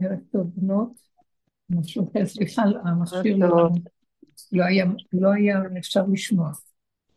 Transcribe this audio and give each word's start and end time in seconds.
ערב 0.00 0.18
טוב 0.32 0.50
בנות, 0.56 1.08
סליחה, 2.24 2.62
המכשיר 2.84 3.36
לא, 3.36 3.68
לא 4.52 4.64
היה, 4.64 4.84
לא 5.12 5.32
היה 5.32 5.58
אפשר 5.78 6.04
לשמוע. 6.12 6.50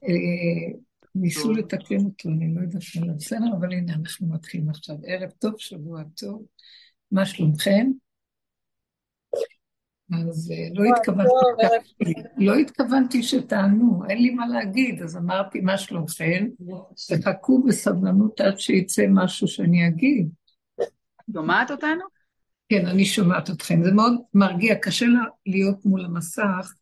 אה, 0.04 0.78
ניסו 1.16 1.52
לתקן 1.52 2.05
אותו, 2.05 2.29
אני 2.29 2.55
לא 2.55 2.62
יודעת 2.62 2.82
מה 3.08 3.13
בסדר, 3.13 3.58
אבל 3.60 3.74
הנה 3.74 3.94
אנחנו 3.94 4.28
מתחילים 4.28 4.70
עכשיו. 4.70 4.96
ערב 5.04 5.29
טוב, 5.39 5.54
שבוע 5.58 6.04
טוב, 6.16 6.46
מה 7.11 7.25
שלומכם? 7.25 7.88
אז 10.14 10.52
אה, 10.52 10.68
לא 10.73 10.84
התכוונתי, 10.96 12.14
לא 12.38 12.55
התכוונתי 12.55 13.23
שתענו, 13.23 14.02
אין 14.09 14.18
לי 14.18 14.30
מה 14.30 14.48
להגיד, 14.48 15.02
אז 15.02 15.18
אמרתי 15.18 15.62
מה 15.62 15.78
שלומכם, 15.78 16.48
תחכו 17.21 17.64
בסבלנות 17.64 18.41
עד 18.41 18.59
שיצא 18.59 19.05
משהו 19.09 19.48
שאני 19.48 19.88
אגיד. 19.88 20.30
שומעת 21.34 21.71
אותנו? 21.71 22.21
כן, 22.71 22.86
אני 22.86 23.06
שומעת 23.06 23.50
אתכם. 23.50 23.84
זה 23.84 23.92
מאוד 23.92 24.14
מרגיע, 24.34 24.75
קשה 24.75 25.06
להיות 25.46 25.86
מול 25.86 26.06
המסך 26.06 26.74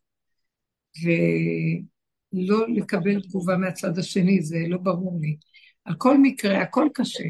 ולא 1.02 2.68
לקבל 2.68 3.20
תגובה 3.20 3.56
מהצד 3.56 3.98
השני, 3.98 4.42
זה 4.42 4.58
לא 4.68 4.78
ברור 4.78 5.18
לי. 5.20 5.36
על 5.84 5.94
כל 5.98 6.18
מקרה, 6.18 6.62
הכל 6.62 6.88
קשה, 6.94 7.24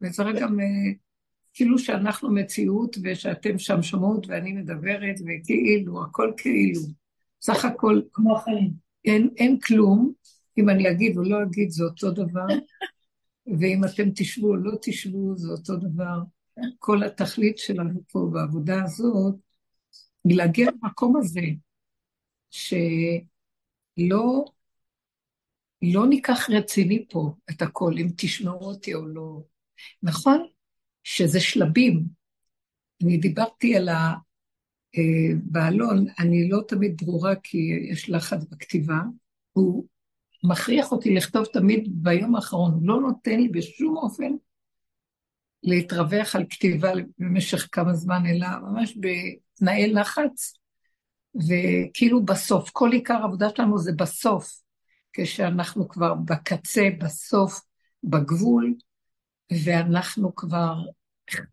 וצריך 0.00 0.36
גם 0.40 0.58
כאילו 1.54 1.78
שאנחנו 1.78 2.34
מציאות 2.34 2.96
ושאתם 3.02 3.58
שם 3.58 3.82
שומעות 3.82 4.26
ואני 4.28 4.52
מדברת 4.52 5.16
וכאילו, 5.20 6.04
הכל 6.04 6.32
כאילו. 6.36 6.80
סך 7.42 7.64
הכל, 7.64 8.00
כמו 8.12 8.36
החיים. 8.36 8.72
אין, 9.04 9.28
אין 9.36 9.58
כלום, 9.58 10.12
אם 10.58 10.70
אני 10.70 10.90
אגיד 10.90 11.16
או 11.16 11.22
לא 11.22 11.42
אגיד 11.42 11.70
זה 11.70 11.84
אותו 11.84 12.10
דבר, 12.10 12.46
ואם 13.58 13.84
אתם 13.84 14.10
תשבו 14.14 14.48
או 14.48 14.56
לא 14.56 14.72
תשבו 14.82 15.36
זה 15.36 15.48
אותו 15.48 15.76
דבר. 15.76 16.18
כל 16.78 17.02
התכלית 17.02 17.58
שלנו 17.58 18.00
פה 18.12 18.28
בעבודה 18.32 18.82
הזאת, 18.84 19.34
היא 20.24 20.36
להגיע 20.36 20.70
למקום 20.70 21.16
הזה, 21.16 21.40
שלא 22.50 24.44
לא 25.82 26.06
ניקח 26.06 26.50
רציני 26.50 27.06
פה 27.10 27.34
את 27.50 27.62
הכל, 27.62 27.94
אם 27.98 28.08
תשמעו 28.16 28.60
אותי 28.60 28.94
או 28.94 29.06
לא. 29.06 29.42
נכון 30.02 30.46
שזה 31.04 31.40
שלבים. 31.40 32.04
אני 33.02 33.16
דיברתי 33.16 33.76
על 33.76 33.88
ה... 33.88 34.14
אה, 34.98 35.68
אני 36.18 36.48
לא 36.48 36.62
תמיד 36.68 37.02
ברורה 37.04 37.34
כי 37.36 37.58
יש 37.90 38.10
לחץ 38.10 38.44
בכתיבה, 38.44 39.00
הוא 39.52 39.86
מכריח 40.44 40.92
אותי 40.92 41.14
לכתוב 41.14 41.44
תמיד 41.44 41.88
ביום 41.90 42.36
האחרון, 42.36 42.72
הוא 42.72 42.88
לא 42.88 43.00
נותן 43.00 43.40
לי 43.40 43.48
בשום 43.48 43.96
אופן 43.96 44.32
להתרווח 45.62 46.36
על 46.36 46.44
כתיבה 46.50 46.92
במשך 47.18 47.68
כמה 47.72 47.94
זמן, 47.94 48.26
אלא 48.26 48.46
ממש 48.62 48.98
בתנאי 49.00 49.92
לחץ, 49.92 50.52
וכאילו 51.34 52.24
בסוף, 52.24 52.70
כל 52.70 52.92
עיקר 52.92 53.14
העבודה 53.14 53.48
שלנו 53.56 53.78
זה 53.78 53.92
בסוף, 53.92 54.62
כשאנחנו 55.12 55.88
כבר 55.88 56.14
בקצה, 56.14 56.88
בסוף, 57.00 57.60
בגבול, 58.04 58.74
ואנחנו 59.64 60.34
כבר 60.34 60.74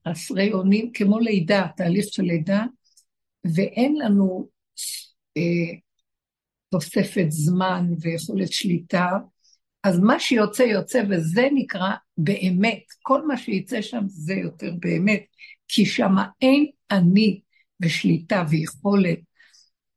חסרי 0.07 0.53
אונים, 0.53 0.91
כמו 0.93 1.19
לידה, 1.19 1.67
תהליך 1.77 2.05
של 2.09 2.23
לידה, 2.23 2.63
ואין 3.55 3.95
לנו 3.95 4.47
אה, 5.37 5.77
תוספת 6.69 7.25
זמן 7.29 7.85
ויכולת 8.01 8.51
שליטה, 8.51 9.09
אז 9.85 9.99
מה 9.99 10.19
שיוצא 10.19 10.63
יוצא, 10.63 11.03
וזה 11.09 11.47
נקרא 11.53 11.89
באמת. 12.17 12.83
כל 13.01 13.27
מה 13.27 13.37
שיצא 13.37 13.81
שם 13.81 14.03
זה 14.07 14.33
יותר 14.33 14.71
באמת, 14.79 15.23
כי 15.67 15.85
שם 15.85 16.15
אין 16.41 16.65
אני 16.91 17.41
בשליטה 17.79 18.43
ויכולת, 18.49 19.19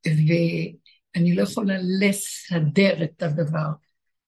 ואני 0.05 1.35
לא 1.35 1.41
יכולה 1.41 1.73
לסדר 1.99 3.03
את 3.03 3.23
הדבר. 3.23 3.67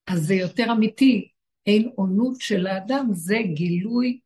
אז 0.07 0.21
זה 0.21 0.35
יותר 0.35 0.71
אמיתי, 0.71 1.27
אין 1.65 1.91
עונות 1.95 2.41
של 2.41 2.67
האדם, 2.67 3.07
זה 3.11 3.37
גילוי 3.53 4.19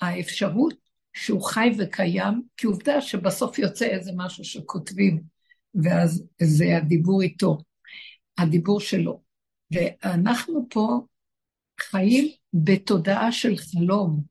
האפשרות 0.00 0.74
שהוא 1.14 1.42
חי 1.42 1.70
וקיים, 1.78 2.42
כי 2.56 2.66
עובדה 2.66 3.00
שבסוף 3.00 3.58
יוצא 3.58 3.86
איזה 3.86 4.10
משהו 4.16 4.44
שכותבים, 4.44 5.22
ואז 5.74 6.24
זה 6.42 6.76
הדיבור 6.76 7.22
איתו, 7.22 7.58
הדיבור 8.38 8.80
שלו. 8.80 9.23
ואנחנו 9.70 10.66
פה 10.70 11.00
חיים 11.80 12.28
בתודעה 12.52 13.32
של 13.32 13.56
חלום. 13.56 14.22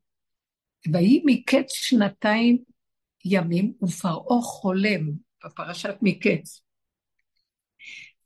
ויהי 0.94 1.23
מקץ 1.25 1.71
שנתיים 1.73 2.63
ימים 3.25 3.73
ופרעה 3.83 4.41
חולם, 4.41 5.11
בפרשת 5.45 5.95
מקץ. 6.01 6.61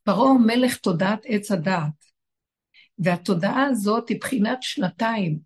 פרעה 0.02 0.38
מלך 0.46 0.76
תודעת 0.76 1.20
עץ 1.24 1.50
הדעת, 1.50 2.04
והתודעה 2.98 3.64
הזאת 3.64 4.08
היא 4.08 4.20
בחינת 4.20 4.58
שנתיים. 4.60 5.38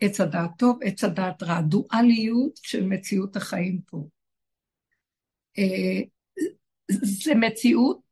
עץ 0.00 0.20
הדעת 0.20 0.50
טוב, 0.58 0.78
עץ 0.82 1.04
הדעת 1.04 1.42
רע, 1.42 1.60
דואליות 1.60 2.56
של 2.62 2.86
מציאות 2.86 3.36
החיים 3.36 3.80
פה. 3.86 4.04
אה, 5.58 6.00
זה 7.22 7.34
מציאות 7.34 8.09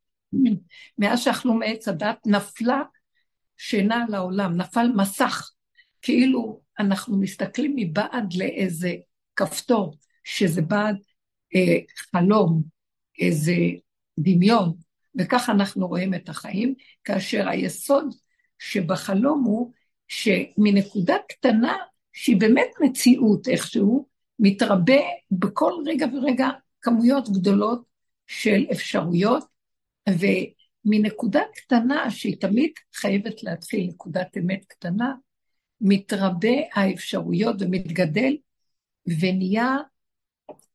מאז 0.99 1.21
שאכלו 1.21 1.55
מעץ 1.55 1.89
הדת, 1.89 2.19
נפלה 2.27 2.83
שינה 3.57 4.05
על 4.09 4.15
העולם, 4.15 4.57
נפל 4.57 4.87
מסך, 4.97 5.51
כאילו 6.03 6.61
אנחנו 6.79 7.21
מסתכלים 7.21 7.73
מבעד 7.77 8.35
לאיזה 8.35 8.95
כפתור, 9.37 9.95
שזה 10.25 10.63
בעד 10.63 10.97
אה, 11.55 11.79
חלום, 12.13 12.63
איזה 13.19 13.55
דמיון, 14.19 14.75
וככה 15.19 15.53
אנחנו 15.53 15.89
רואים 15.89 16.15
את 16.15 16.29
החיים, 16.29 16.75
כאשר 17.05 17.49
היסוד 17.49 18.15
שבחלום 18.59 19.45
הוא 19.45 19.73
שמנקודה 20.09 21.17
קטנה, 21.29 21.77
שהיא 22.13 22.41
באמת 22.41 22.71
מציאות 22.81 23.49
איכשהו, 23.49 24.09
מתרבה 24.39 25.01
בכל 25.31 25.73
רגע 25.87 26.07
ורגע 26.13 26.49
כמויות 26.81 27.29
גדולות 27.29 27.83
של 28.27 28.67
אפשרויות, 28.73 29.45
ומנקודה 30.19 31.43
קטנה, 31.55 32.11
שהיא 32.11 32.37
תמיד 32.41 32.71
חייבת 32.95 33.43
להתחיל 33.43 33.87
נקודת 33.89 34.37
אמת 34.39 34.65
קטנה, 34.65 35.15
מתרבה 35.81 36.57
האפשרויות 36.75 37.57
ומתגדל, 37.61 38.37
ונהיה 39.21 39.77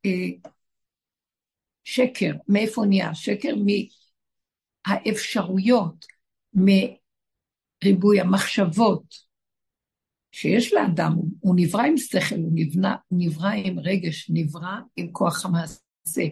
אה, 0.05 0.49
שקר. 1.83 2.31
מאיפה 2.47 2.85
נהיה? 2.85 3.15
שקר 3.15 3.53
מהאפשרויות, 4.87 6.05
מריבוי 6.53 8.19
המחשבות 8.21 9.33
שיש 10.31 10.73
לאדם, 10.73 11.13
הוא 11.39 11.55
נברא 11.57 11.83
עם 11.83 11.97
שכל, 11.97 12.35
הוא 12.35 12.51
נבנה, 12.53 12.95
נברא 13.11 13.49
עם 13.49 13.79
רגש, 13.79 14.29
נברא 14.29 14.75
עם 14.95 15.11
כוח 15.11 15.45
המעשה, 15.45 16.23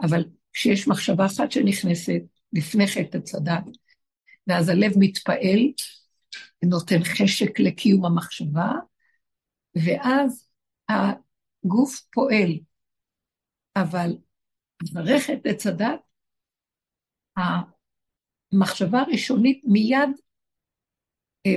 אבל 0.00 0.24
כשיש 0.52 0.88
מחשבה 0.88 1.26
אחת 1.26 1.52
שנכנסת, 1.52 2.20
לפני 2.52 2.86
חטא 2.86 3.16
הצדת, 3.16 3.64
ואז 4.46 4.68
הלב 4.68 4.92
מתפעל, 4.98 5.58
נותן 6.64 7.04
חשק 7.04 7.60
לקיום 7.60 8.04
המחשבה, 8.04 8.72
ואז 9.74 10.48
הגוף 10.88 12.00
פועל. 12.12 12.52
אבל 13.76 14.16
חטא 15.18 15.48
עץ 15.48 15.66
הדת, 15.66 16.00
המחשבה 18.52 19.00
הראשונית 19.00 19.62
מיד, 19.64 20.10
אה, 21.46 21.54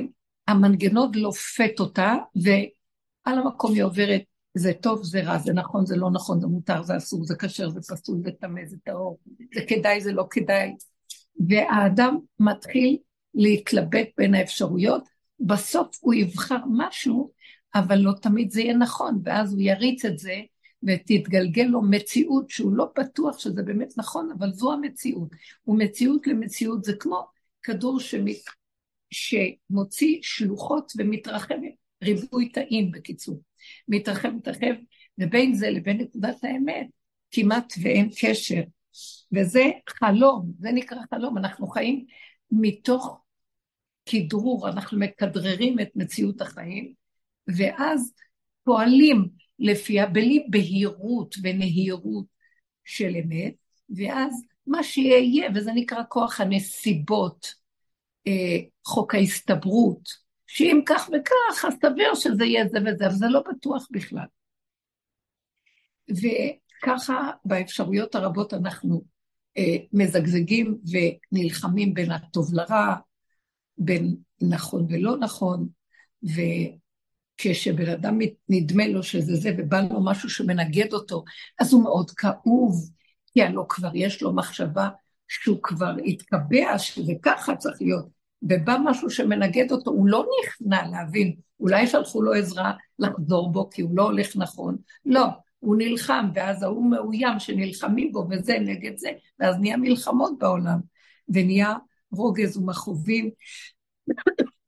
המנגנון 0.47 1.11
לופת 1.15 1.79
אותה, 1.79 2.13
ועל 2.35 3.39
המקום 3.39 3.73
היא 3.73 3.83
עוברת, 3.83 4.21
זה 4.53 4.73
טוב, 4.81 5.03
זה 5.03 5.23
רע, 5.23 5.37
זה 5.37 5.53
נכון, 5.53 5.85
זה 5.85 5.95
לא 5.95 6.11
נכון, 6.11 6.41
זה 6.41 6.47
מותר, 6.47 6.83
זה 6.83 6.97
אסור, 6.97 7.25
זה 7.25 7.35
כשר, 7.35 7.69
זה 7.69 7.79
פסול, 7.81 8.17
זה 8.23 8.31
טמא, 8.31 8.61
זה 8.65 8.77
טהור, 8.83 9.19
זה 9.55 9.61
כדאי, 9.67 10.01
זה 10.01 10.11
לא 10.11 10.27
כדאי. 10.29 10.73
והאדם 11.49 12.17
מתחיל 12.39 12.97
להתלבט 13.33 14.07
בין 14.17 14.35
האפשרויות, 14.35 15.03
בסוף 15.39 15.97
הוא 16.01 16.13
יבחר 16.13 16.59
משהו, 16.71 17.31
אבל 17.75 17.97
לא 17.97 18.11
תמיד 18.21 18.51
זה 18.51 18.61
יהיה 18.61 18.77
נכון, 18.77 19.21
ואז 19.23 19.53
הוא 19.53 19.61
יריץ 19.61 20.05
את 20.05 20.19
זה, 20.19 20.35
ותתגלגל 20.83 21.63
לו 21.63 21.81
מציאות 21.81 22.49
שהוא 22.49 22.73
לא 22.73 22.91
בטוח 22.97 23.39
שזה 23.39 23.63
באמת 23.63 23.93
נכון, 23.97 24.29
אבל 24.37 24.51
זו 24.51 24.73
המציאות. 24.73 25.29
ומציאות 25.67 26.27
למציאות 26.27 26.83
זה 26.83 26.93
כמו 26.99 27.25
כדור. 27.63 27.99
שמוציא 29.11 30.19
שלוחות 30.21 30.91
ומתרחב, 30.97 31.55
ריבוי 32.03 32.49
תאים 32.49 32.91
בקיצור. 32.91 33.41
מתרחב, 33.87 34.29
מתרחב, 34.29 34.73
ובין 35.17 35.53
זה 35.53 35.69
לבין 35.69 35.97
נקודת 35.97 36.43
האמת 36.43 36.87
כמעט 37.31 37.73
ואין 37.81 38.09
קשר. 38.21 38.61
וזה 39.31 39.63
חלום, 39.89 40.51
זה 40.59 40.71
נקרא 40.71 40.97
חלום, 41.09 41.37
אנחנו 41.37 41.67
חיים 41.67 42.05
מתוך 42.51 43.21
כדרור, 44.05 44.69
אנחנו 44.69 44.99
מכדררים 44.99 45.79
את 45.79 45.89
מציאות 45.95 46.41
החיים, 46.41 46.93
ואז 47.47 48.13
פועלים 48.63 49.29
לפיה, 49.59 50.05
בלי 50.05 50.45
בהירות 50.49 51.35
ונהירות 51.43 52.25
של 52.83 53.15
אמת, 53.15 53.53
ואז 53.95 54.43
מה 54.67 54.83
שיהיה, 54.83 55.49
וזה 55.55 55.71
נקרא 55.75 56.03
כוח 56.09 56.41
הנסיבות, 56.41 57.53
אה, 58.27 58.57
חוק 58.85 59.15
ההסתברות, 59.15 60.22
שאם 60.55 60.81
כך 60.85 61.09
וכך, 61.09 61.65
אז 61.67 61.73
תבהיר 61.81 62.15
שזה 62.15 62.45
יהיה 62.45 62.67
זה 62.67 62.79
וזה, 62.79 63.07
אבל 63.07 63.15
זה 63.15 63.25
לא 63.27 63.43
בטוח 63.49 63.87
בכלל. 63.91 64.25
וככה 66.09 67.31
באפשרויות 67.45 68.15
הרבות 68.15 68.53
אנחנו 68.53 69.03
אה, 69.57 69.75
מזגזגים 69.93 70.77
ונלחמים 70.91 71.93
בין 71.93 72.11
הטוב 72.11 72.53
לרע, 72.53 72.95
בין 73.77 74.15
נכון 74.41 74.85
ולא 74.89 75.17
נכון, 75.17 75.67
וכשבן 76.23 77.89
אדם 77.89 78.19
נדמה 78.49 78.87
לו 78.87 79.03
שזה 79.03 79.35
זה 79.35 79.49
ובא 79.57 79.81
לו 79.81 80.05
משהו 80.05 80.29
שמנגד 80.29 80.93
אותו, 80.93 81.23
אז 81.59 81.73
הוא 81.73 81.83
מאוד 81.83 82.11
כאוב, 82.11 82.89
כי 83.33 83.43
הלוא 83.43 83.65
כבר 83.69 83.91
יש 83.93 84.21
לו 84.21 84.35
מחשבה 84.35 84.89
שהוא 85.27 85.59
כבר 85.63 85.95
התקבע, 86.05 86.77
שזה 86.77 87.13
ככה 87.21 87.55
צריך 87.55 87.81
להיות, 87.81 88.22
ובא 88.43 88.77
משהו 88.83 89.09
שמנגד 89.09 89.71
אותו, 89.71 89.91
הוא 89.91 90.07
לא 90.07 90.25
נכנע 90.43 90.87
להבין, 90.87 91.35
אולי 91.59 91.87
שלחו 91.87 92.21
לו 92.21 92.33
עזרה 92.33 92.73
לחזור 92.99 93.51
בו 93.51 93.69
כי 93.69 93.81
הוא 93.81 93.97
לא 93.97 94.03
הולך 94.03 94.35
נכון, 94.35 94.77
לא, 95.05 95.25
הוא 95.59 95.75
נלחם, 95.77 96.29
ואז 96.35 96.63
ההוא 96.63 96.91
מאוים 96.91 97.39
שנלחמים 97.39 98.11
בו 98.11 98.27
וזה 98.29 98.59
נגד 98.59 98.97
זה, 98.97 99.09
ואז 99.39 99.55
נהיה 99.59 99.77
מלחמות 99.77 100.39
בעולם, 100.39 100.79
ונהיה 101.29 101.73
רוגז 102.11 102.57
ומכאובים, 102.57 103.29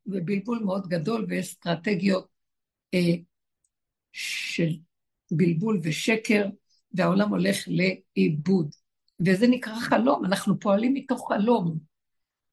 ובלבול 0.07 0.59
מאוד 0.59 0.87
גדול, 0.87 1.25
ואסטרטגיות 1.29 2.27
אה, 2.93 3.15
של 4.11 4.69
בלבול 5.31 5.79
ושקר, 5.83 6.45
והעולם 6.93 7.29
הולך 7.29 7.57
לאיבוד. 7.67 8.75
וזה 9.25 9.47
נקרא 9.47 9.75
חלום, 9.75 10.25
אנחנו 10.25 10.59
פועלים 10.59 10.93
מתוך 10.93 11.33
חלום, 11.33 11.77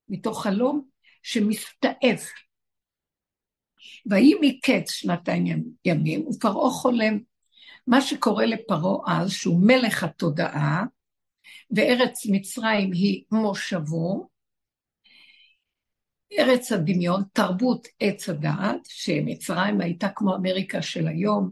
מתוך 0.08 0.42
חלום 0.42 0.91
שמסתעף. 1.22 2.32
ויהי 4.06 4.34
מקץ 4.40 4.90
שנתיים 4.90 5.64
ימים, 5.84 6.26
ופרעה 6.28 6.70
חולם. 6.70 7.18
מה 7.86 8.00
שקורה 8.00 8.46
לפרעה 8.46 9.22
אז, 9.22 9.30
שהוא 9.30 9.66
מלך 9.66 10.04
התודעה, 10.04 10.84
וארץ 11.70 12.26
מצרים 12.26 12.92
היא 12.92 13.24
מושבו, 13.32 14.28
ארץ 16.38 16.72
הדמיון, 16.72 17.22
תרבות 17.32 17.88
עץ 18.00 18.28
הדעת, 18.28 18.80
שמצרים 18.84 19.80
הייתה 19.80 20.08
כמו 20.08 20.36
אמריקה 20.36 20.82
של 20.82 21.08
היום, 21.08 21.50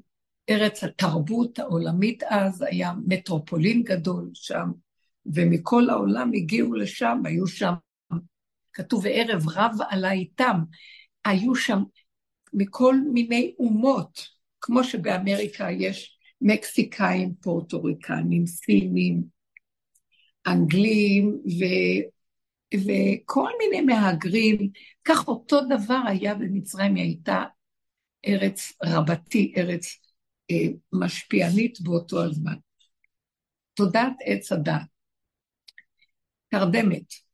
ארץ 0.50 0.84
התרבות 0.84 1.58
העולמית 1.58 2.22
אז, 2.22 2.62
היה 2.62 2.93
מטרופולין 3.06 3.82
גדול 3.82 4.31
שם, 4.34 4.70
ומכל 5.26 5.90
העולם 5.90 6.31
הגיעו 6.34 6.75
לשם, 6.75 7.22
היו 7.25 7.46
שם, 7.46 7.72
כתוב, 8.72 9.05
וערב 9.05 9.49
רב 9.49 9.76
עלה 9.88 10.12
איתם, 10.12 10.56
היו 11.25 11.55
שם 11.55 11.82
מכל 12.52 12.96
מיני 13.12 13.55
אומות, 13.58 14.28
כמו 14.61 14.84
שבאמריקה 14.84 15.70
יש 15.70 16.19
מקסיקאים, 16.40 17.34
פורטוריקנים, 17.34 18.46
סינים, 18.46 19.22
אנגלים 20.46 21.40
ו... 21.46 21.64
וכל 22.75 23.50
מיני 23.58 23.81
מהגרים, 23.81 24.70
כך 25.05 25.28
אותו 25.28 25.61
דבר 25.61 26.00
היה 26.06 26.34
במצרים, 26.34 26.94
היא 26.94 27.05
הייתה 27.05 27.44
ארץ 28.26 28.72
רבתי, 28.84 29.52
ארץ 29.56 29.84
אה, 30.50 30.67
משפיענית 30.93 31.81
באותו 31.81 32.25
הזמן. 32.25 32.55
תודעת 33.75 34.12
עץ 34.25 34.52
הדת, 34.52 34.82
תרדמת. 36.49 37.30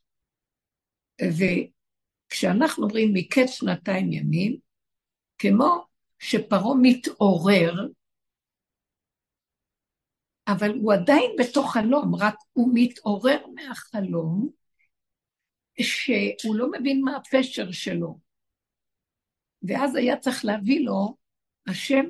וכשאנחנו 1.22 2.84
אומרים 2.84 3.10
מקץ 3.14 3.50
שנתיים 3.50 4.12
ימים, 4.12 4.56
כמו 5.38 5.86
שפרעה 6.18 6.74
מתעורר 6.82 7.72
אבל 10.48 10.70
הוא 10.70 10.92
עדיין 10.92 11.30
בתוך 11.38 11.72
חלום, 11.72 12.14
רק 12.14 12.34
הוא 12.52 12.70
מתעורר 12.74 13.46
מהחלום, 13.54 14.50
שהוא 15.80 16.56
לא 16.56 16.66
מבין 16.70 17.00
מה 17.04 17.16
הפשר 17.16 17.72
שלו. 17.72 18.18
ואז 19.62 19.94
היה 19.94 20.16
צריך 20.16 20.44
להביא 20.44 20.80
לו, 20.80 21.16
השם 21.66 22.04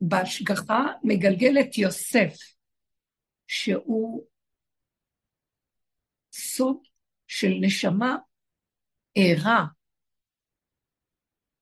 בהשגחה 0.00 0.86
מגלגל 1.02 1.60
את 1.60 1.78
יוסף, 1.78 2.34
שהוא 3.46 4.26
סוד 6.32 6.76
של 7.26 7.50
נשמה 7.60 8.16
ערה. 9.14 9.64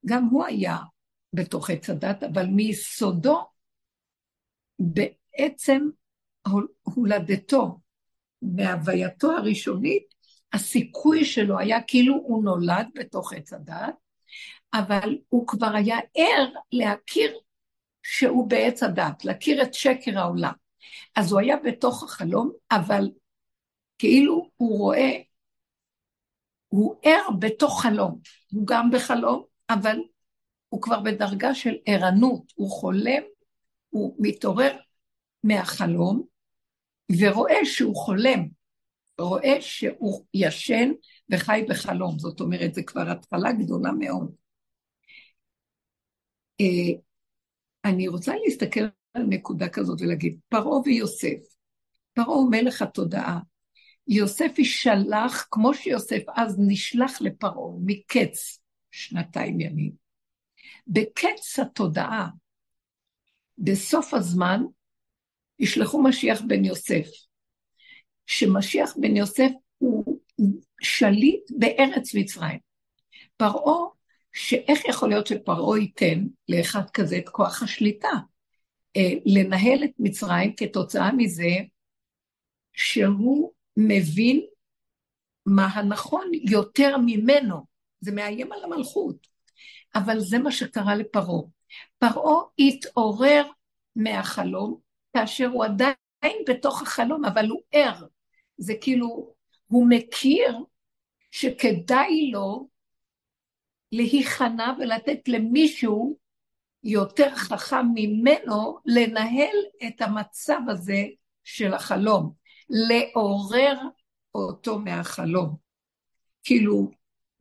גם 0.07 0.25
הוא 0.25 0.45
היה 0.45 0.77
בתוך 1.33 1.71
עץ 1.71 1.91
הדת, 1.91 2.23
אבל 2.23 2.47
מיסודו 2.47 3.47
בעצם 4.79 5.89
הולדתו, 6.83 7.81
מהווייתו 8.43 9.33
הראשונית, 9.33 10.15
הסיכוי 10.53 11.25
שלו 11.25 11.59
היה 11.59 11.83
כאילו 11.83 12.15
הוא 12.15 12.45
נולד 12.45 12.89
בתוך 12.95 13.33
עץ 13.33 13.53
הדת, 13.53 13.95
אבל 14.75 15.19
הוא 15.29 15.47
כבר 15.47 15.75
היה 15.75 15.99
ער 16.15 16.49
להכיר 16.73 17.39
שהוא 18.03 18.51
בעץ 18.51 18.83
הדת, 18.83 19.25
להכיר 19.25 19.63
את 19.63 19.75
שקר 19.75 20.19
העולם. 20.19 20.53
אז 21.17 21.33
הוא 21.33 21.41
היה 21.41 21.57
בתוך 21.65 22.03
החלום, 22.03 22.53
אבל 22.71 23.11
כאילו 23.99 24.51
הוא 24.57 24.79
רואה, 24.79 25.11
הוא 26.69 26.95
ער 27.03 27.31
בתוך 27.39 27.83
חלום. 27.83 28.19
הוא 28.53 28.67
גם 28.67 28.91
בחלום, 28.91 29.45
אבל 29.71 29.99
הוא 30.69 30.83
כבר 30.83 31.01
בדרגה 31.01 31.55
של 31.55 31.75
ערנות, 31.87 32.53
הוא 32.57 32.71
חולם, 32.71 33.23
הוא 33.91 34.17
מתעורר 34.19 34.77
מהחלום, 35.45 36.23
ורואה 37.21 37.65
שהוא 37.65 37.97
חולם, 37.97 38.49
רואה 39.19 39.61
שהוא 39.61 40.25
ישן 40.35 40.91
וחי 41.31 41.65
בחלום. 41.69 42.19
זאת 42.19 42.41
אומרת, 42.41 42.75
זה 42.75 42.83
כבר 42.83 43.11
התחלה 43.11 43.53
גדולה 43.53 43.93
מאוד. 43.93 44.33
אה, 46.61 47.01
אני 47.85 48.09
רוצה 48.09 48.33
להסתכל 48.45 48.81
על 49.15 49.23
נקודה 49.23 49.69
כזאת 49.69 50.01
ולהגיד, 50.01 50.39
פרעה 50.49 50.81
ויוסף, 50.85 51.39
פרעה 52.15 52.45
מלך 52.51 52.83
התודעה. 52.83 53.39
יוסף 54.09 54.59
יישלח, 54.59 55.49
כמו 55.51 55.75
שיוסף 55.75 56.23
אז 56.37 56.57
נשלח 56.59 57.21
לפרעה 57.21 57.79
מקץ 57.85 58.61
שנתיים 58.91 59.61
ימים. 59.61 59.93
בקץ 60.87 61.59
התודעה, 61.59 62.29
בסוף 63.59 64.15
הזמן, 64.15 64.63
ישלחו 65.59 66.03
משיח 66.03 66.41
בן 66.47 66.65
יוסף. 66.65 67.07
שמשיח 68.27 68.95
בן 68.97 69.17
יוסף 69.17 69.51
הוא 69.79 70.21
שליט 70.81 71.51
בארץ 71.51 72.15
מצרים. 72.15 72.59
פרעה, 73.37 73.89
שאיך 74.33 74.85
יכול 74.85 75.09
להיות 75.09 75.27
שפרעה 75.27 75.79
ייתן 75.79 76.27
לאחד 76.49 76.91
כזה 76.91 77.19
את 77.19 77.29
כוח 77.29 77.63
השליטה? 77.63 78.11
אה, 78.97 79.11
לנהל 79.27 79.85
את 79.85 79.91
מצרים 79.99 80.53
כתוצאה 80.57 81.13
מזה 81.13 81.55
שהוא 82.73 83.53
מבין 83.79 84.47
מה 85.47 85.67
הנכון 85.67 86.31
יותר 86.35 86.97
ממנו. 87.07 87.67
זה 88.01 88.13
מאיים 88.13 88.53
על 88.53 88.65
המלכות. 88.65 89.27
אבל 89.95 90.21
זה 90.21 90.39
מה 90.39 90.53
שקרה 90.53 90.95
לפרעה. 90.95 91.43
פרעה 91.99 92.43
התעורר 92.59 93.47
מהחלום, 93.97 94.81
כאשר 95.17 95.47
הוא 95.47 95.65
עדיין 95.65 96.45
בתוך 96.49 96.83
החלום, 96.83 97.25
אבל 97.25 97.49
הוא 97.49 97.61
ער. 97.73 98.07
זה 98.57 98.75
כאילו, 98.81 99.35
הוא 99.67 99.87
מכיר 99.89 100.59
שכדאי 101.31 102.31
לו 102.33 102.69
להיכנע 103.93 104.73
ולתת 104.79 105.29
למישהו 105.29 106.19
יותר 106.85 107.35
חכם 107.35 107.87
ממנו 107.95 108.79
לנהל 108.87 109.57
את 109.87 110.01
המצב 110.01 110.61
הזה 110.69 111.05
של 111.45 111.75
החלום, 111.75 112.33
לעורר 112.71 113.79
אותו 114.35 114.79
מהחלום. 114.79 115.57
כאילו, 116.45 116.91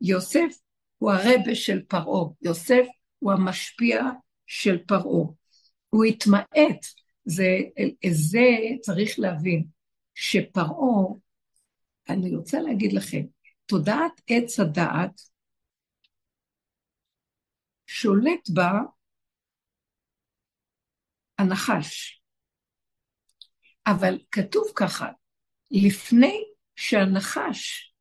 יוסף 0.00 0.60
הוא 0.98 1.10
הרבה 1.12 1.54
של 1.54 1.82
פרעה, 1.88 2.28
יוסף 2.42 2.86
הוא 3.18 3.32
המשפיע 3.32 4.02
של 4.46 4.78
פרעה. 4.86 5.26
הוא 5.90 6.04
התמעט 6.04 6.86
זה, 7.24 7.58
זה 8.10 8.46
צריך 8.80 9.18
להבין, 9.18 9.64
שפרעה, 10.14 11.14
אני 12.08 12.36
רוצה 12.36 12.60
להגיד 12.60 12.92
לכם, 12.92 13.22
תודעת 13.66 14.20
עץ 14.26 14.60
הדעת 14.60 15.20
שולט 17.86 18.50
בה 18.54 18.70
הנחש. 21.38 22.17
אבל 23.90 24.18
כתוב 24.30 24.64
ככה, 24.76 25.08
לפני 25.70 26.44
שהנחש 26.76 27.92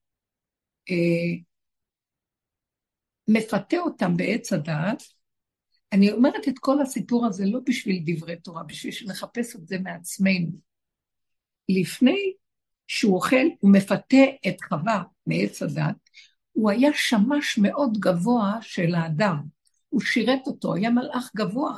אה, 0.89 1.39
מפתה 3.27 3.77
אותם 3.77 4.17
בעץ 4.17 4.53
הדעת, 4.53 5.03
אני 5.93 6.11
אומרת 6.11 6.47
את 6.47 6.59
כל 6.59 6.81
הסיפור 6.81 7.25
הזה 7.25 7.45
לא 7.45 7.59
בשביל 7.65 8.03
דברי 8.05 8.35
תורה, 8.35 8.63
בשביל 8.63 8.93
שנחפש 8.93 9.55
את 9.55 9.67
זה 9.67 9.79
מעצמנו. 9.79 10.51
לפני 11.69 12.33
שהוא 12.87 13.15
אוכל, 13.15 13.45
הוא 13.59 13.71
מפתה 13.71 14.23
את 14.47 14.61
חווה 14.61 15.03
מעץ 15.25 15.61
הדת, 15.61 15.95
הוא 16.51 16.71
היה 16.71 16.89
שמש 16.93 17.57
מאוד 17.57 17.97
גבוה 17.99 18.57
של 18.61 18.95
האדם. 18.95 19.43
הוא 19.89 20.01
שירת 20.01 20.47
אותו, 20.47 20.73
היה 20.73 20.89
מלאך 20.89 21.31
גבוה. 21.35 21.77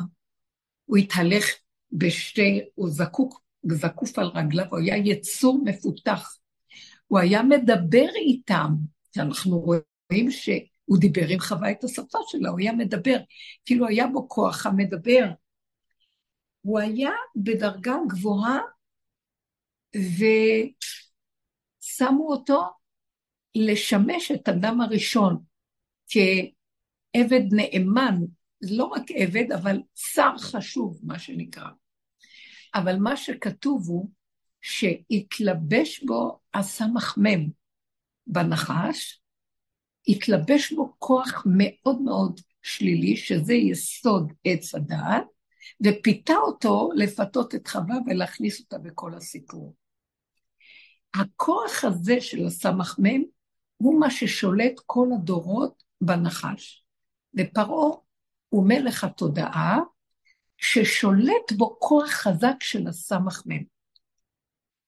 הוא 0.86 0.98
התהלך 0.98 1.46
בשתי, 1.92 2.62
הוא 2.75 2.89
זקוק, 2.89 3.42
זקוף 3.68 4.20
על 4.20 4.28
רגליו, 4.28 4.66
הוא 4.70 4.80
היה 4.80 4.98
יצור 4.98 5.62
מפותח. 5.66 6.38
הוא 7.08 7.20
היה 7.20 7.44
מדבר 7.44 8.08
איתם, 8.16 8.70
שאנחנו 9.16 9.60
רואים 9.60 10.32
שהוא 10.32 10.98
דיבר 11.00 11.28
עם 11.28 11.39
חווה 11.39 11.72
את 11.72 11.84
השפה 11.84 12.18
שלה, 12.28 12.50
הוא 12.50 12.60
היה 12.60 12.74
מדבר, 12.74 13.18
כאילו 13.66 13.88
היה 13.88 14.08
בו 14.08 14.30
כוח 14.30 14.66
המדבר. 14.66 15.25
הוא 16.62 16.80
היה 16.80 17.12
בדרגה 17.36 17.96
גבוהה, 18.08 18.60
ושמו 21.80 22.32
אותו 22.32 22.62
לשמש 23.56 24.32
את 24.32 24.50
אדם 24.50 24.82
הראשון 24.82 25.44
כעבד 26.08 27.44
נאמן, 27.51 28.16
לא 28.62 28.84
רק 28.84 29.12
עבד, 29.16 29.51
אבל 29.51 29.82
שר 29.96 30.38
חשוב, 30.38 31.00
מה 31.04 31.20
שנקרא. 31.20 31.70
אבל 32.75 32.95
מה 32.95 33.17
שכתוב 33.17 33.88
הוא 33.88 34.09
שהתלבש 34.61 36.03
בו 36.03 36.39
הסמ"ם 36.53 37.47
בנחש, 38.27 39.21
התלבש 40.07 40.73
בו 40.73 40.93
כוח 40.99 41.43
מאוד 41.45 42.01
מאוד 42.01 42.39
שלילי, 42.61 43.17
שזה 43.17 43.53
יסוד 43.53 44.33
עץ 44.43 44.75
הדעת, 44.75 45.23
ופיתה 45.85 46.33
אותו 46.33 46.89
לפתות 46.95 47.55
את 47.55 47.67
חווה 47.67 47.95
ולהכניס 48.05 48.59
אותה 48.59 48.77
בכל 48.77 49.13
הסיפור. 49.13 49.75
הכוח 51.13 51.83
הזה 51.83 52.21
של 52.21 52.45
הסמ"ם 52.45 53.21
הוא 53.77 53.99
מה 53.99 54.11
ששולט 54.11 54.73
כל 54.85 55.07
הדורות 55.15 55.83
בנחש. 56.01 56.83
ופרעה 57.38 57.97
הוא 58.49 58.67
מלך 58.67 59.03
התודעה, 59.03 59.79
ששולט 60.62 61.51
בו 61.58 61.78
כוח 61.80 62.10
חזק 62.10 62.56
של 62.60 62.88
הסמ"ם. 62.88 63.63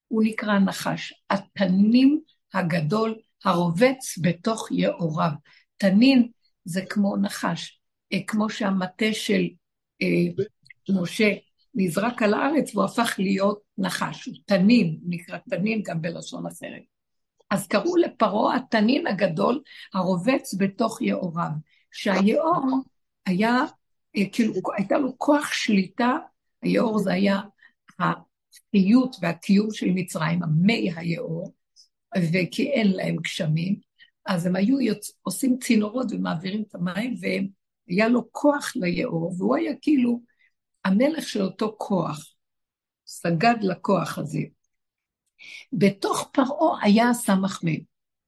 הוא 0.08 0.24
נקרא 0.24 0.60
נחש, 0.60 1.13
התנין 1.30 2.20
הגדול 2.54 3.16
הרובץ 3.46 4.18
בתוך 4.22 4.68
יאוריו. 4.72 5.32
תנין 5.78 6.30
זה 6.66 6.82
כמו 6.90 7.18
נחש, 7.18 7.80
אה, 8.13 8.20
כמו 8.28 8.50
שהמטה 8.50 9.13
של 9.13 9.42
אה, 10.01 10.44
משה 10.90 11.34
נזרק 11.75 12.22
על 12.22 12.34
הארץ 12.34 12.75
והוא 12.75 12.86
הפך 12.86 13.16
להיות 13.20 13.60
נחש, 13.78 14.25
הוא 14.25 14.36
תנין, 14.46 15.00
נקרא 15.04 15.38
תנין 15.50 15.82
גם 15.86 16.01
בלשון 16.01 16.46
אחרת. 16.46 16.82
אז 17.50 17.68
קראו 17.68 17.96
לפרעה 17.96 18.56
התנין 18.56 19.08
הגדול 19.08 19.62
הרובץ 19.94 20.54
בתוך 20.58 21.01
יאוריו, 21.01 21.51
שהיאור 21.92 22.66
היה, 23.25 23.63
כאילו, 24.32 24.53
הייתה 24.77 24.98
לו 24.98 25.18
כוח 25.18 25.53
שליטה, 25.53 26.18
היאור 26.62 27.00
זה 27.00 27.13
היה 27.13 27.41
החיות 28.00 29.15
והקיום 29.22 29.72
של 29.72 29.88
מצרים, 29.96 30.44
המי 30.44 30.91
היאור, 30.96 31.53
וכי 32.18 32.72
אין 32.72 32.91
להם 32.91 33.15
גשמים, 33.15 33.75
אז 34.25 34.46
הם 34.46 34.56
היו 34.56 34.82
יוצ... 34.82 35.12
עושים 35.22 35.58
צינורות 35.60 36.08
ומעבירים 36.12 36.63
את 36.68 36.75
המים, 36.75 37.15
והיה 37.22 38.08
לו 38.08 38.32
כוח 38.32 38.74
ליאור, 38.75 39.34
והוא 39.38 39.56
היה 39.56 39.74
כאילו 39.82 40.22
המלך 40.86 41.27
של 41.27 41.41
אותו 41.41 41.75
כוח, 41.77 42.34
סגד 43.06 43.56
לכוח 43.62 44.18
הזה. 44.18 44.41
בתוך 45.74 46.30
פרעה 46.34 46.84
היה 46.84 47.10
הסמ"ם, 47.10 47.74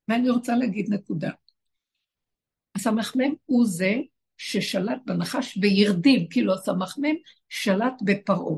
ואני 0.08 0.30
רוצה 0.30 0.56
להגיד 0.56 0.94
נקודה. 0.94 1.32
הסמ"ם 2.76 3.34
הוא 3.46 3.66
זה 3.68 3.96
ששלט 4.38 5.02
בנחש 5.06 5.58
וירדים, 5.62 6.28
כאילו 6.30 6.54
הסמ"ם 6.54 7.16
שלט 7.50 7.94
בפרעה, 8.06 8.56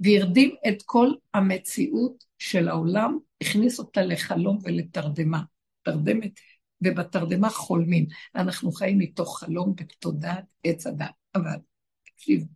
והרדים 0.00 0.54
את 0.68 0.82
כל 0.86 1.10
המציאות 1.34 2.24
של 2.38 2.68
העולם, 2.68 3.18
הכניס 3.40 3.78
אותה 3.78 4.02
לחלום 4.02 4.58
ולתרדמה, 4.62 5.42
תרדמת, 5.82 6.40
ובתרדמה 6.82 7.50
חולמים. 7.50 8.06
אנחנו 8.34 8.72
חיים 8.72 8.98
מתוך 8.98 9.38
חלום 9.40 9.74
בתודעת 9.74 10.44
עץ 10.64 10.86
הדת. 10.86 11.10
אבל, 11.34 11.58
תקשיבו, 12.04 12.46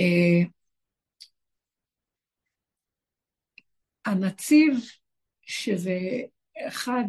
אה, 0.00 0.42
הנציב, 4.04 4.78
שזה 5.42 5.98
אחד, 6.68 7.04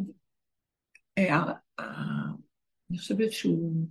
אה, 1.17 1.53
אני 2.89 2.98
חושבת 2.98 3.32
שהוא, 3.32 3.88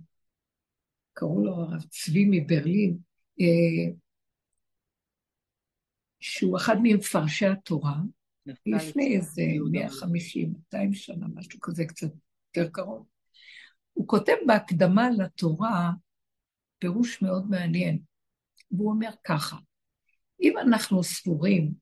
קראו 1.13 1.45
לו 1.45 1.53
הרב 1.55 1.81
צבי 1.89 2.25
מברלין, 2.31 2.97
אה, 3.41 3.93
שהוא 6.19 6.57
אחד 6.57 6.75
ממפרשי 6.83 7.45
התורה, 7.45 7.95
לפני 8.65 9.15
איזה 9.15 9.41
150, 9.71 10.53
200 10.53 10.93
שנה, 10.93 11.27
משהו 11.35 11.59
כזה 11.59 11.85
קצת 11.85 12.07
יותר 12.57 12.69
קרוב. 12.71 13.05
הוא 13.93 14.07
כותב 14.07 14.35
בהקדמה 14.47 15.09
לתורה 15.09 15.91
פירוש 16.79 17.21
מאוד 17.21 17.49
מעניין, 17.49 17.99
והוא 18.71 18.91
אומר 18.91 19.09
ככה, 19.23 19.57
אם 20.41 20.57
אנחנו 20.57 21.03
סבורים 21.03 21.73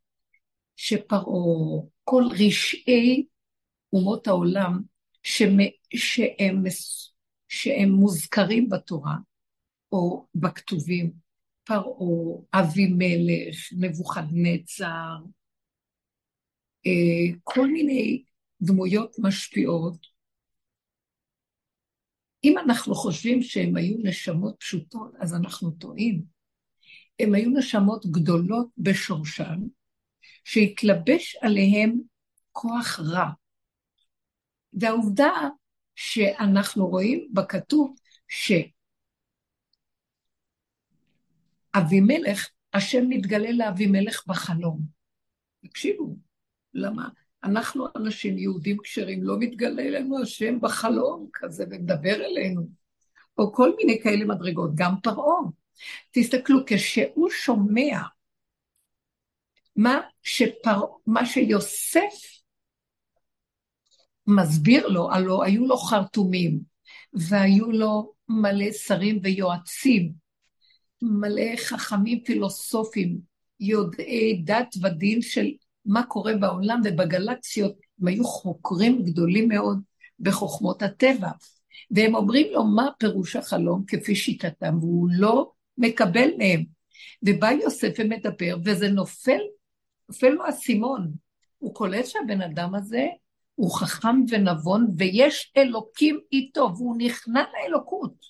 שפרעה, 0.75 1.81
כל 2.03 2.23
רשעי 2.39 3.25
אומות 3.93 4.27
העולם 4.27 4.81
שהם, 5.23 5.57
שהם, 7.53 7.89
מוזכרים 7.89 8.69
בתורה 8.69 9.15
או 9.91 10.25
בכתובים, 10.35 11.11
פרעה, 11.63 12.41
אבימלך, 12.53 13.73
נבוכדנצר, 13.77 15.17
אה, 16.85 17.37
כל 17.43 17.67
מיני 17.67 18.23
דמויות 18.61 19.15
משפיעות. 19.19 20.07
אם 22.43 22.57
אנחנו 22.57 22.95
חושבים 22.95 23.41
שהם 23.41 23.75
היו 23.75 23.97
נשמות 24.03 24.55
פשוטות, 24.59 25.11
אז 25.19 25.33
אנחנו 25.33 25.71
טועים. 25.71 26.23
הם 27.19 27.33
היו 27.33 27.49
נשמות 27.49 28.05
גדולות 28.05 28.67
בשורשן, 28.77 29.59
שהתלבש 30.43 31.35
עליהם 31.41 31.99
כוח 32.51 32.99
רע. 32.99 33.29
והעובדה 34.73 35.31
שאנחנו 36.03 36.87
רואים 36.87 37.27
בכתוב 37.33 37.95
שאבימלך, 41.75 42.49
השם 42.73 43.09
מתגלה 43.09 43.51
לאבימלך 43.51 44.23
בחלום. 44.27 44.81
תקשיבו, 45.65 46.15
למה? 46.73 47.09
אנחנו 47.43 47.87
אנשים 47.95 48.37
יהודים 48.37 48.77
כשרים, 48.83 49.23
לא 49.23 49.39
מתגלה 49.39 49.81
אלינו 49.81 50.21
השם 50.21 50.61
בחלום 50.61 51.29
כזה 51.33 51.65
ומדבר 51.71 52.15
אלינו, 52.25 52.67
או 53.37 53.53
כל 53.53 53.71
מיני 53.77 53.99
כאלה 54.03 54.25
מדרגות, 54.25 54.71
גם 54.75 54.95
פרעה. 55.03 55.41
תסתכלו, 56.11 56.59
כשהוא 56.67 57.29
שומע 57.29 57.99
מה, 59.75 60.01
שפר... 60.23 60.81
מה 61.07 61.25
שיוסף 61.25 62.40
מסביר 64.27 64.87
לו, 64.87 65.11
הלוא 65.11 65.43
היו 65.43 65.67
לו 65.67 65.77
חרטומים, 65.77 66.59
והיו 67.13 67.71
לו 67.71 68.13
מלא 68.29 68.71
שרים 68.71 69.19
ויועצים, 69.23 70.11
מלא 71.01 71.55
חכמים 71.57 72.23
פילוסופים, 72.25 73.17
יודעי 73.59 74.41
דת 74.45 74.75
ודין 74.83 75.21
של 75.21 75.51
מה 75.85 76.03
קורה 76.03 76.33
בעולם 76.37 76.81
ובגלקסיות, 76.85 77.75
הם 78.01 78.07
היו 78.07 78.23
חוקרים 78.23 79.03
גדולים 79.03 79.47
מאוד 79.47 79.79
בחוכמות 80.19 80.81
הטבע. 80.81 81.29
והם 81.91 82.15
אומרים 82.15 82.47
לו 82.51 82.63
מה 82.63 82.87
פירוש 82.99 83.35
החלום 83.35 83.83
כפי 83.87 84.15
שיטתם, 84.15 84.77
והוא 84.79 85.09
לא 85.11 85.51
מקבל 85.77 86.29
מהם. 86.37 86.63
ובא 87.23 87.51
יוסף 87.51 87.93
ומדבר, 87.99 88.57
וזה 88.65 88.89
נופל, 88.89 89.39
נופל 90.09 90.29
לו 90.29 90.45
האסימון. 90.45 91.11
הוא 91.57 91.75
קולט 91.75 92.05
שהבן 92.05 92.41
אדם 92.41 92.75
הזה 92.75 93.05
הוא 93.61 93.79
חכם 93.79 94.15
ונבון, 94.29 94.87
ויש 94.97 95.53
אלוקים 95.57 96.19
איתו, 96.31 96.73
והוא 96.77 96.95
נכנע 96.97 97.43
לאלוקות. 97.53 98.25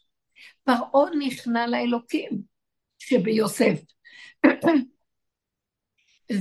פרעה 0.64 1.16
נכנע 1.20 1.68
לאלוקים 1.68 2.42
שביוסף. 3.00 3.82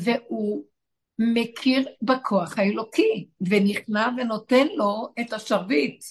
והוא 0.04 0.64
מכיר 1.18 1.88
בכוח 2.02 2.59
האלוקי, 2.59 3.28
ונכנע 3.40 4.09
ונותן 4.16 4.66
לו 4.76 5.09
את 5.20 5.32
השרביט. 5.32 6.04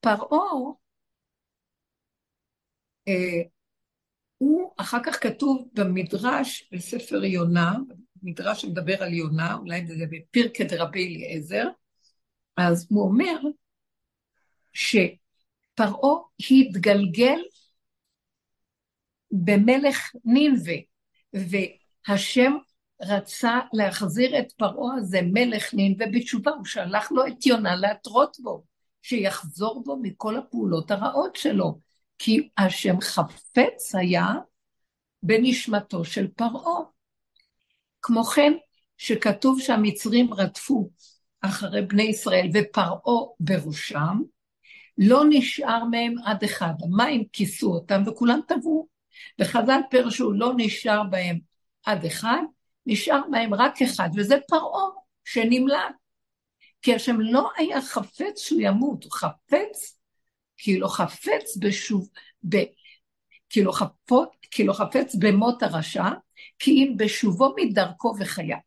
פרעה, 0.00 0.74
אה, 3.08 3.42
הוא, 4.38 4.72
אחר 4.76 4.98
כך 5.04 5.22
כתוב 5.22 5.68
במדרש, 5.72 6.70
בספר 6.72 7.24
יונה, 7.24 7.72
מדרש 8.24 8.62
שמדבר 8.62 9.02
על 9.02 9.12
יונה, 9.12 9.54
אולי 9.54 9.86
זה 9.86 10.04
בפרקי 10.10 10.64
דרבי 10.64 11.06
אליעזר, 11.06 11.68
אז 12.56 12.86
הוא 12.90 13.08
אומר 13.08 13.36
שפרעה 14.72 16.18
התגלגל 16.50 17.38
במלך 19.30 20.12
נינווה, 20.24 20.74
והשם 21.32 22.52
רצה 23.02 23.58
להחזיר 23.72 24.38
את 24.38 24.52
פרעה 24.52 24.94
הזה, 24.96 25.20
מלך 25.22 25.74
נינווה, 25.74 26.06
בתשובה, 26.12 26.50
הוא 26.50 26.64
שלח 26.64 27.12
לו 27.12 27.26
את 27.26 27.46
יונה 27.46 27.76
להתרות 27.76 28.36
בו, 28.40 28.64
שיחזור 29.02 29.82
בו 29.84 29.96
מכל 30.02 30.36
הפעולות 30.36 30.90
הרעות 30.90 31.36
שלו, 31.36 31.78
כי 32.18 32.48
השם 32.58 33.00
חפץ 33.00 33.94
היה 33.94 34.26
בנשמתו 35.22 36.04
של 36.04 36.28
פרעה. 36.28 36.93
כמו 38.06 38.24
כן, 38.24 38.52
שכתוב 38.98 39.60
שהמצרים 39.60 40.34
רדפו 40.34 40.90
אחרי 41.40 41.82
בני 41.82 42.02
ישראל 42.02 42.50
ופרעה 42.54 43.24
בראשם, 43.40 44.20
לא 44.98 45.24
נשאר 45.28 45.84
מהם 45.84 46.14
עד 46.24 46.44
אחד. 46.44 46.72
המים 46.82 47.24
כיסו 47.32 47.74
אותם 47.74 48.02
וכולם 48.06 48.40
טבעו. 48.48 48.88
וחז"ל 49.40 49.80
פרשו 49.90 50.32
לא 50.32 50.52
נשאר 50.56 51.02
בהם 51.10 51.38
עד 51.84 52.04
אחד, 52.04 52.42
נשאר 52.86 53.20
בהם 53.30 53.54
רק 53.54 53.82
אחד, 53.82 54.08
וזה 54.16 54.36
פרעה 54.48 54.88
שנמלט. 55.24 55.94
כי 56.82 56.94
השם 56.94 57.20
לא 57.20 57.50
היה 57.56 57.82
חפץ 57.82 58.38
שהוא 58.38 58.60
ימות, 58.62 59.04
הוא 59.04 59.12
חפץ, 59.12 59.98
כאילו 60.56 60.88
חפץ 60.88 61.56
בשוב, 61.60 62.08
ב, 62.48 62.56
כאילו, 63.48 63.72
חפות, 63.72 64.28
כאילו 64.50 64.74
חפץ 64.74 65.14
במות 65.14 65.62
הרשע, 65.62 66.08
כי 66.58 66.70
אם 66.70 66.94
בשובו 66.96 67.54
מדרכו 67.56 68.14
וחיה. 68.18 68.58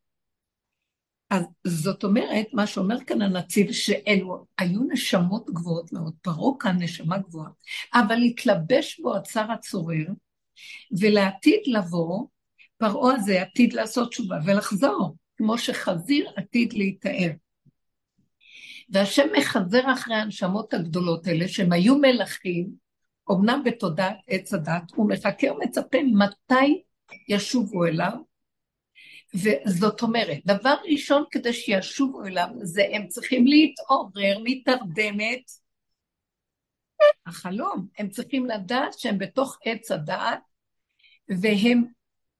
אז 1.29 1.43
זאת 1.67 2.03
אומרת, 2.03 2.45
מה 2.53 2.67
שאומר 2.67 3.03
כאן 3.07 3.21
הנציב, 3.21 3.71
שאלו 3.71 4.45
היו 4.57 4.79
נשמות 4.91 5.49
גבוהות 5.49 5.93
מאוד, 5.93 6.13
פרעה 6.21 6.53
כאן 6.59 6.77
נשמה 6.79 7.17
גבוהה, 7.17 7.49
אבל 7.93 8.17
התלבש 8.17 8.99
בו 8.99 9.15
הצר 9.15 9.51
הצורר, 9.51 10.05
ולעתיד 10.99 11.59
לבוא, 11.65 12.27
פרעה 12.77 13.15
הזה 13.15 13.41
עתיד 13.41 13.73
לעשות 13.73 14.09
תשובה 14.09 14.37
ולחזור, 14.45 15.15
כמו 15.37 15.57
שחזיר 15.57 16.29
עתיד 16.35 16.73
להיטהר. 16.73 17.31
והשם 18.89 19.27
מחזר 19.37 19.93
אחרי 19.93 20.15
הנשמות 20.15 20.73
הגדולות 20.73 21.27
האלה, 21.27 21.47
שהם 21.47 21.71
היו 21.71 21.97
מלכים, 21.97 22.69
אמנם 23.31 23.61
בתודעת 23.65 24.17
עץ 24.27 24.53
הדת, 24.53 24.91
הוא 24.95 25.09
מחכה 25.09 25.47
ומצפה 25.51 25.97
מתי 26.03 26.83
ישובו 27.27 27.85
אליו, 27.85 28.13
וזאת 29.33 30.01
אומרת, 30.01 30.37
דבר 30.45 30.75
ראשון 30.91 31.23
כדי 31.31 31.53
שישובו 31.53 32.25
אליו, 32.25 32.47
זה 32.61 32.83
הם 32.93 33.07
צריכים 33.07 33.47
להתעורר 33.47 34.37
מתרדמת 34.43 35.51
החלום. 37.25 37.87
הם 37.97 38.09
צריכים 38.09 38.45
לדעת 38.45 38.99
שהם 38.99 39.17
בתוך 39.17 39.57
עץ 39.65 39.91
הדעת, 39.91 40.39
והם 41.41 41.85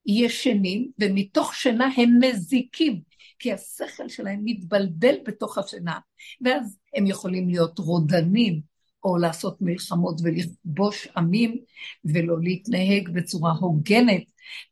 ישנים, 0.06 0.92
ומתוך 1.00 1.56
שינה 1.56 1.90
הם 1.98 2.20
מזיקים, 2.22 3.02
כי 3.39 3.54
השכל 3.54 4.10
שלהם 4.10 4.41
מתבלבל 4.44 5.15
בתוך 5.26 5.58
השינה, 5.58 6.00
ואז 6.41 6.78
הם 6.96 7.08
יכולים 7.08 7.50
להיות 7.50 7.80
רודנים, 7.80 8.62
או 9.04 9.18
לעשות 9.18 9.58
מלחמות 9.62 10.22
ולכבוש 10.24 11.08
עמים, 11.18 11.58
ולא 12.06 12.36
להתנהג 12.41 13.10
בצורה 13.10 13.52
הוגנת, 13.52 14.24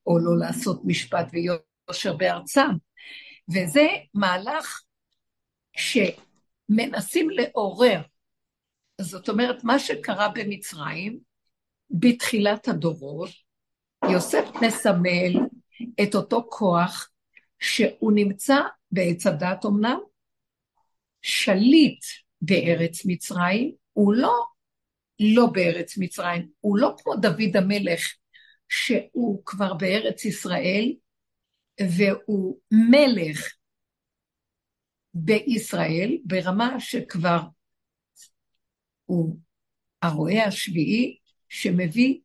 או 0.08 0.20
לא 0.20 0.46
לעשות 0.46 0.82
משפט 0.86 1.28
ויושר 1.32 2.14
בארצם. 2.18 2.70
וזה 3.54 3.88
מהלך 4.14 4.82
שמנסים 5.78 7.30
לעורר. 7.30 8.02
זאת 9.02 9.30
אומרת, 9.30 9.64
מה 9.64 9.80
שקרה 9.80 10.30
במצרים, 10.30 11.20
בתחילת 11.90 12.68
הדורות, 12.68 13.30
יוסף 14.12 14.46
מסמל 14.62 15.34
את 16.04 16.16
אותו 16.16 16.48
כוח 16.50 17.10
שהוא 17.60 18.12
נמצא 18.16 18.58
בעץ 18.92 19.28
הדת 19.28 19.66
אמנם, 19.66 20.00
שליט 21.22 22.04
בארץ 22.42 23.02
מצרים, 23.06 23.72
הוא 23.94 24.14
לא 24.14 24.46
לא 25.20 25.46
בארץ 25.46 25.98
מצרים, 25.98 26.48
הוא 26.60 26.78
לא 26.78 26.96
כמו 26.98 27.16
דוד 27.16 27.58
המלך, 27.58 28.14
שהוא 28.70 29.42
כבר 29.46 29.74
בארץ 29.74 30.26
ישראל, 30.26 30.94
והוא 31.82 32.60
מלך 32.72 33.54
בישראל, 35.14 36.18
ברמה 36.26 36.80
שכבר 36.80 37.40
הוא 39.06 39.38
הרועה 40.02 40.46
השביעי, 40.46 41.18
שמביא 41.50 42.20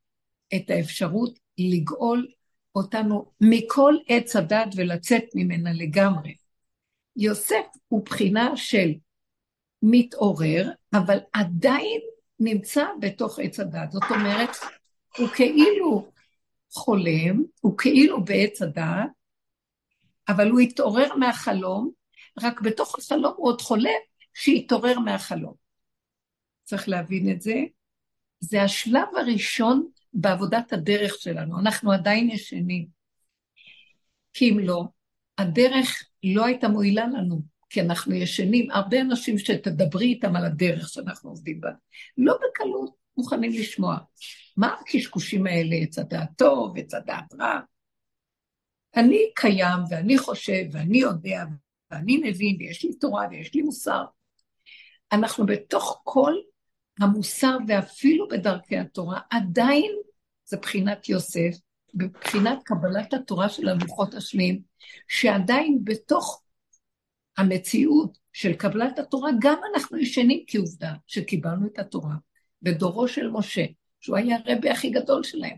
את 0.56 0.70
האפשרות 0.70 1.38
לגאול 1.58 2.28
אותנו 2.74 3.32
מכל 3.40 3.94
עץ 4.08 4.36
הדת 4.36 4.68
ולצאת 4.76 5.24
ממנה 5.34 5.72
לגמרי. 5.72 6.34
יוסף 7.16 7.64
הוא 7.88 8.04
בחינה 8.04 8.56
של 8.56 8.90
מתעורר, 9.82 10.70
אבל 10.92 11.18
עדיין 11.32 12.00
נמצא 12.40 12.84
בתוך 13.00 13.38
עץ 13.38 13.60
הדת. 13.60 13.92
זאת 13.92 14.02
אומרת, 14.10 14.56
הוא 15.18 15.28
כאילו 15.28 16.10
חולם, 16.70 17.42
הוא 17.60 17.78
כאילו 17.78 18.24
בעץ 18.24 18.62
הדת, 18.62 18.84
אבל 20.28 20.50
הוא 20.50 20.60
התעורר 20.60 21.14
מהחלום, 21.14 21.90
רק 22.42 22.60
בתוך 22.60 22.98
החלום 22.98 23.34
הוא 23.36 23.48
עוד 23.48 23.60
חולם 23.60 24.00
שהתעורר 24.34 24.98
מהחלום. 24.98 25.54
צריך 26.64 26.88
להבין 26.88 27.30
את 27.30 27.40
זה. 27.42 27.54
זה 28.40 28.62
השלב 28.62 29.08
הראשון 29.16 29.88
בעבודת 30.12 30.72
הדרך 30.72 31.14
שלנו. 31.18 31.60
אנחנו 31.60 31.92
עדיין 31.92 32.30
ישנים. 32.30 32.86
כי 34.32 34.50
אם 34.50 34.58
לא, 34.58 34.84
הדרך 35.38 36.04
לא 36.24 36.44
הייתה 36.44 36.68
מועילה 36.68 37.06
לנו. 37.06 37.42
כי 37.70 37.80
אנחנו 37.80 38.14
ישנים, 38.14 38.70
הרבה 38.70 39.00
אנשים 39.00 39.38
שתדברי 39.38 40.06
איתם 40.06 40.36
על 40.36 40.44
הדרך 40.44 40.88
שאנחנו 40.88 41.30
עובדים 41.30 41.60
בה, 41.60 41.70
לא 42.18 42.34
בקלות 42.34 42.99
מוכנים 43.16 43.50
לשמוע. 43.50 43.98
מה 44.56 44.74
הקשקושים 44.80 45.46
האלה, 45.46 45.76
עץ 45.76 45.98
הדעת 45.98 46.28
טוב, 46.36 46.78
עץ 46.78 46.94
הדעת 46.94 47.34
רע? 47.40 47.60
אני 48.96 49.18
קיים, 49.34 49.78
ואני 49.90 50.18
חושב, 50.18 50.64
ואני 50.72 50.98
יודע, 50.98 51.44
ואני 51.90 52.16
מבין, 52.16 52.56
ויש 52.58 52.84
לי 52.84 52.94
תורה, 52.94 53.26
ויש 53.30 53.54
לי 53.54 53.62
מוסר. 53.62 54.04
אנחנו 55.12 55.46
בתוך 55.46 56.00
כל 56.04 56.34
המוסר, 57.00 57.56
ואפילו 57.68 58.28
בדרכי 58.28 58.78
התורה, 58.78 59.20
עדיין 59.30 59.92
זה 60.44 60.56
בחינת 60.56 61.08
יוסף, 61.08 61.56
בבחינת 61.94 62.62
קבלת 62.64 63.14
התורה 63.14 63.48
של 63.48 63.68
הלוחות 63.68 64.14
השניים, 64.14 64.62
שעדיין 65.08 65.78
בתוך 65.84 66.42
המציאות 67.36 68.18
של 68.32 68.52
קבלת 68.52 68.98
התורה, 68.98 69.30
גם 69.40 69.58
אנחנו 69.74 69.98
ישנים 69.98 70.44
כעובדה 70.46 70.94
שקיבלנו 71.06 71.66
את 71.66 71.78
התורה 71.78 72.14
בדורו 72.62 73.08
של 73.08 73.30
משה, 73.30 73.64
שהוא 74.00 74.16
היה 74.16 74.36
הרבי 74.46 74.70
הכי 74.70 74.90
גדול 74.90 75.22
שלהם. 75.22 75.56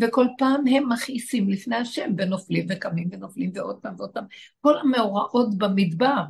וכל 0.00 0.26
פעם 0.38 0.66
הם 0.66 0.92
מכעיסים 0.92 1.50
לפני 1.50 1.76
השם, 1.76 2.10
ונופלים 2.18 2.66
וקמים 2.68 3.08
ונופלים 3.12 3.50
ועוד 3.54 3.78
פעם 3.82 3.94
ועוד 3.98 4.10
פעם. 4.10 4.24
כל 4.60 4.78
המאורעות 4.78 5.58
במדבר, 5.58 6.22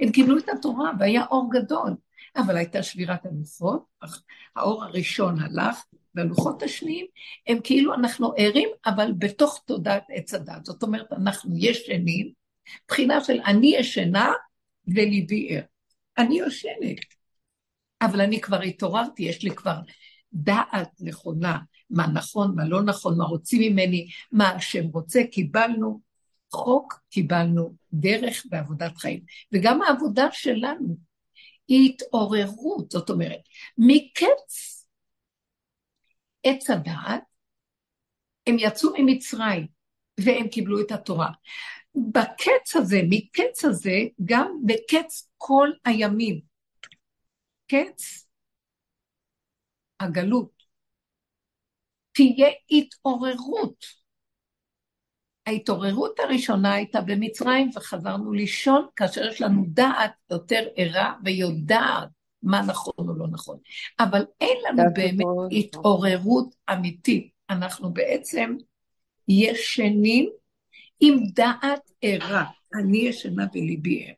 הם 0.00 0.12
קיבלו 0.12 0.38
את 0.38 0.48
התורה 0.48 0.90
והיה 0.98 1.24
אור 1.30 1.50
גדול, 1.52 1.94
אבל 2.36 2.56
הייתה 2.56 2.82
שבירת 2.82 3.26
הלוחות, 3.26 3.84
האור 4.56 4.84
הראשון 4.84 5.38
הלך, 5.40 5.84
והלוחות 6.14 6.62
השניים 6.62 7.06
הם 7.46 7.58
כאילו 7.64 7.94
אנחנו 7.94 8.32
ערים, 8.36 8.68
אבל 8.86 9.12
בתוך 9.18 9.62
תודעת 9.66 10.04
עץ 10.08 10.34
הדת. 10.34 10.64
זאת 10.64 10.82
אומרת, 10.82 11.12
אנחנו 11.12 11.54
ישנים, 11.56 12.32
בחינה 12.88 13.24
של 13.24 13.40
אני 13.46 13.74
ישנה 13.76 14.32
וליבי 14.86 15.56
ער. 15.56 15.62
אני 16.18 16.38
יושנת, 16.38 16.98
אבל 18.02 18.20
אני 18.20 18.40
כבר 18.40 18.60
התעוררתי, 18.60 19.22
יש 19.22 19.42
לי 19.42 19.50
כבר 19.50 19.76
דעת 20.32 20.90
נכונה, 21.00 21.58
מה 21.90 22.06
נכון, 22.06 22.54
מה 22.56 22.64
לא 22.64 22.82
נכון, 22.82 23.18
מה 23.18 23.24
רוצים 23.24 23.72
ממני, 23.72 24.08
מה 24.32 24.50
השם 24.50 24.84
רוצה, 24.86 25.20
קיבלנו 25.32 26.00
חוק, 26.52 27.00
קיבלנו 27.10 27.74
דרך 27.92 28.46
בעבודת 28.50 28.96
חיים. 28.96 29.20
וגם 29.52 29.82
העבודה 29.82 30.26
שלנו 30.32 30.96
היא 31.68 31.92
התעוררות, 31.92 32.90
זאת 32.90 33.10
אומרת, 33.10 33.40
מקץ 33.78 34.86
עץ 36.44 36.70
הדעת, 36.70 37.22
הם 38.46 38.56
יצאו 38.58 38.90
ממצרים, 38.98 39.66
והם 40.20 40.48
קיבלו 40.48 40.80
את 40.80 40.92
התורה. 40.92 41.30
בקץ 41.94 42.76
הזה, 42.76 43.00
מקץ 43.08 43.64
הזה, 43.64 43.98
גם 44.24 44.56
בקץ 44.66 45.30
כל 45.36 45.70
הימים. 45.84 46.51
קץ 47.66 48.26
הגלות. 50.00 50.62
תהיה 52.12 52.48
התעוררות. 52.70 53.84
ההתעוררות 55.46 56.20
הראשונה 56.20 56.74
הייתה 56.74 57.00
במצרים 57.00 57.70
וחזרנו 57.74 58.32
לישון 58.32 58.86
כאשר 58.96 59.26
יש 59.26 59.40
לנו 59.40 59.64
דעת 59.68 60.12
יותר 60.30 60.68
ערה 60.76 61.14
ויודעת 61.24 62.08
מה 62.42 62.62
נכון 62.62 63.08
או 63.08 63.14
לא 63.14 63.26
נכון. 63.28 63.58
אבל 64.00 64.24
אין 64.40 64.56
לנו 64.68 64.82
באמת 64.94 65.26
התעוררות 65.58 66.54
אמיתית. 66.72 67.32
אנחנו 67.50 67.92
בעצם 67.92 68.56
ישנים 69.28 70.30
עם 71.00 71.16
דעת 71.34 71.90
ערה. 72.02 72.44
אני 72.74 72.98
ישנה 72.98 73.46
וליבי 73.54 74.06
ער. 74.06 74.14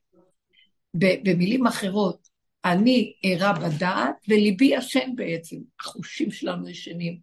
במילים 0.94 1.66
אחרות, 1.66 2.23
אני 2.64 3.12
ערה 3.22 3.52
בדעת 3.52 4.14
וליבי 4.28 4.64
ישן 4.64 5.10
בעצם. 5.14 5.56
החושים 5.80 6.30
שלנו 6.30 6.68
ישנים, 6.68 7.18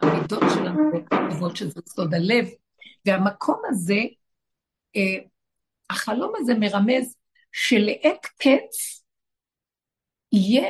המידות 0.00 0.42
שלנו 0.54 0.90
טובות 1.30 1.56
שזה 1.56 1.80
סוד 1.88 2.14
הלב, 2.14 2.48
והמקום 3.06 3.62
הזה, 3.68 4.00
אה, 4.96 5.18
החלום 5.90 6.32
הזה 6.36 6.54
מרמז 6.54 7.16
שלעת 7.52 8.26
קץ 8.26 9.04
יהיה 10.32 10.68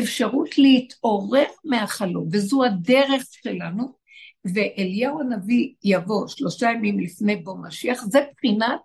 אפשרות 0.00 0.58
להתעורר 0.58 1.46
מהחלום, 1.64 2.28
וזו 2.32 2.64
הדרך 2.64 3.22
שלנו, 3.30 3.94
ואליהו 4.44 5.20
הנביא 5.20 5.74
יבוא 5.84 6.28
שלושה 6.28 6.70
ימים 6.70 7.00
לפני 7.00 7.36
בוא 7.36 7.56
משיח, 7.66 8.04
זה 8.04 8.20
בחינת 8.36 8.80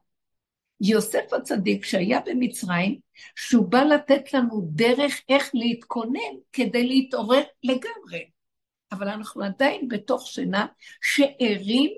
יוסף 0.82 1.34
הצדיק 1.34 1.86
שהיה 1.86 2.20
במצרים, 2.26 3.00
שהוא 3.36 3.68
בא 3.68 3.84
לתת 3.84 4.34
לנו 4.34 4.70
דרך 4.72 5.22
איך 5.30 5.52
להתכונן 5.54 6.36
כדי 6.54 6.88
להתעורר 6.88 7.44
לגמרי. 7.64 8.30
אבל 8.92 9.10
אנחנו 9.10 9.44
עדיין 9.44 9.88
בתוך 9.88 10.28
שינה 10.28 10.66
שערים 11.02 11.92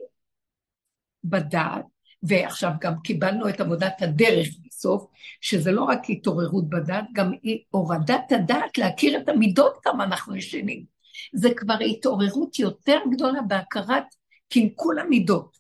בדעת, 1.23 1.85
ועכשיו 2.23 2.71
גם 2.81 2.93
קיבלנו 3.03 3.49
את 3.49 3.59
עבודת 3.59 4.01
הדרך 4.01 4.47
בסוף, 4.65 5.05
שזה 5.41 5.71
לא 5.71 5.83
רק 5.83 5.99
התעוררות 6.09 6.69
בדעת, 6.69 7.05
גם 7.13 7.31
הורדת 7.69 8.31
הדעת 8.31 8.77
להכיר 8.77 9.17
את 9.17 9.29
המידות 9.29 9.77
כמה 9.83 10.03
אנחנו 10.03 10.35
ישנים. 10.35 10.85
זה 11.33 11.49
כבר 11.57 11.77
התעוררות 11.89 12.59
יותר 12.59 12.99
גדולה 13.11 13.41
בהכרת 13.41 14.03
קלקול 14.49 14.99
המידות. 14.99 15.57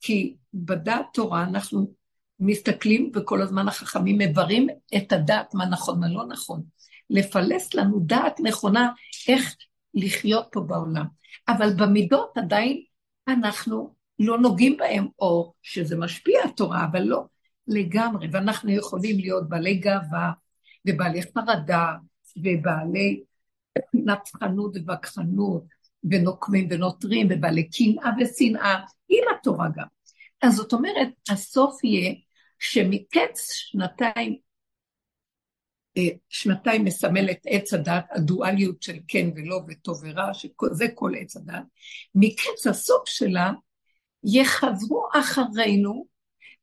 כי 0.00 0.36
בדעת 0.54 1.06
תורה 1.12 1.44
אנחנו 1.44 1.92
מסתכלים 2.40 3.10
וכל 3.14 3.42
הזמן 3.42 3.68
החכמים 3.68 4.18
מברים 4.18 4.66
את 4.96 5.12
הדעת 5.12 5.54
מה 5.54 5.66
נכון, 5.66 6.00
מה 6.00 6.08
לא 6.08 6.26
נכון. 6.26 6.62
לפלס 7.10 7.74
לנו 7.74 8.00
דעת 8.00 8.40
נכונה 8.40 8.92
איך 9.28 9.56
לחיות 9.94 10.46
פה 10.52 10.60
בעולם. 10.60 11.04
אבל 11.48 11.72
במידות 11.76 12.38
עדיין 12.38 12.82
אנחנו 13.28 13.94
לא 14.18 14.38
נוגעים 14.38 14.76
בהם, 14.76 15.06
או 15.18 15.52
שזה 15.62 15.96
משפיע 15.96 16.40
התורה, 16.44 16.84
אבל 16.84 17.02
לא 17.02 17.24
לגמרי. 17.66 18.28
ואנחנו 18.32 18.70
יכולים 18.70 19.18
להיות 19.18 19.48
בעלי 19.48 19.74
גאווה, 19.74 20.32
ובעלי 20.88 21.20
חרדה, 21.22 21.92
ובעלי 22.36 23.22
נצחנות 23.94 24.72
ובקחנות, 24.74 25.64
ונוקמים 26.10 26.68
ונותרים, 26.70 27.28
ובעלי 27.30 27.68
קנאה 27.70 28.10
ושנאה, 28.20 28.80
עם 29.08 29.24
התורה 29.34 29.68
גם. 29.76 29.86
אז 30.42 30.54
זאת 30.54 30.72
אומרת, 30.72 31.08
הסוף 31.28 31.84
יהיה 31.84 32.14
שמקץ 32.58 33.52
שנתיים, 33.52 34.36
אה, 35.96 36.08
שנתיים 36.28 36.84
מסמל 36.84 37.30
את 37.30 37.40
עץ 37.46 37.74
הדת, 37.74 38.04
הדואליות 38.10 38.82
של 38.82 38.96
כן 39.08 39.28
ולא 39.36 39.60
וטוב 39.68 40.02
ורע, 40.04 40.34
שזה 40.34 40.86
כל 40.94 41.12
עץ 41.20 41.36
הדת, 41.36 41.62
מקץ 42.14 42.66
הסוף 42.66 43.02
שלה 43.08 43.50
יחזרו 44.24 45.08
אחרינו 45.14 46.06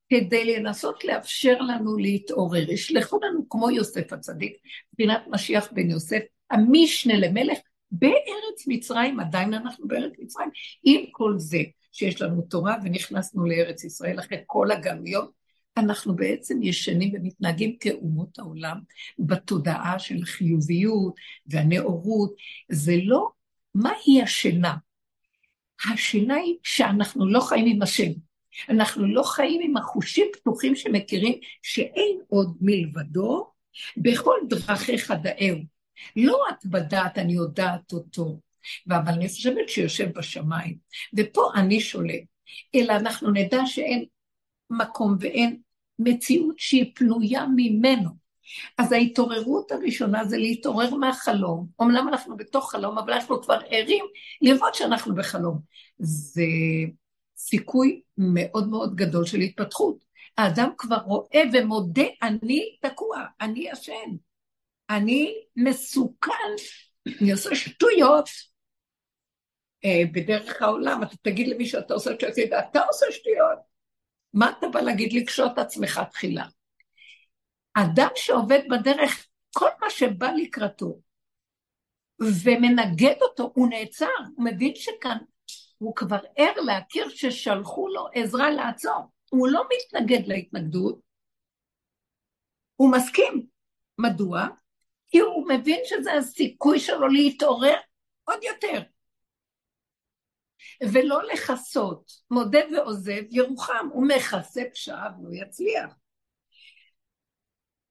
כדי 0.09 0.55
לנסות 0.55 1.03
לאפשר 1.03 1.57
לנו 1.61 1.97
להתעורר. 1.97 2.71
ישלחו 2.71 3.19
לנו 3.23 3.49
כמו 3.49 3.71
יוסף 3.71 4.13
הצדיק, 4.13 4.57
מבחינת 4.93 5.23
משיח 5.27 5.71
בן 5.71 5.89
יוסף, 5.89 6.21
המשנה 6.51 7.17
למלך 7.17 7.57
בארץ 7.91 8.67
מצרים, 8.67 9.19
עדיין 9.19 9.53
אנחנו 9.53 9.87
בארץ 9.87 10.13
מצרים, 10.19 10.49
עם 10.83 11.01
כל 11.11 11.33
זה 11.37 11.61
שיש 11.91 12.21
לנו 12.21 12.41
תורה 12.41 12.75
ונכנסנו 12.83 13.45
לארץ 13.45 13.83
ישראל 13.83 14.19
אחרי 14.19 14.37
כל 14.45 14.71
הגלויות, 14.71 15.31
אנחנו 15.77 16.15
בעצם 16.15 16.63
ישנים 16.63 17.11
ומתנהגים 17.13 17.75
כאומות 17.79 18.39
העולם 18.39 18.79
בתודעה 19.19 19.99
של 19.99 20.15
החיוביות 20.23 21.15
והנאורות. 21.47 22.35
זה 22.69 22.95
לא, 23.03 23.29
מהי 23.75 24.21
השינה? 24.23 24.75
השינה 25.93 26.35
היא 26.35 26.55
שאנחנו 26.63 27.29
לא 27.29 27.39
חיים 27.39 27.65
עם 27.75 27.81
השם. 27.81 28.11
אנחנו 28.69 29.07
לא 29.07 29.23
חיים 29.23 29.61
עם 29.63 29.77
החושים 29.77 30.27
פתוחים 30.33 30.75
שמכירים 30.75 31.39
שאין 31.61 32.17
עוד 32.27 32.57
מלבדו, 32.61 33.51
בכל 33.97 34.35
דרכיך 34.49 35.11
דאהו. 35.11 35.57
לא 36.15 36.43
רק 36.49 36.65
בדעת 36.65 37.17
אני 37.17 37.33
יודעת 37.33 37.93
אותו, 37.93 38.39
אבל 38.89 39.13
אני 39.13 39.27
חושבת 39.27 39.69
שיושב 39.69 40.09
בשמיים, 40.17 40.77
ופה 41.17 41.51
אני 41.55 41.79
שולט, 41.79 42.23
אלא 42.75 42.93
אנחנו 42.93 43.31
נדע 43.31 43.61
שאין 43.65 44.05
מקום 44.69 45.15
ואין 45.19 45.59
מציאות 45.99 46.59
שהיא 46.59 46.91
פנויה 46.95 47.45
ממנו. 47.55 48.09
אז 48.77 48.91
ההתעוררות 48.91 49.71
הראשונה 49.71 50.25
זה 50.25 50.37
להתעורר 50.37 50.95
מהחלום. 50.95 51.67
אמנם 51.81 52.07
אנחנו 52.07 52.37
בתוך 52.37 52.71
חלום, 52.71 52.97
אבל 52.97 53.13
אנחנו 53.13 53.41
כבר 53.41 53.59
ערים 53.69 54.05
לראות 54.41 54.75
שאנחנו 54.75 55.15
בחלום. 55.15 55.59
זה 55.99 56.43
סיכוי 57.37 58.01
מאוד 58.17 58.69
מאוד 58.69 58.95
גדול 58.95 59.25
של 59.25 59.39
התפתחות. 59.39 60.05
האדם 60.37 60.69
כבר 60.77 60.97
רואה 60.97 61.41
ומודה, 61.53 62.03
אני 62.21 62.77
תקוע, 62.81 63.23
אני 63.41 63.67
ישן, 63.71 64.15
אני 64.89 65.33
מסוכן, 65.55 66.31
אני 67.21 67.31
עושה 67.31 67.55
שטויות. 67.55 68.29
אה, 69.85 70.01
בדרך 70.11 70.61
העולם, 70.61 71.03
אתה 71.03 71.15
תגיד 71.21 71.47
למישהו, 71.47 71.79
אתה 71.79 71.93
עושה 71.93 72.11
שטויות, 72.13 72.53
אתה 72.69 72.79
עושה 72.81 73.05
שטויות. 73.11 73.74
מה 74.35 74.51
אתה 74.59 74.67
בא 74.67 74.81
להגיד? 74.81 75.13
לקשוט 75.13 75.57
עצמך 75.57 76.01
תחילה. 76.11 76.45
אדם 77.73 78.09
שעובד 78.15 78.59
בדרך, 78.69 79.27
כל 79.55 79.69
מה 79.81 79.89
שבא 79.89 80.31
לקראתו 80.31 80.99
ומנגד 82.19 83.15
אותו, 83.21 83.51
הוא 83.55 83.69
נעצר, 83.69 84.05
הוא 84.35 84.45
מבין 84.45 84.75
שכאן 84.75 85.17
הוא 85.77 85.95
כבר 85.95 86.19
ער 86.37 86.61
להכיר 86.65 87.09
ששלחו 87.09 87.87
לו 87.87 88.07
עזרה 88.13 88.49
לעצור. 88.49 89.11
הוא 89.29 89.47
לא 89.47 89.63
מתנגד 89.73 90.27
להתנגדות, 90.27 90.99
הוא 92.75 92.91
מסכים. 92.91 93.47
מדוע? 93.97 94.47
כי 95.07 95.19
הוא 95.19 95.49
מבין 95.49 95.79
שזה 95.83 96.13
הסיכוי 96.13 96.79
שלו 96.79 97.07
להתעורר 97.07 97.75
עוד 98.23 98.43
יותר. 98.43 98.81
ולא 100.83 101.23
לכסות, 101.33 102.11
מודה 102.31 102.59
ועוזב 102.73 103.21
ירוחם, 103.29 103.87
הוא 103.93 104.07
מכסה 104.07 104.61
פשעיו, 104.73 105.11
לא 105.23 105.29
יצליח. 105.33 105.93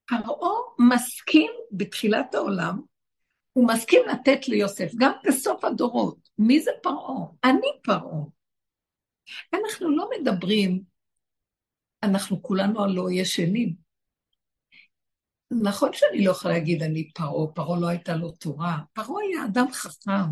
פרעה 0.06 0.50
מסכים 0.78 1.50
בתחילת 1.72 2.34
העולם, 2.34 2.80
הוא 3.52 3.68
מסכים 3.68 4.02
לתת 4.08 4.48
ליוסף, 4.48 4.90
גם 4.98 5.12
בסוף 5.26 5.64
הדורות. 5.64 6.28
מי 6.38 6.60
זה 6.60 6.70
פרעה? 6.82 7.26
אני 7.44 7.68
פרעה. 7.82 8.20
אנחנו 9.54 9.96
לא 9.96 10.08
מדברים, 10.18 10.82
אנחנו 12.02 12.42
כולנו 12.42 12.84
הלא 12.84 13.10
ישנים. 13.10 13.74
נכון 15.62 15.90
שאני 15.92 16.24
לא 16.24 16.30
יכולה 16.30 16.54
להגיד 16.54 16.82
אני 16.82 17.10
פרעה, 17.14 17.52
פרעה 17.54 17.80
לא 17.80 17.88
הייתה 17.88 18.16
לו 18.16 18.30
תורה, 18.30 18.78
פרעה 18.92 19.22
היה 19.22 19.44
אדם 19.44 19.66
חכם, 19.72 20.30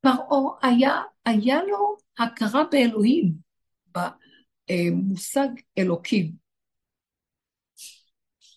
פרעה 0.00 0.58
היה, 0.62 1.02
היה 1.24 1.62
לו 1.62 1.96
הכרה 2.18 2.64
באלוהים, 2.70 3.32
במושג 3.94 5.48
אלוקים. 5.78 6.32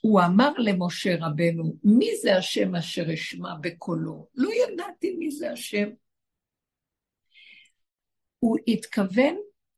הוא 0.02 0.22
אמר 0.22 0.52
למשה 0.58 1.16
רבנו, 1.20 1.76
מי 1.84 2.10
זה 2.22 2.38
השם 2.38 2.76
אשר 2.76 3.14
אשמע 3.14 3.56
בקולו? 3.62 4.28
לא 4.36 4.50
ידעתי 4.54 5.16
מי 5.16 5.32
זה 5.32 5.52
השם. 5.52 5.90
הוא 8.40 8.58
התכוון, 8.68 9.36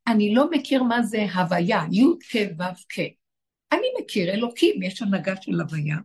אני 0.07 0.35
לא 0.35 0.51
מכיר 0.51 0.83
מה 0.83 1.03
זה 1.03 1.25
הוויה, 1.33 1.81
י' 1.91 2.03
כ' 2.29 2.35
ו' 2.35 2.83
כ'. 2.89 2.99
אני 3.71 3.87
מכיר 4.01 4.33
אלוקים, 4.33 4.83
יש 4.83 5.01
הנהגה 5.01 5.41
של 5.41 5.61
הוויה 5.61 5.97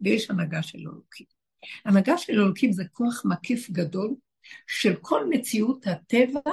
ויש 0.00 0.30
הנהגה 0.30 0.62
של 0.62 0.78
אלוקים. 0.78 1.26
הנהגה 1.84 2.18
של 2.18 2.32
אלוקים 2.32 2.72
זה 2.72 2.84
כוח 2.92 3.22
מקיף 3.24 3.70
גדול 3.70 4.14
של 4.66 4.96
כל 5.00 5.24
מציאות 5.28 5.86
הטבע 5.86 6.50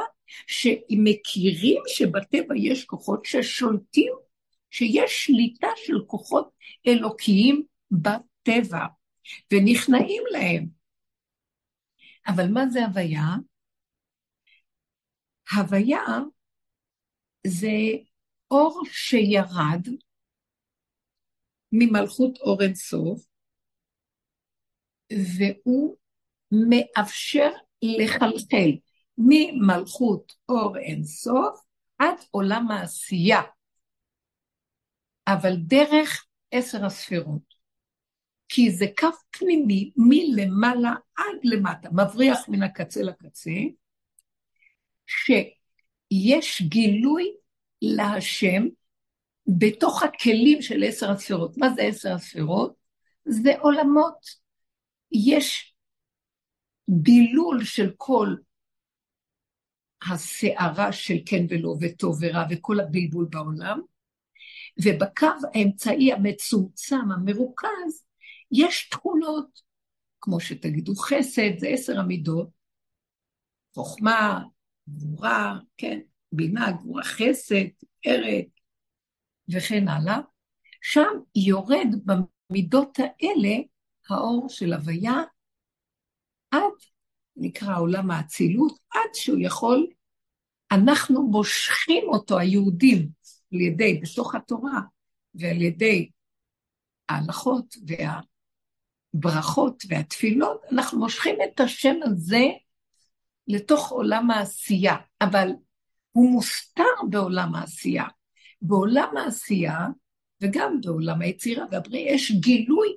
שמכירים 0.48 1.82
שבטבע 1.88 2.56
יש 2.58 2.86
כוחות 2.86 3.26
ששולטים, 3.26 4.14
שיש 4.72 5.26
שליטה 5.26 5.68
של 5.76 6.06
כוחות 6.08 6.50
אלוקיים 6.88 7.64
בטבע, 7.92 8.86
ונכנעים 9.54 10.24
להם. 10.32 10.68
אבל 12.28 12.48
מה 12.54 12.68
זה 12.70 12.86
הוויה? 12.86 13.36
הוויה 15.52 16.04
זה 17.48 17.78
אור 18.52 18.84
שירד 18.86 19.88
ממלכות 21.72 22.38
אור 22.38 22.62
אינסוף, 22.62 23.26
והוא 25.38 25.98
מאפשר 26.70 27.50
לחלחל 28.00 28.72
ממלכות 29.18 30.34
אור 30.50 30.78
אינסוף 30.78 31.60
עד 32.00 32.16
עולם 32.32 32.72
העשייה, 32.72 33.42
אבל 35.28 35.56
דרך 35.58 36.26
עשר 36.52 36.86
הספירות. 36.86 37.56
כי 38.50 38.72
זה 38.72 38.86
קו 38.98 39.08
פנימי 39.32 39.92
מלמעלה 39.98 40.94
עד 41.18 41.40
למטה, 41.44 41.90
מבריח 41.92 42.50
מן 42.50 42.64
הקצה 42.64 43.02
לקצה, 43.02 43.52
שיש 45.08 46.62
גילוי 46.62 47.34
להשם 47.82 48.68
בתוך 49.48 50.04
הכלים 50.04 50.62
של 50.62 50.84
עשר 50.84 51.12
הספירות. 51.12 51.58
מה 51.58 51.70
זה 51.70 51.82
עשר 51.82 52.14
הספירות? 52.14 52.74
זה 53.26 53.54
עולמות. 53.60 54.46
יש 55.12 55.75
דילול 56.90 57.64
של 57.64 57.92
כל 57.98 58.36
הסערה 60.12 60.92
של 60.92 61.16
כן 61.26 61.46
ולא 61.50 61.76
וטוב 61.82 62.18
ורע 62.22 62.44
וכל 62.50 62.80
הבלבול 62.80 63.28
בעולם, 63.30 63.82
ובקו 64.84 65.28
האמצעי 65.54 66.14
המצומצם, 66.14 67.12
המרוכז, 67.12 68.06
יש 68.52 68.90
תכונות, 68.90 69.62
כמו 70.22 70.40
שתגידו 70.40 70.96
חסד, 70.96 71.58
זה 71.58 71.68
עשר 71.68 72.00
המידות, 72.00 72.50
חוכמה, 73.74 74.44
גבורה, 74.90 75.60
כן, 75.78 76.00
בינה, 76.32 76.72
גבורה, 76.72 77.04
חסד, 77.04 77.66
ערת, 78.04 78.46
וכן 79.50 79.88
הלאה. 79.88 80.20
שם 80.82 81.08
יורד 81.36 81.88
במידות 82.06 82.98
האלה 83.00 83.56
האור 84.10 84.50
של 84.50 84.74
הוויה 84.74 85.24
עד, 86.56 86.86
נקרא 87.36 87.80
עולם 87.80 88.12
האצילות, 88.12 88.80
עד 88.94 89.14
שהוא 89.14 89.40
יכול, 89.40 89.88
אנחנו 90.72 91.24
מושכים 91.24 92.04
אותו, 92.08 92.40
היהודים, 92.40 93.10
על 93.54 93.62
ידי, 93.62 94.02
בתוך 94.04 94.36
התורה, 94.36 94.82
ועל 95.36 95.62
ידי 95.62 96.10
ההלכות 97.10 97.76
והברכות 99.14 99.84
והתפילות, 99.90 100.62
אנחנו 100.72 101.00
מושכים 101.00 101.36
את 101.44 101.60
השם 101.60 101.96
הזה 102.04 102.44
לתוך 103.48 103.92
עולם 103.92 104.32
העשייה, 104.32 104.96
אבל 105.22 105.50
הוא 106.12 106.32
מוסתר 106.32 106.84
בעולם 107.10 107.56
העשייה. 107.56 108.06
בעולם 108.62 109.18
העשייה, 109.18 109.88
וגם 110.42 110.82
בעולם 110.82 111.22
היצירה 111.22 111.66
והבריאה, 111.72 112.14
יש 112.14 112.32
גילוי 112.32 112.88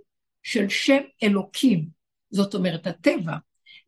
של 0.42 0.68
שם 0.68 1.00
אלוקים, 1.22 1.88
זאת 2.30 2.54
אומרת 2.54 2.86
הטבע, 2.86 3.36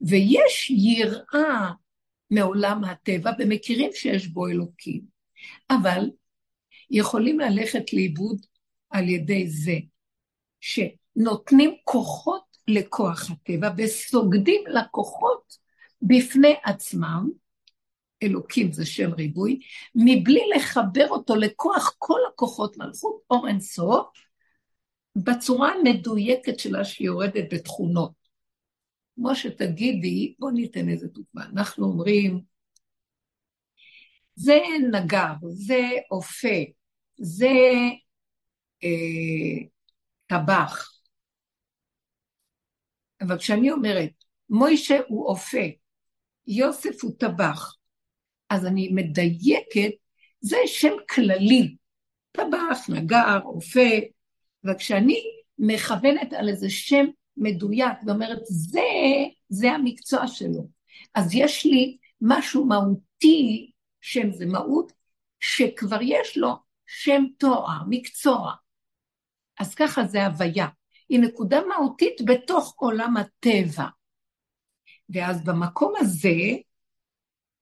ויש 0.00 0.70
יראה 0.70 1.70
מעולם 2.30 2.84
הטבע, 2.84 3.30
ומכירים 3.38 3.90
שיש 3.94 4.26
בו 4.26 4.48
אלוקים, 4.48 5.00
אבל 5.70 6.10
יכולים 6.90 7.40
ללכת 7.40 7.92
לאיבוד 7.92 8.46
על 8.90 9.08
ידי 9.08 9.48
זה 9.48 9.76
שנותנים 10.60 11.74
כוחות 11.84 12.42
לכוח 12.68 13.30
הטבע 13.30 13.70
וסוגדים 13.76 14.64
לכוחות 14.66 15.56
בפני 16.02 16.54
עצמם, 16.64 17.28
אלוקים 18.22 18.72
זה 18.72 18.86
שם 18.86 19.12
ריבוי, 19.12 19.60
מבלי 19.94 20.42
לחבר 20.56 21.08
אותו 21.08 21.34
לכוח 21.36 21.94
כל 21.98 22.20
הכוחות 22.32 22.76
מלכות 22.76 23.20
אור 23.30 23.48
אינסוף, 23.48 24.06
בצורה 25.16 25.72
המדויקת 25.72 26.58
שלה 26.58 26.84
שהיא 26.84 27.06
יורדת 27.06 27.44
בתכונות. 27.52 28.19
כמו 29.22 29.34
שתגידי, 29.34 30.34
בואו 30.38 30.50
ניתן 30.50 30.88
איזה 30.88 31.08
דוגמה. 31.08 31.46
אנחנו 31.46 31.86
אומרים, 31.86 32.40
זה 34.34 34.58
נגר, 34.92 35.32
זה 35.50 35.80
אופה, 36.10 36.58
זה 37.16 37.60
אה, 38.84 39.66
טבח. 40.26 40.92
אבל 43.20 43.38
כשאני 43.38 43.70
אומרת, 43.70 44.10
מוישה 44.50 44.98
הוא 45.08 45.26
אופה, 45.26 45.66
יוסף 46.46 47.04
הוא 47.04 47.12
טבח, 47.18 47.76
אז 48.50 48.66
אני 48.66 48.88
מדייקת, 48.94 49.92
זה 50.40 50.56
שם 50.66 50.92
כללי, 51.14 51.76
טבח, 52.32 52.88
נגר, 52.88 53.38
אופה, 53.44 53.90
וכשאני 54.64 55.22
מכוונת 55.58 56.32
על 56.32 56.48
איזה 56.48 56.70
שם 56.70 57.06
מדויק 57.40 57.98
ואומרת, 58.06 58.40
זה, 58.44 58.80
זה 59.48 59.72
המקצוע 59.72 60.26
שלו. 60.26 60.66
אז 61.14 61.34
יש 61.34 61.66
לי 61.66 61.96
משהו 62.20 62.66
מהותי, 62.66 63.70
שם 64.00 64.32
זה 64.32 64.46
מהות, 64.46 64.92
שכבר 65.40 65.98
יש 66.02 66.38
לו 66.38 66.56
שם 66.86 67.24
תואר, 67.38 67.82
מקצוע. 67.88 68.52
אז 69.58 69.74
ככה 69.74 70.04
זה 70.04 70.26
הוויה. 70.26 70.66
היא 71.08 71.20
נקודה 71.20 71.60
מהותית 71.68 72.20
בתוך 72.24 72.74
עולם 72.78 73.16
הטבע. 73.16 73.86
ואז 75.10 75.44
במקום 75.44 75.94
הזה, 75.98 76.38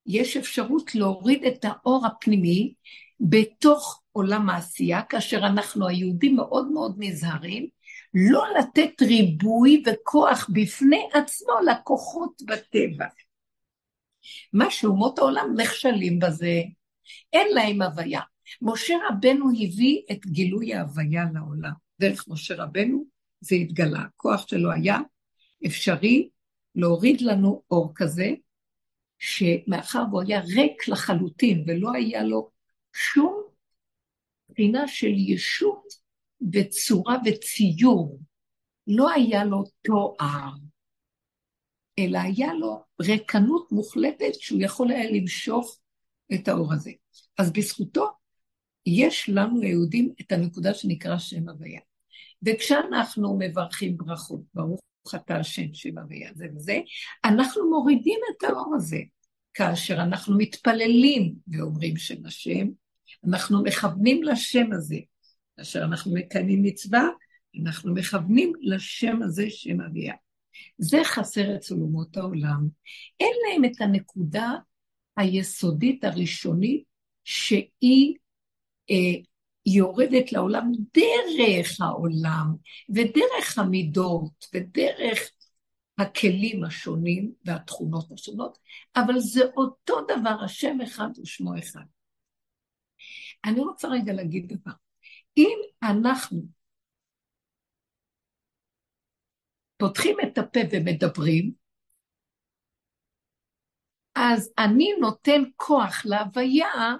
יש 0.07 0.37
אפשרות 0.37 0.95
להוריד 0.95 1.45
את 1.45 1.65
האור 1.65 2.07
הפנימי 2.07 2.75
בתוך 3.21 4.03
עולם 4.13 4.51
העשייה, 4.51 5.03
כאשר 5.03 5.39
אנחנו 5.39 5.89
היהודים 5.89 6.37
מאוד 6.37 6.73
מאוד 6.73 6.95
נזהרים, 6.99 7.69
לא 8.15 8.45
לתת 8.59 9.03
ריבוי 9.03 9.83
וכוח 9.87 10.51
בפני 10.53 11.09
עצמו 11.13 11.53
לכוחות 11.67 12.43
בטבע. 12.47 13.07
מה 14.53 14.71
שאומות 14.71 15.19
העולם 15.19 15.55
נכשלים 15.57 16.19
בזה, 16.19 16.63
אין 17.33 17.47
להם 17.55 17.83
הוויה. 17.83 18.21
משה 18.63 18.95
רבנו 19.09 19.51
הביא 19.51 20.03
את 20.13 20.27
גילוי 20.27 20.75
ההוויה 20.75 21.25
לעולם. 21.35 21.73
דרך 22.01 22.25
משה 22.29 22.55
רבנו 22.55 23.05
זה 23.41 23.57
התגלה. 23.57 24.01
הכוח 24.01 24.49
שלו 24.49 24.73
היה 24.73 24.99
אפשרי 25.67 26.29
להוריד 26.75 27.21
לנו 27.21 27.63
אור 27.71 27.93
כזה, 27.95 28.31
שמאחר 29.19 30.03
והוא 30.11 30.23
היה 30.27 30.41
ריק 30.41 30.89
לחלוטין 30.89 31.65
ולא 31.67 31.93
היה 31.93 32.23
לו 32.23 32.51
שום 32.93 33.43
בחינה 34.51 34.89
של 34.89 35.13
ישות 35.17 36.08
וצורה 36.53 37.17
וציור. 37.27 38.19
לא 38.87 39.11
היה 39.11 39.45
לו 39.45 39.65
תואר, 39.83 40.51
אלא 41.99 42.19
היה 42.19 42.55
לו 42.55 42.85
ריקנות 43.03 43.73
מוחלטת 43.73 44.35
שהוא 44.35 44.61
יכול 44.63 44.91
היה 44.91 45.11
למשוך 45.11 45.79
את 46.35 46.49
האור 46.49 46.73
הזה. 46.73 46.91
אז 47.39 47.53
בזכותו 47.53 48.09
יש 48.87 49.29
לנו 49.29 49.63
היהודים 49.63 50.13
את 50.21 50.33
הנקודה 50.33 50.75
שנקרא 50.75 51.19
שם 51.19 51.49
הוויה. 51.49 51.81
וכשאנחנו 52.43 53.39
מברכים 53.39 53.97
ברכות, 53.97 54.41
ברוך 54.55 54.81
אתה 55.15 55.37
השם 55.37 55.75
שם 55.75 55.99
הוויה 55.99 56.31
זה 56.35 56.47
וזה, 56.57 56.81
אנחנו 57.25 57.71
מורידים 57.71 58.21
את 58.31 58.45
האור 58.45 58.75
הזה. 58.77 58.99
כאשר 59.55 59.95
אנחנו 59.95 60.39
מתפללים 60.39 61.35
ואומרים 61.49 61.97
שם 61.97 62.27
השם, 62.27 62.69
אנחנו 63.29 63.63
מכוונים 63.65 64.23
לשם 64.23 64.73
הזה. 64.73 64.99
כאשר 65.59 65.83
אנחנו 65.83 66.15
מקיימים 66.15 66.63
מצווה, 66.63 67.09
אנחנו 67.63 67.95
מכוונים 67.95 68.53
לשם 68.61 69.23
הזה 69.23 69.45
שם 69.49 69.81
אביה. 69.81 70.15
זה 70.79 70.99
חסר 71.05 71.57
אצל 71.57 71.75
אומות 71.75 72.17
העולם. 72.17 72.69
אין 73.21 73.33
להם 73.47 73.65
את 73.65 73.81
הנקודה 73.81 74.53
היסודית 75.17 76.05
הראשונית 76.05 76.85
שהיא 77.25 78.15
אה, 78.91 79.21
יורדת 79.67 80.33
לעולם 80.33 80.73
דרך 80.95 81.81
העולם 81.81 82.55
ודרך 82.95 83.59
המידות 83.59 84.47
ודרך 84.55 85.31
הכלים 85.99 86.65
השונים 86.65 87.33
והתכונות 87.45 88.13
השונות, 88.13 88.59
אבל 88.97 89.21
זה 89.21 89.41
אותו 89.57 90.01
דבר, 90.05 90.37
השם 90.45 90.81
אחד 90.81 91.09
ושמו 91.23 91.59
אחד. 91.59 91.85
אני 93.45 93.61
רוצה 93.61 93.89
רגע 93.89 94.13
להגיד 94.13 94.53
דבר. 94.53 94.88
אם 95.39 95.59
אנחנו 95.83 96.43
פותחים 99.77 100.17
את 100.27 100.39
הפה 100.39 100.61
ומדברים, 100.73 101.53
אז 104.15 104.53
אני 104.59 104.93
נותן 105.01 105.43
כוח 105.57 106.03
להוויה 106.05 106.97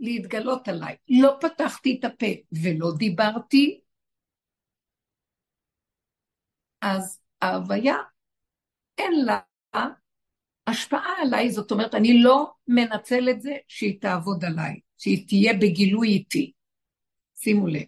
להתגלות 0.00 0.68
עליי. 0.68 0.96
לא 1.08 1.36
פתחתי 1.40 1.96
את 2.00 2.04
הפה 2.04 2.26
ולא 2.62 2.86
דיברתי, 2.98 3.80
אז 6.80 7.20
ההוויה 7.42 7.96
אין 8.98 9.12
לה 9.24 9.40
השפעה 10.66 11.14
עליי, 11.22 11.50
זאת 11.50 11.70
אומרת, 11.70 11.94
אני 11.94 12.22
לא 12.22 12.52
מנצל 12.68 13.30
את 13.30 13.42
זה 13.42 13.56
שהיא 13.68 14.00
תעבוד 14.00 14.44
עליי, 14.44 14.80
שהיא 14.98 15.28
תהיה 15.28 15.52
בגילוי 15.54 16.08
איתי. 16.08 16.52
שימו 17.42 17.66
לב. 17.66 17.82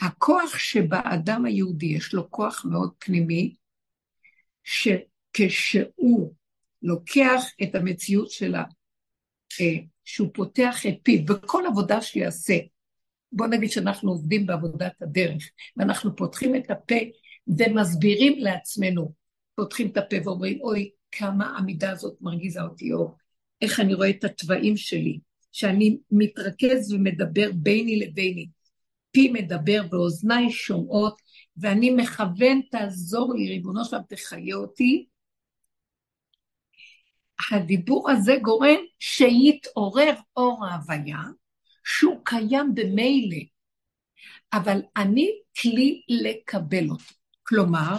הכוח 0.00 0.58
שבאדם 0.58 1.44
היהודי, 1.44 1.86
יש 1.86 2.14
לו 2.14 2.30
כוח 2.30 2.64
מאוד 2.70 2.92
פנימי, 2.98 3.54
שכשהוא 4.64 6.34
לוקח 6.82 7.44
את 7.62 7.74
המציאות 7.74 8.30
שלה, 8.30 8.64
אה, 9.60 9.76
שהוא 10.04 10.28
פותח 10.34 10.86
את 10.88 10.94
פיו, 11.02 11.24
בכל 11.24 11.62
עבודה 11.66 12.02
שיעשה, 12.02 12.58
בוא 13.32 13.46
נגיד 13.46 13.70
שאנחנו 13.70 14.10
עובדים 14.10 14.46
בעבודת 14.46 15.02
הדרך, 15.02 15.50
ואנחנו 15.76 16.16
פותחים 16.16 16.56
את 16.56 16.70
הפה 16.70 16.94
ומסבירים 17.46 18.38
לעצמנו, 18.38 19.12
פותחים 19.54 19.86
את 19.86 19.96
הפה 19.96 20.16
ואומרים, 20.24 20.60
אוי, 20.60 20.90
כמה 21.12 21.56
המידה 21.58 21.90
הזאת 21.90 22.16
מרגיזה 22.20 22.62
אותי, 22.62 22.92
או 22.92 23.14
איך 23.60 23.80
אני 23.80 23.94
רואה 23.94 24.10
את 24.10 24.24
התוואים 24.24 24.76
שלי, 24.76 25.18
שאני 25.52 25.98
מתרכז 26.10 26.92
ומדבר 26.92 27.50
ביני 27.54 28.00
לביני. 28.00 28.48
פי 29.10 29.30
מדבר 29.32 29.82
ואוזניי 29.90 30.50
שומעות, 30.50 31.22
ואני 31.56 31.90
מכוון, 31.90 32.60
תעזור 32.70 33.34
לי, 33.34 33.48
ריבונו 33.48 33.84
שלם, 33.84 34.00
תחיה 34.08 34.56
אותי. 34.56 35.06
הדיבור 37.52 38.10
הזה 38.10 38.36
גורם 38.42 38.80
שיתעורר 38.98 40.14
אור 40.36 40.66
ההוויה, 40.66 41.20
שהוא 41.84 42.20
קיים 42.24 42.74
במילא, 42.74 43.42
אבל 44.52 44.80
אני 44.96 45.30
כלי 45.60 46.02
לקבל 46.08 46.88
אותו. 46.90 47.14
כלומר, 47.42 47.96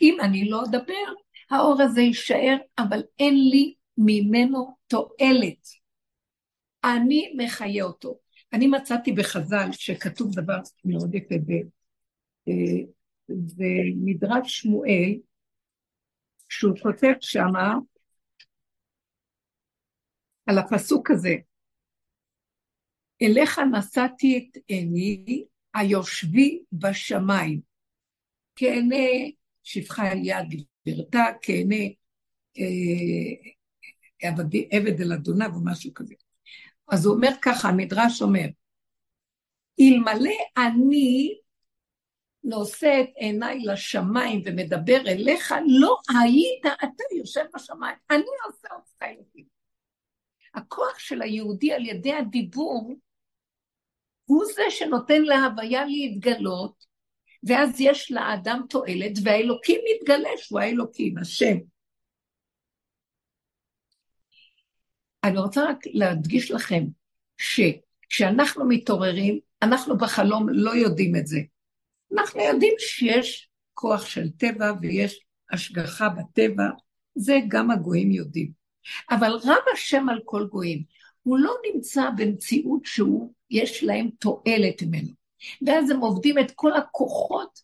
אם 0.00 0.16
אני 0.20 0.48
לא 0.48 0.64
אדבר, 0.64 1.12
האור 1.50 1.82
הזה 1.82 2.00
יישאר, 2.00 2.56
אבל 2.78 3.02
אין 3.18 3.34
לי 3.34 3.74
ממנו 3.98 4.76
תועלת. 4.86 5.77
אני 6.96 7.32
מחיה 7.36 7.84
אותו. 7.84 8.18
אני 8.52 8.66
מצאתי 8.66 9.12
בחז"ל 9.12 9.68
שכתוב 9.72 10.34
דבר 10.34 10.58
מאוד 10.84 11.14
יפה, 11.14 11.34
אה, 12.48 14.44
שמואל, 14.44 15.14
שהוא 16.48 16.78
כותב 16.82 17.12
שמה 17.20 17.74
על 20.46 20.58
הפסוק 20.58 21.10
הזה, 21.10 21.34
אליך 23.22 23.60
נשאתי 23.78 24.38
את 24.38 24.62
עיני 24.66 25.44
היושבי 25.74 26.62
בשמיים, 26.72 27.60
כעיני 28.56 29.34
שפחה 29.62 30.10
על 30.10 30.18
יד 30.22 30.64
גברתה, 30.88 31.24
כעיני 31.42 31.94
אה, 32.58 33.50
עבד 34.72 35.00
אל 35.00 35.12
אדוניו 35.12 35.50
או 35.54 35.64
משהו 35.64 35.94
כזה. 35.94 36.14
אז 36.90 37.06
הוא 37.06 37.14
אומר 37.14 37.30
ככה, 37.42 37.68
המדרש 37.68 38.22
אומר, 38.22 38.46
אלמלא 39.80 40.34
אני 40.56 41.38
נושא 42.44 43.00
את 43.00 43.10
עיניי 43.16 43.58
לשמיים 43.58 44.42
ומדבר 44.44 45.00
אליך, 45.06 45.54
לא 45.66 45.96
היית 46.20 46.66
אתה 46.84 47.04
יושב 47.16 47.44
בשמיים, 47.54 47.96
אני 48.10 48.24
עושה 48.46 48.68
אותך 48.74 49.02
אלוקים. 49.02 49.44
הכוח 50.54 50.98
של 50.98 51.22
היהודי 51.22 51.72
על 51.72 51.86
ידי 51.86 52.12
הדיבור 52.12 52.94
הוא 54.24 54.44
זה 54.44 54.62
שנותן 54.70 55.22
להוויה 55.22 55.84
להתגלות, 55.84 56.86
ואז 57.42 57.80
יש 57.80 58.12
לאדם 58.12 58.62
תועלת, 58.68 59.12
והאלוקים 59.24 59.80
מתגלה 59.84 60.30
שהוא 60.36 60.60
האלוקים, 60.60 61.18
השם. 61.18 61.56
אני 65.28 65.38
רוצה 65.38 65.64
רק 65.64 65.78
להדגיש 65.86 66.50
לכם 66.50 66.84
שכשאנחנו 67.36 68.68
מתעוררים, 68.68 69.38
אנחנו 69.62 69.98
בחלום 69.98 70.48
לא 70.48 70.70
יודעים 70.70 71.16
את 71.16 71.26
זה. 71.26 71.38
אנחנו 72.12 72.40
יודעים 72.40 72.74
שיש 72.78 73.50
כוח 73.74 74.06
של 74.06 74.30
טבע 74.30 74.72
ויש 74.80 75.20
השגחה 75.52 76.08
בטבע, 76.08 76.68
זה 77.14 77.38
גם 77.48 77.70
הגויים 77.70 78.10
יודעים. 78.10 78.52
אבל 79.10 79.30
רב 79.30 79.62
השם 79.72 80.08
על 80.08 80.20
כל 80.24 80.46
גויים, 80.50 80.82
הוא 81.22 81.38
לא 81.38 81.54
נמצא 81.66 82.10
במציאות 82.16 82.84
שהוא, 82.84 83.32
יש 83.50 83.84
להם 83.84 84.08
תועלת 84.18 84.82
ממנו. 84.82 85.10
ואז 85.66 85.90
הם 85.90 86.00
עובדים 86.00 86.38
את 86.38 86.50
כל 86.50 86.72
הכוחות 86.72 87.60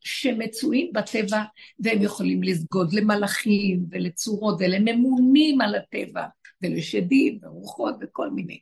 שמצויים 0.00 0.92
בטבע, 0.92 1.42
והם 1.78 2.02
יכולים 2.02 2.42
לסגוד 2.42 2.92
למלאכים 2.92 3.86
ולצורות, 3.90 4.56
ולממונים 4.60 5.60
על 5.60 5.74
הטבע. 5.74 6.26
ולשדים 6.62 7.38
ורוחות 7.42 7.94
וכל 8.00 8.30
מיני. 8.30 8.60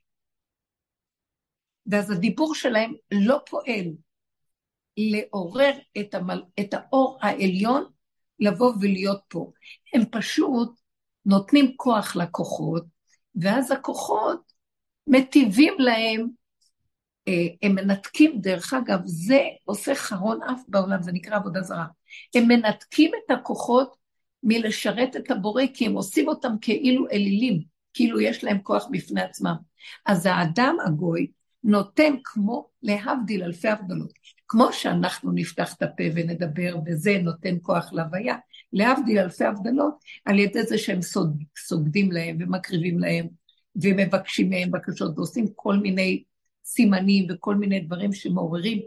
ואז 1.86 2.10
הדיבור 2.10 2.54
שלהם 2.54 2.94
לא 3.12 3.40
פועל 3.50 3.86
לעורר 4.96 5.72
את, 6.00 6.14
המל... 6.14 6.42
את 6.60 6.74
האור 6.74 7.18
העליון 7.22 7.84
לבוא 8.40 8.72
ולהיות 8.80 9.20
פה. 9.28 9.52
הם 9.94 10.02
פשוט 10.10 10.80
נותנים 11.24 11.72
כוח 11.76 12.16
לכוחות, 12.16 12.84
ואז 13.34 13.70
הכוחות 13.70 14.52
מטיבים 15.06 15.74
להם, 15.78 16.28
הם 17.62 17.74
מנתקים, 17.74 18.40
דרך 18.40 18.74
אגב, 18.74 19.00
זה 19.04 19.40
עושה 19.64 19.94
חרון 19.94 20.42
אף 20.42 20.60
בעולם, 20.68 21.02
זה 21.02 21.12
נקרא 21.12 21.36
עבודה 21.36 21.62
זרה. 21.62 21.86
הם 22.34 22.48
מנתקים 22.48 23.10
את 23.14 23.30
הכוחות 23.30 23.96
מלשרת 24.42 25.16
את 25.16 25.30
הבורא, 25.30 25.62
כי 25.74 25.86
הם 25.86 25.92
עושים 25.92 26.28
אותם 26.28 26.52
כאילו 26.60 27.06
אלילים. 27.12 27.62
כאילו 27.94 28.20
יש 28.20 28.44
להם 28.44 28.58
כוח 28.62 28.86
בפני 28.90 29.22
עצמם. 29.22 29.54
אז 30.06 30.26
האדם 30.26 30.76
הגוי 30.86 31.30
נותן 31.64 32.14
כמו 32.24 32.68
להבדיל 32.82 33.42
אלפי 33.42 33.68
הבדלות. 33.68 34.12
כמו 34.48 34.72
שאנחנו 34.72 35.32
נפתח 35.32 35.74
את 35.74 35.82
הפה 35.82 36.04
ונדבר 36.14 36.76
וזה 36.86 37.18
נותן 37.22 37.56
כוח 37.62 37.92
להוויה, 37.92 38.36
להבדיל 38.72 39.18
אלפי 39.18 39.44
הבדלות, 39.44 39.94
על 40.24 40.38
ידי 40.38 40.62
זה 40.62 40.78
שהם 40.78 41.02
סוג, 41.02 41.42
סוגדים 41.58 42.12
להם 42.12 42.36
ומקריבים 42.40 42.98
להם 42.98 43.26
ומבקשים 43.82 44.50
מהם 44.50 44.70
בקשות 44.70 45.18
ועושים 45.18 45.46
כל 45.54 45.76
מיני 45.76 46.22
סימנים 46.74 47.26
וכל 47.30 47.54
מיני 47.54 47.80
דברים 47.80 48.12
שמעוררים 48.12 48.80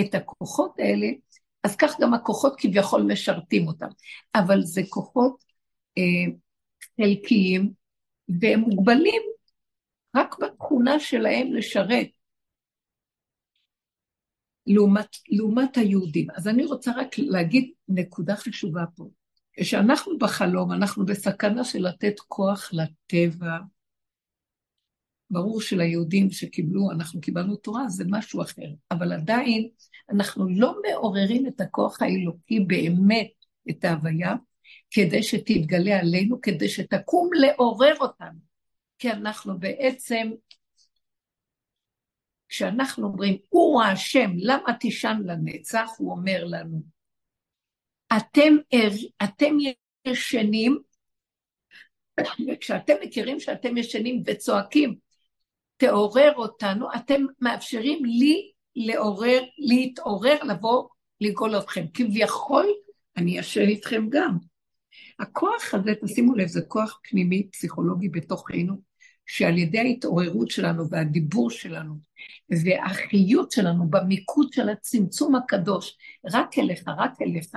את 0.00 0.14
הכוחות 0.14 0.74
האלה, 0.78 1.06
אז 1.64 1.76
כך 1.76 2.00
גם 2.00 2.14
הכוחות 2.14 2.54
כביכול 2.58 3.02
משרתים 3.02 3.68
אותם. 3.68 3.88
אבל 4.34 4.62
זה 4.62 4.82
כוחות 4.88 5.44
אה, 5.98 6.32
חלקיים, 6.96 7.72
והם 8.40 8.60
מוגבלים 8.60 9.22
רק 10.16 10.38
בתכונה 10.40 11.00
שלהם 11.00 11.52
לשרת. 11.52 12.06
לעומת, 14.66 15.16
לעומת 15.28 15.76
היהודים. 15.76 16.26
אז 16.36 16.48
אני 16.48 16.64
רוצה 16.64 16.92
רק 16.96 17.18
להגיד 17.18 17.70
נקודה 17.88 18.36
חשובה 18.36 18.84
פה. 18.96 19.08
כשאנחנו 19.52 20.18
בחלום, 20.18 20.72
אנחנו 20.72 21.06
בסכנה 21.06 21.64
של 21.64 21.78
לתת 21.78 22.20
כוח 22.20 22.70
לטבע. 22.72 23.58
ברור 25.30 25.60
שליהודים 25.60 26.30
שקיבלו, 26.30 26.90
אנחנו 26.90 27.20
קיבלנו 27.20 27.56
תורה, 27.56 27.88
זה 27.88 28.04
משהו 28.08 28.42
אחר. 28.42 28.68
אבל 28.90 29.12
עדיין 29.12 29.68
אנחנו 30.10 30.48
לא 30.48 30.74
מעוררים 30.82 31.46
את 31.46 31.60
הכוח 31.60 32.02
האלוקי 32.02 32.60
באמת, 32.60 33.30
את 33.70 33.84
ההוויה, 33.84 34.34
כדי 34.90 35.22
שתתגלה 35.22 36.00
עלינו, 36.00 36.40
כדי 36.40 36.68
שתקום 36.68 37.30
לעורר 37.34 37.94
אותנו. 38.00 38.38
כי 38.98 39.10
אנחנו 39.10 39.58
בעצם, 39.58 40.30
כשאנחנו 42.48 43.06
אומרים, 43.06 43.36
הוא 43.48 43.82
האשם, 43.82 44.30
למה 44.36 44.72
תישן 44.80 45.16
לנצח? 45.24 45.90
הוא 45.98 46.10
אומר 46.12 46.44
לנו, 46.44 46.82
אתם, 48.16 48.56
אתם 49.24 49.56
ישנים, 50.04 50.78
וכשאתם 52.52 52.94
מכירים 53.02 53.40
שאתם 53.40 53.76
ישנים 53.76 54.22
וצועקים, 54.26 55.09
תעורר 55.80 56.32
אותנו, 56.36 56.86
אתם 56.96 57.22
מאפשרים 57.40 58.04
לי 58.04 58.50
לעורר, 58.76 59.42
להתעורר, 59.58 60.36
לבוא 60.42 60.88
לגאול 61.20 61.58
אתכם. 61.58 61.84
כביכול, 61.94 62.66
אני 63.16 63.38
ישן 63.38 63.68
איתכם 63.68 64.06
גם. 64.08 64.38
הכוח 65.18 65.74
הזה, 65.74 65.90
תשימו 66.04 66.34
לב, 66.34 66.46
זה 66.46 66.60
כוח 66.68 67.00
פנימי 67.10 67.48
פסיכולוגי 67.52 68.08
בתוכנו, 68.08 68.80
שעל 69.26 69.58
ידי 69.58 69.78
ההתעוררות 69.78 70.50
שלנו 70.50 70.90
והדיבור 70.90 71.50
שלנו 71.50 71.94
והחיות 72.50 73.52
שלנו 73.52 73.90
במיקוד 73.90 74.52
של 74.52 74.68
הצמצום 74.68 75.34
הקדוש, 75.34 75.98
רק 76.32 76.58
אליך, 76.58 76.82
רק 76.98 77.22
אליך, 77.22 77.50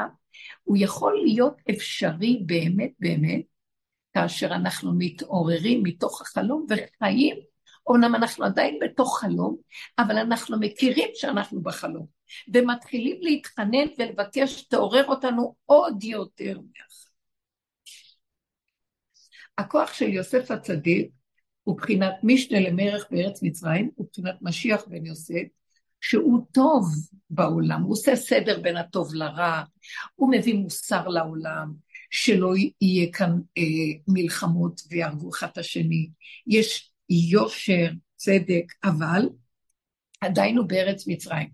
הוא 0.64 0.78
יכול 0.80 1.20
להיות 1.24 1.58
אפשרי 1.70 2.44
באמת 2.46 2.92
באמת, 3.00 3.42
כאשר 4.14 4.48
אנחנו 4.48 4.94
מתעוררים 4.98 5.84
מתוך 5.84 6.22
החלום 6.22 6.66
וחיים, 6.70 7.53
אומנם 7.88 8.16
אנחנו 8.16 8.46
עדיין 8.46 8.80
בתוך 8.82 9.20
חלום, 9.20 9.58
אבל 10.00 10.18
אנחנו 10.18 10.60
מכירים 10.60 11.10
שאנחנו 11.14 11.62
בחלום, 11.62 12.06
ומתחילים 12.54 13.18
להתחנן 13.22 13.88
ולבקש, 14.00 14.62
תעורר 14.62 15.06
אותנו 15.08 15.56
עוד 15.66 16.04
יותר 16.04 16.54
מהחלום. 16.54 17.14
הכוח 19.58 19.94
של 19.94 20.10
יוסף 20.10 20.52
הצדיק 20.52 21.12
הוא 21.64 21.78
בחינת 21.78 22.14
משנה 22.24 22.60
למלך 22.60 23.04
בארץ 23.12 23.44
מצרים, 23.44 23.90
הוא 23.96 24.08
בחינת 24.12 24.36
משיח 24.42 24.82
בן 24.88 25.06
יוסף, 25.06 25.44
שהוא 26.02 26.46
טוב 26.52 26.86
בעולם, 27.30 27.82
הוא 27.82 27.92
עושה 27.92 28.16
סדר 28.16 28.62
בין 28.62 28.78
הטוב 28.78 29.14
לרע, 29.14 29.64
הוא 30.16 30.32
מביא 30.32 30.54
מוסר 30.54 31.08
לעולם, 31.08 31.74
שלא 32.10 32.54
יהיה 32.82 33.12
כאן 33.14 33.32
אה, 33.58 33.64
מלחמות 34.08 34.82
ויהרגו 34.90 35.30
אחד 35.30 35.48
את 35.52 35.58
השני. 35.58 36.10
יש 36.48 36.93
יושר, 37.14 37.90
צדק, 38.16 38.66
אבל 38.84 39.30
עדיין 40.22 40.58
הוא 40.58 40.68
בארץ 40.68 41.08
מצרים. 41.08 41.50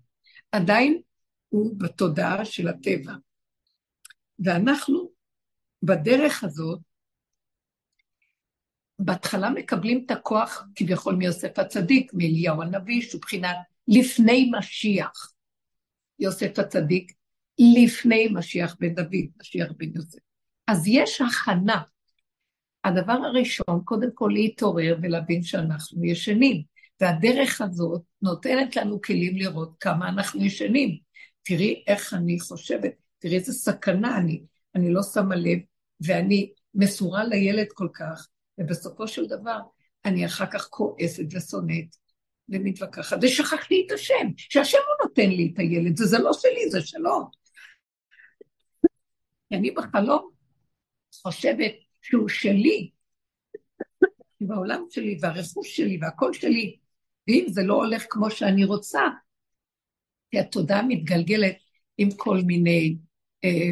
עדיין 0.51 1.01
הוא 1.49 1.80
בתודעה 1.80 2.45
של 2.45 2.68
הטבע. 2.68 3.14
ואנחנו 4.39 5.12
בדרך 5.84 6.43
הזאת 6.43 6.80
בהתחלה 8.99 9.49
מקבלים 9.49 10.03
את 10.05 10.12
הכוח 10.12 10.64
כביכול 10.76 11.16
מיוסף 11.16 11.60
הצדיק, 11.60 12.12
מאליהו 12.14 12.62
הנביא, 12.62 13.01
שהוא 13.01 13.22
בחינת 13.22 13.55
לפני 13.88 14.51
משיח. 14.57 15.34
יוסף 16.20 16.60
הצדיק, 16.60 17.14
לפני 17.60 18.28
משיח 18.34 18.76
בן 18.80 18.95
דוד, 18.95 19.26
משיח 19.41 19.72
בן 19.78 19.95
יוסף. 19.95 20.20
אז 20.68 20.88
יש 20.88 21.22
הכנה. 21.22 21.82
הדבר 22.84 23.13
הראשון, 23.13 23.82
קודם 23.86 24.09
כל 24.13 24.32
להתעורר 24.34 24.97
ולהבין 25.01 25.43
שאנחנו 25.43 26.05
ישנים, 26.05 26.63
והדרך 27.01 27.61
הזאת 27.61 28.01
נותנת 28.21 28.75
לנו 28.75 29.01
כלים 29.01 29.38
לראות 29.38 29.75
כמה 29.80 30.09
אנחנו 30.09 30.45
ישנים. 30.45 30.97
תראי 31.43 31.84
איך 31.88 32.13
אני 32.13 32.39
חושבת, 32.39 32.91
תראי 33.19 33.36
איזה 33.36 33.53
סכנה 33.53 34.17
אני, 34.17 34.43
אני 34.75 34.93
לא 34.93 35.01
שמה 35.03 35.36
לב, 35.36 35.59
ואני 36.01 36.51
מסורה 36.75 37.23
לילד 37.23 37.67
כל 37.73 37.88
כך, 37.93 38.27
ובסופו 38.57 39.07
של 39.07 39.27
דבר 39.27 39.59
אני 40.05 40.25
אחר 40.25 40.45
כך 40.45 40.67
כועסת 40.69 41.23
ושונאת 41.32 41.95
ומתווכחת, 42.49 43.17
ושכחתי 43.21 43.84
את 43.88 43.91
השם, 43.91 44.27
שהשם 44.38 44.77
לא 44.77 45.07
נותן 45.07 45.30
לי 45.30 45.51
את 45.53 45.59
הילד, 45.59 45.97
זה 45.97 46.17
לא 46.19 46.34
שלי, 46.34 46.69
זה 46.69 46.82
שלו. 46.82 47.30
אני 49.51 49.71
בחלום 49.71 50.30
חושבת 51.23 51.71
שהוא 52.02 52.30
שלי, 52.30 52.89
בעולם 54.41 54.84
שלי, 54.89 55.18
והרכוש 55.22 55.76
שלי, 55.78 55.97
והכל 56.02 56.34
שלי, 56.34 56.78
ואם 57.28 57.45
זה 57.47 57.62
לא 57.64 57.74
הולך 57.74 58.06
כמו 58.10 58.32
שאני 58.32 58.66
רוצה, 58.66 59.02
כי 60.32 60.39
התודעה 60.39 60.82
מתגלגלת 60.88 61.56
עם 61.97 62.10
כל 62.12 62.38
מיני 62.45 62.97
אה, 63.43 63.72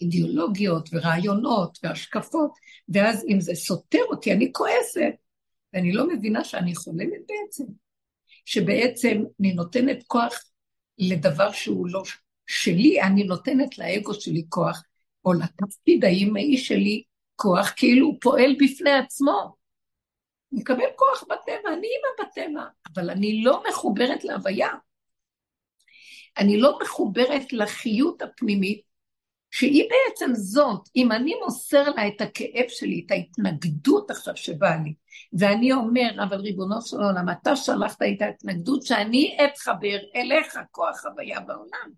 אידיאולוגיות 0.00 0.88
ורעיונות 0.92 1.78
והשקפות, 1.82 2.52
ואז 2.88 3.24
אם 3.28 3.40
זה 3.40 3.54
סותר 3.54 4.02
אותי, 4.08 4.32
אני 4.32 4.50
כועסת, 4.52 5.12
ואני 5.72 5.92
לא 5.92 6.08
מבינה 6.08 6.44
שאני 6.44 6.74
חולמת 6.74 7.20
בעצם, 7.28 7.64
שבעצם 8.44 9.22
אני 9.40 9.52
נותנת 9.52 10.02
כוח 10.06 10.44
לדבר 10.98 11.52
שהוא 11.52 11.88
לא 11.88 12.02
שלי, 12.46 13.02
אני 13.02 13.24
נותנת 13.24 13.78
לאגו 13.78 14.14
שלי 14.14 14.44
כוח, 14.48 14.82
או 15.24 15.32
לתפקיד 15.32 16.04
האימהי 16.04 16.56
שלי 16.56 17.02
כוח, 17.42 17.72
כאילו 17.76 18.06
הוא 18.06 18.18
פועל 18.20 18.56
בפני 18.60 18.92
עצמו. 18.92 19.56
הוא 20.48 20.60
מקבל 20.60 20.84
כוח 20.96 21.22
בטבע, 21.22 21.68
אני 21.68 21.86
אימא 21.86 22.28
בטבע, 22.28 22.64
אבל 22.94 23.10
אני 23.10 23.42
לא 23.44 23.62
מחוברת 23.68 24.24
להוויה. 24.24 24.68
אני 26.38 26.60
לא 26.60 26.78
מחוברת 26.82 27.52
לחיות 27.52 28.22
הפנימית 28.22 28.82
שהיא 29.50 29.84
בעצם 29.90 30.34
זאת, 30.34 30.88
אם 30.96 31.12
אני 31.12 31.34
מוסר 31.44 31.90
לה 31.90 32.08
את 32.08 32.20
הכאב 32.20 32.64
שלי, 32.68 33.04
את 33.06 33.10
ההתנגדות 33.10 34.10
עכשיו 34.10 34.36
שבאה 34.36 34.76
לי, 34.84 34.94
ואני 35.38 35.72
אומר, 35.72 36.24
אבל 36.24 36.40
ריבונו 36.40 36.82
של 36.82 36.96
עולם, 36.96 37.26
אתה 37.30 37.56
שלחת 37.56 38.02
את 38.02 38.22
ההתנגדות 38.22 38.82
שאני 38.82 39.36
אתחבר 39.44 39.98
אליך, 40.16 40.58
כוח 40.70 41.06
הוויה 41.06 41.40
בעולם. 41.40 41.90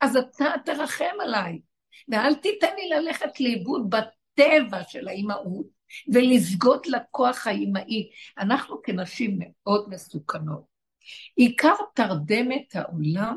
אז 0.00 0.16
אתה 0.16 0.52
תרחם 0.64 1.14
עליי, 1.22 1.60
ואל 2.08 2.34
תיתן 2.34 2.74
לי 2.76 2.88
ללכת 2.88 3.40
לאיבוד 3.40 3.90
בטבע 4.40 4.82
של 4.88 5.08
האימהות, 5.08 5.66
ולסגוד 6.08 6.86
לכוח 6.86 7.46
האימהי. 7.46 8.10
אנחנו 8.38 8.82
כנשים 8.82 9.38
מאוד 9.40 9.88
מסוכנות. 9.88 10.64
עיקר 11.36 11.74
תרדמת 11.94 12.76
העולם 12.76 13.36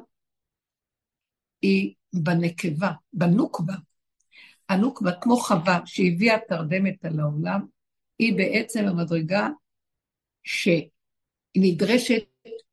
היא 1.62 1.94
בנקבה, 2.14 2.92
בנוקבה. 3.14 3.74
הנוקבה, 4.70 5.12
כמו 5.22 5.38
חווה 5.38 5.80
שהביאה 5.86 6.38
תרדמת 6.48 7.06
על 7.06 7.20
העולם, 7.20 7.66
היא 8.20 8.38
בעצם 8.38 8.86
המדרגה 8.88 9.50
שנדרשת 10.44 12.24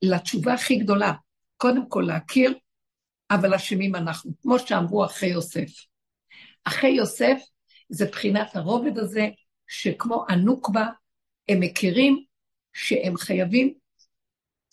לתשובה 0.03 0.55
הכי 0.55 0.77
גדולה. 0.77 1.13
קודם 1.57 1.89
כל 1.89 2.05
להכיר, 2.07 2.59
אבל 3.31 3.55
אשמים 3.55 3.95
אנחנו, 3.95 4.33
כמו 4.43 4.59
שאמרו 4.59 5.05
אחי 5.05 5.27
יוסף. 5.27 5.69
אחי 6.65 6.89
יוסף 6.89 7.41
זה 7.91 8.07
בחינת 8.07 8.57
הרובד 8.57 8.99
הזה, 8.99 9.29
שכמו 9.67 10.25
הנוקבה, 10.29 10.87
הם 11.49 11.61
מכירים 11.61 12.25
שהם 12.73 13.17
חייבים, 13.17 13.75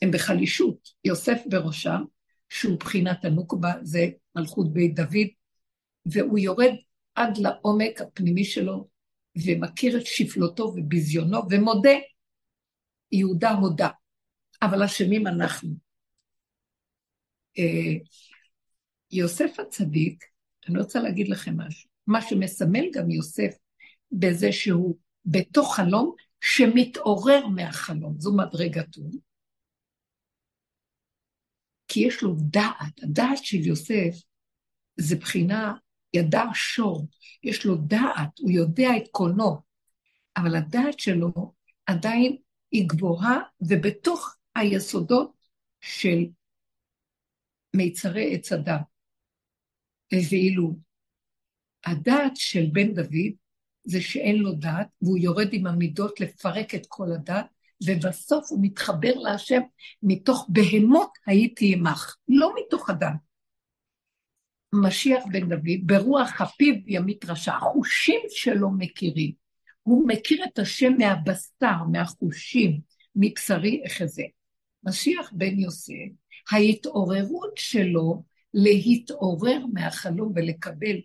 הם 0.02 0.12
בחלישות, 0.12 0.90
יוסף 1.06 1.42
בראשם, 1.50 2.04
שהוא 2.50 2.80
בחינת 2.80 3.26
הנוקבה, 3.26 3.74
זה 3.82 4.08
מלכות 4.36 4.74
בית 4.74 4.96
דוד, 4.96 5.28
והוא 6.06 6.40
יורד 6.40 6.72
עד 7.16 7.38
לעומק 7.38 8.02
הפנימי 8.02 8.44
שלו, 8.44 8.88
ומכיר 9.46 9.98
את 9.98 10.06
שפלותו 10.06 10.64
וביזיונו, 10.64 11.40
ומודה, 11.50 11.98
יהודה 13.12 13.52
הודה, 13.52 13.90
אבל 14.62 14.84
אשמים 14.84 15.28
אנחנו. 15.28 15.70
אה, 17.58 17.94
יוסף 19.12 19.60
הצדיק, 19.60 20.24
אני 20.70 20.80
רוצה 20.80 21.00
להגיד 21.00 21.28
לכם 21.28 21.58
משהו, 21.58 21.87
מה 22.08 22.22
שמסמל 22.22 22.86
גם 22.94 23.12
יוסף 23.12 23.58
בזה 24.12 24.52
שהוא 24.52 24.98
בתוך 25.26 25.76
חלום 25.76 26.16
שמתעורר 26.42 27.48
מהחלום, 27.48 28.16
זו 28.20 28.36
מדרגתו, 28.36 29.02
כי 31.88 32.00
יש 32.00 32.24
לו 32.24 32.36
דעת, 32.40 33.04
הדעת 33.04 33.38
של 33.44 33.58
יוסף 33.58 34.22
זה 34.98 35.16
בחינה, 35.16 35.74
ידע 36.14 36.44
שור, 36.54 37.08
יש 37.44 37.66
לו 37.66 37.76
דעת, 37.76 38.40
הוא 38.40 38.52
יודע 38.52 38.90
את 38.98 39.08
קונו, 39.12 39.62
אבל 40.38 40.56
הדעת 40.56 41.00
שלו 41.00 41.54
עדיין 41.86 42.38
היא 42.72 42.90
גבוהה, 42.90 43.40
ובתוך 43.62 44.36
היסודות 44.56 45.32
של 45.82 46.26
מיצרי 47.76 48.36
עץ 48.36 48.52
הדת. 48.52 48.82
ואילו 50.14 50.87
הדעת 51.88 52.36
של 52.36 52.66
בן 52.72 52.94
דוד 52.94 53.32
זה 53.84 54.02
שאין 54.02 54.36
לו 54.36 54.52
דעת, 54.52 54.88
והוא 55.02 55.18
יורד 55.18 55.48
עם 55.52 55.68
המידות 55.68 56.20
לפרק 56.20 56.76
את 56.76 56.86
כל 56.88 57.12
הדת, 57.12 57.46
ובסוף 57.86 58.52
הוא 58.52 58.60
מתחבר 58.62 59.14
להשם 59.14 59.62
מתוך 60.04 60.48
בהמות 60.50 61.10
הייתי 61.26 61.74
עמך, 61.74 62.16
לא 62.30 62.54
מתוך 62.60 62.90
אדם. 62.90 63.14
משיח 64.74 65.24
בן 65.32 65.50
דוד, 65.50 65.80
ברוח 65.84 66.42
הפיו 66.42 66.76
ימית 66.88 67.26
רשע, 67.26 67.56
החושים 67.56 68.20
שלו 68.30 68.72
מכירים. 68.72 69.32
הוא 69.82 70.08
מכיר 70.08 70.44
את 70.44 70.60
השם 70.60 70.94
מהבשר, 70.98 71.84
מהחושים, 71.92 72.80
מבשרי 73.16 73.82
אחזה. 73.88 74.24
משיח 74.84 75.32
בן 75.34 75.60
יוסף, 75.60 75.94
ההתעוררות 76.52 77.54
שלו 77.56 78.24
להתעורר 78.54 79.66
מהחלום 79.74 80.32
ולקבל 80.36 80.96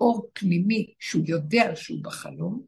אור 0.00 0.30
פנימי 0.32 0.94
שהוא 0.98 1.24
יודע 1.26 1.76
שהוא 1.76 2.04
בחלום, 2.04 2.62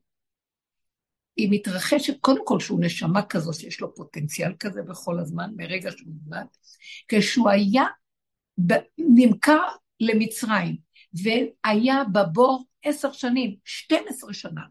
היא 1.36 1.48
מתרחשת, 1.50 2.20
קודם 2.20 2.40
כל 2.44 2.60
שהוא 2.60 2.80
נשמה 2.84 3.22
כזו, 3.22 3.52
שיש 3.52 3.80
לו 3.80 3.94
פוטנציאל 3.94 4.52
כזה 4.58 4.82
בכל 4.82 5.18
הזמן, 5.18 5.50
מרגע 5.56 5.90
שהוא 5.90 6.12
נולד, 6.26 6.46
כשהוא 7.08 7.50
היה 7.50 7.84
נמכר 8.98 9.62
למצרים, 10.00 10.76
והיה 11.14 12.02
בבור 12.12 12.64
עשר 12.82 13.12
שנים, 13.12 13.56
12 13.64 14.32
שנה. 14.32 14.62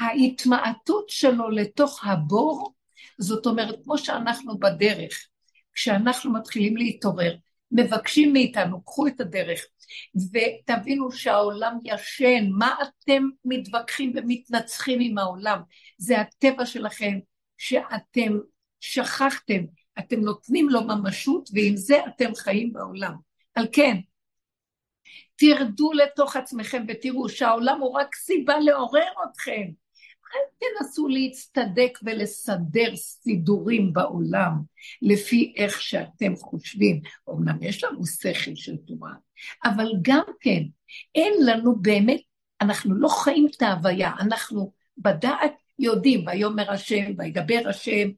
ההתמעטות 0.00 1.08
שלו 1.08 1.50
לתוך 1.50 2.04
הבור, 2.04 2.74
זאת 3.18 3.46
אומרת, 3.46 3.74
כמו 3.84 3.98
שאנחנו 3.98 4.58
בדרך, 4.58 5.26
כשאנחנו 5.72 6.32
מתחילים 6.32 6.76
להתעורר, 6.76 7.36
מבקשים 7.74 8.32
מאיתנו, 8.32 8.84
קחו 8.84 9.06
את 9.06 9.20
הדרך, 9.20 9.60
ותבינו 10.32 11.12
שהעולם 11.12 11.78
ישן, 11.84 12.48
מה 12.50 12.74
אתם 12.82 13.22
מתווכחים 13.44 14.12
ומתנצחים 14.14 14.98
עם 15.02 15.18
העולם? 15.18 15.60
זה 15.98 16.20
הטבע 16.20 16.66
שלכם, 16.66 17.18
שאתם 17.58 18.38
שכחתם, 18.80 19.64
אתם 19.98 20.20
נותנים 20.20 20.68
לו 20.68 20.80
ממשות, 20.80 21.50
ועם 21.52 21.76
זה 21.76 21.96
אתם 22.06 22.34
חיים 22.34 22.72
בעולם. 22.72 23.14
על 23.54 23.66
כן, 23.72 23.96
תרדו 25.36 25.92
לתוך 25.92 26.36
עצמכם 26.36 26.84
ותראו 26.88 27.28
שהעולם 27.28 27.80
הוא 27.80 27.92
רק 27.92 28.14
סיבה 28.14 28.58
לעורר 28.58 29.08
אתכם. 29.30 29.83
אל 30.34 30.40
תנסו 30.58 31.08
להצטדק 31.08 31.98
ולסדר 32.02 32.96
סידורים 32.96 33.92
בעולם 33.92 34.52
לפי 35.02 35.54
איך 35.56 35.80
שאתם 35.80 36.36
חושבים. 36.36 37.00
אמנם 37.30 37.62
יש 37.62 37.84
לנו 37.84 38.06
שכל 38.06 38.54
של 38.54 38.76
תורה, 38.76 39.12
אבל 39.64 39.92
גם 40.02 40.24
כן, 40.40 40.62
אין 41.14 41.32
לנו 41.46 41.76
באמת, 41.76 42.20
אנחנו 42.60 42.94
לא 42.94 43.08
חיים 43.08 43.46
את 43.56 43.62
ההוויה, 43.62 44.12
אנחנו 44.20 44.72
בדעת 44.98 45.52
יודעים, 45.78 46.26
ויאמר 46.26 46.70
השם, 46.70 47.04
וידבר 47.18 47.60
השם, 47.68 48.08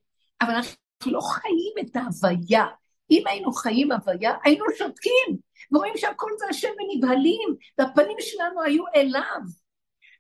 אבל 0.41 0.55
אנחנו 0.55 0.77
לא 1.07 1.21
חיים 1.21 1.75
את 1.81 1.97
ההוויה. 1.97 2.65
אם 3.11 3.23
היינו 3.27 3.53
חיים 3.53 3.93
הוויה, 3.93 4.33
היינו 4.45 4.65
שותקים, 4.79 5.37
ורואים 5.73 5.95
שהכל 5.97 6.31
זה 6.39 6.45
השם 6.51 6.69
ונבהלים, 6.69 7.55
והפנים 7.79 8.17
שלנו 8.21 8.63
היו 8.63 8.85
אליו. 8.95 9.41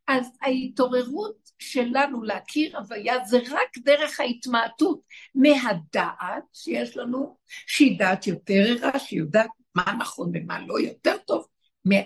אז 0.09 0.26
ההתעוררות 0.42 1.50
שלנו 1.59 2.22
להכיר 2.22 2.78
הוויה 2.78 3.24
זה 3.24 3.38
רק 3.50 3.78
דרך 3.78 4.20
ההתמעטות 4.20 5.00
מהדעת 5.34 6.44
שיש 6.52 6.96
לנו, 6.96 7.36
שהיא 7.66 7.98
דעת 7.98 8.26
יותר 8.26 8.64
ערה, 8.68 8.98
שהיא 8.98 9.18
יודעת 9.18 9.50
מה 9.74 9.92
נכון 9.98 10.32
ומה 10.34 10.66
לא 10.66 10.80
יותר 10.80 11.16
טוב 11.26 11.46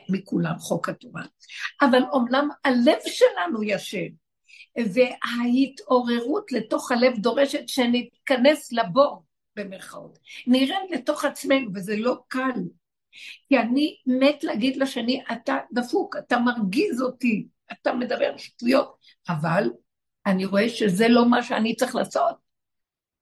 מכולם, 0.09 0.59
חוק 0.59 0.89
התורה. 0.89 1.23
אבל 1.83 2.03
אומנם 2.13 2.49
הלב 2.65 2.99
שלנו 3.07 3.63
ישן, 3.63 4.09
וההתעוררות 4.77 6.53
לתוך 6.53 6.93
הלב 6.93 7.17
דורשת 7.17 7.69
שנתכנס 7.69 8.73
לבור, 8.73 9.25
במרכאות. 9.57 10.19
נרד 10.47 10.87
לתוך 10.91 11.25
עצמנו, 11.25 11.71
וזה 11.75 11.97
לא 11.97 12.17
קל. 12.29 12.61
כי 13.49 13.59
אני 13.59 13.97
מת 14.07 14.45
להגיד 14.45 14.77
לשני, 14.77 15.23
אתה 15.33 15.57
דפוק, 15.73 16.17
אתה 16.17 16.39
מרגיז 16.39 17.03
אותי, 17.03 17.47
אתה 17.73 17.93
מדבר 17.93 18.37
שטויות, 18.37 18.97
אבל 19.29 19.71
אני 20.27 20.45
רואה 20.45 20.69
שזה 20.69 21.09
לא 21.09 21.31
מה 21.31 21.43
שאני 21.43 21.77
צריך 21.77 21.95
לעשות. 21.95 22.37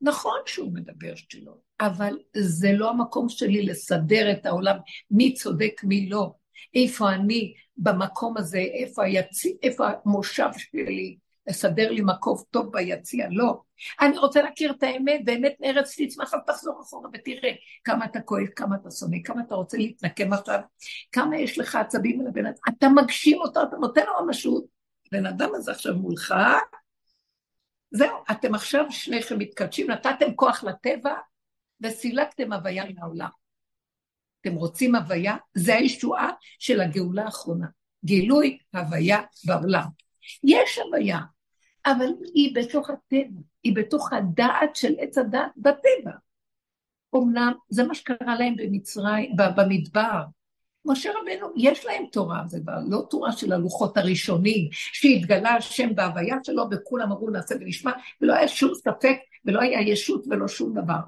נכון 0.01 0.41
שהוא 0.47 0.75
מדבר 0.75 1.15
שטויות, 1.15 1.61
אבל 1.81 2.19
זה 2.37 2.73
לא 2.73 2.91
המקום 2.91 3.29
שלי 3.29 3.63
לסדר 3.63 4.33
את 4.33 4.47
העולם, 4.47 4.77
מי 5.11 5.35
צודק, 5.35 5.81
מי 5.85 6.09
לא. 6.09 6.33
איפה 6.75 7.13
אני 7.13 7.55
במקום 7.77 8.37
הזה, 8.37 8.59
איפה, 8.59 9.05
היצ... 9.05 9.47
איפה 9.63 9.87
המושב 10.05 10.49
שלי, 10.59 11.17
לסדר 11.49 11.91
לי 11.91 12.01
מקום 12.05 12.37
טוב 12.51 12.73
ביציע, 12.73 13.27
לא. 13.31 13.61
אני 14.01 14.19
רוצה 14.19 14.43
להכיר 14.43 14.71
את 14.71 14.83
האמת, 14.83 15.21
באמת 15.25 15.57
נארץ 15.61 16.01
תצמח, 16.01 16.35
אז 16.35 16.41
תחזור 16.47 16.83
אחורה 16.83 17.09
ותראה 17.13 17.53
כמה 17.85 18.05
אתה 18.05 18.21
כואב, 18.21 18.47
כמה 18.57 18.77
אתה 18.77 18.91
שונא, 18.91 19.17
כמה 19.25 19.43
אתה 19.47 19.55
רוצה 19.55 19.77
להתנקם 19.77 20.33
עכשיו, 20.33 20.61
כמה 21.13 21.37
יש 21.37 21.59
לך 21.59 21.75
עצבים 21.77 22.21
על 22.21 22.27
הבן 22.27 22.47
אדם, 22.47 22.55
אתה 22.69 22.89
מגשים 22.89 23.39
אותו, 23.39 23.63
אתה 23.63 23.77
נותן 23.77 24.03
לו 24.07 24.27
ממשות, 24.27 24.65
הבן 25.07 25.27
אדם 25.27 25.51
הזה 25.55 25.73
עכשיו 25.73 25.95
מולך, 25.95 26.35
זהו, 27.91 28.17
אתם 28.31 28.55
עכשיו 28.55 28.85
שניכם 28.91 29.39
מתקדשים, 29.39 29.91
נתתם 29.91 30.35
כוח 30.35 30.65
לטבע 30.65 31.15
וסילקתם 31.81 32.53
הוויה 32.53 32.85
מהעולם. 32.95 33.29
אתם 34.41 34.55
רוצים 34.55 34.95
הוויה? 34.95 35.37
זה 35.55 35.75
הישועה 35.75 36.31
של 36.59 36.81
הגאולה 36.81 37.25
האחרונה. 37.25 37.67
גילוי 38.05 38.59
הוויה 38.75 39.23
בעולם. 39.45 39.87
יש 40.45 40.79
הוויה, 40.79 41.19
אבל 41.87 42.09
היא 42.35 42.55
בתוך 42.55 42.91
הטבע, 42.91 43.41
היא 43.63 43.77
בתוך 43.77 44.13
הדעת 44.13 44.77
של 44.77 44.95
עץ 44.99 45.19
הדעת 45.19 45.51
בטבע. 45.57 46.13
אמנם 47.17 47.53
זה 47.69 47.85
מה 47.85 47.95
שקרה 47.95 48.39
להם 48.39 48.57
במצרים, 48.57 49.37
במדבר. 49.37 50.23
משה 50.85 51.11
רבנו, 51.11 51.53
יש 51.57 51.87
להם 51.87 52.05
תורה, 52.13 52.43
זה 52.47 52.61
כבר 52.61 52.79
לא 52.89 53.07
תורה 53.11 53.33
של 53.33 53.53
הלוחות 53.53 53.97
הראשונים, 53.97 54.69
שהתגלה 54.73 55.55
השם 55.55 55.95
בהוויה 55.95 56.37
שלו, 56.43 56.65
וכולם 56.71 57.13
אמרו 57.13 57.31
נעשה 57.31 57.55
ונשמע, 57.61 57.93
ולא 58.21 58.35
היה 58.35 58.49
שום 58.49 58.75
ספק, 58.75 59.17
ולא 59.45 59.61
היה 59.61 59.81
ישות 59.81 60.25
ולא 60.31 60.49
שום 60.49 60.75
דבר. 60.75 61.01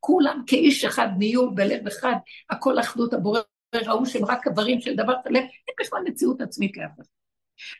כולם 0.00 0.42
כאיש 0.46 0.84
אחד 0.84 1.08
נהיו 1.18 1.54
בלב 1.54 1.86
אחד, 1.86 2.14
הכל 2.50 2.80
אחדות 2.80 3.14
הבורא, 3.14 3.40
ראו 3.74 4.06
שהם 4.06 4.24
רק 4.24 4.46
איברים 4.46 4.80
של 4.80 4.96
דבר 4.96 5.14
אין 5.26 5.46
בכלל 5.80 6.00
מציאות 6.04 6.40
עצמית 6.40 6.76
לאף 6.76 6.90
אחד. 7.00 7.08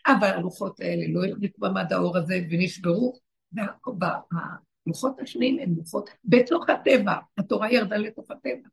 אבל 0.07 0.27
הלוחות 0.27 0.81
האלה 0.81 1.05
לא 1.09 1.25
החזיקו 1.25 1.61
במד 1.61 1.93
האור 1.93 2.17
הזה 2.17 2.41
ונשברו, 2.51 3.19
והלוחות 3.53 5.21
השניים 5.21 5.59
הם 5.59 5.75
לוחות 5.77 6.11
בתוך 6.25 6.69
הטבע, 6.69 7.15
התורה 7.39 7.73
ירדה 7.73 7.97
לתוך 7.97 8.31
הטבע. 8.31 8.69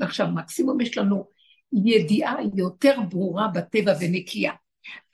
ועכשיו 0.00 0.28
מקסימום 0.28 0.80
יש 0.80 0.98
לנו 0.98 1.24
ידיעה 1.72 2.36
יותר 2.56 3.00
ברורה 3.10 3.48
בטבע 3.48 3.92
ונקייה. 4.00 4.52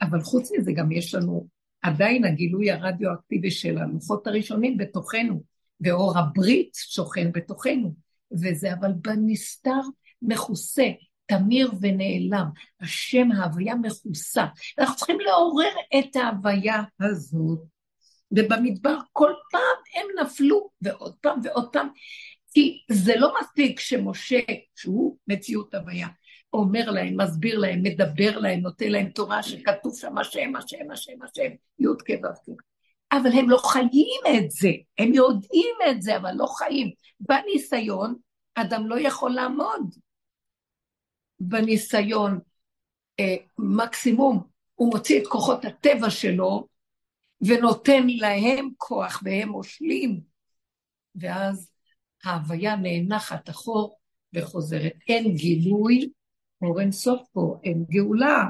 אבל 0.02 0.20
חוץ 0.20 0.50
מזה 0.52 0.72
גם 0.72 0.92
יש 0.92 1.14
לנו 1.14 1.48
עדיין 1.82 2.24
הגילוי 2.24 2.70
הרדיואקטיבי 2.70 3.50
של 3.50 3.78
הלוחות 3.78 4.26
הראשונים 4.26 4.76
בתוכנו, 4.76 5.42
ואור 5.80 6.18
הברית 6.18 6.74
שוכן 6.74 7.32
בתוכנו, 7.32 7.94
וזה 8.32 8.72
אבל 8.72 8.92
בנסתר 8.92 9.80
מכוסה, 10.22 10.86
תמיר 11.26 11.70
ונעלם. 11.80 12.46
השם 12.80 13.32
ההוויה 13.32 13.74
מכוסה. 13.74 14.44
אנחנו 14.78 14.96
צריכים 14.96 15.20
לעורר 15.20 15.72
את 15.98 16.16
ההוויה 16.16 16.82
הזאת. 17.00 17.74
ובמדבר 18.30 18.98
כל 19.12 19.32
פעם 19.50 19.76
הם 19.94 20.06
נפלו, 20.24 20.70
ועוד 20.82 21.14
פעם 21.20 21.40
ועוד 21.44 21.72
פעם, 21.72 21.88
כי 22.52 22.78
זה 22.90 23.16
לא 23.16 23.34
מספיק 23.40 23.80
שמשה, 23.80 24.40
שהוא 24.76 25.16
מציאות 25.28 25.74
הוויה, 25.74 26.08
אומר 26.52 26.90
להם, 26.90 27.20
מסביר 27.20 27.58
להם, 27.58 27.82
מדבר 27.82 28.38
להם, 28.38 28.60
נותן 28.60 28.88
להם 28.88 29.08
תורה 29.08 29.42
שכתוב 29.42 29.98
שם 29.98 30.18
השם, 30.18 30.56
השם, 30.56 30.90
השם, 30.92 31.22
השם, 31.22 31.50
י"ק 31.78 32.10
ו"ק. 32.24 32.62
אבל 33.12 33.32
הם 33.32 33.50
לא 33.50 33.56
חיים 33.56 34.20
את 34.36 34.50
זה, 34.50 34.70
הם 34.98 35.14
יודעים 35.14 35.76
את 35.90 36.02
זה, 36.02 36.16
אבל 36.16 36.32
לא 36.34 36.46
חיים. 36.46 36.90
בניסיון, 37.20 38.14
אדם 38.54 38.86
לא 38.86 39.00
יכול 39.00 39.30
לעמוד. 39.30 39.94
בניסיון, 41.40 42.40
אה, 43.20 43.36
מקסימום 43.58 44.42
הוא 44.74 44.92
מוציא 44.94 45.22
את 45.22 45.26
כוחות 45.26 45.64
הטבע 45.64 46.10
שלו 46.10 46.66
ונותן 47.40 48.06
להם 48.06 48.68
כוח 48.76 49.22
והם 49.24 49.48
מושלים, 49.48 50.20
ואז 51.14 51.70
ההוויה 52.24 52.76
נאנחת 52.76 53.50
אחור 53.50 53.98
וחוזרת. 54.34 54.92
אין 55.08 55.34
גילוי, 55.34 56.10
אור 56.62 56.80
אין 56.80 56.92
סוף 56.92 57.28
פה, 57.32 57.60
אין 57.64 57.84
גאולה. 57.90 58.44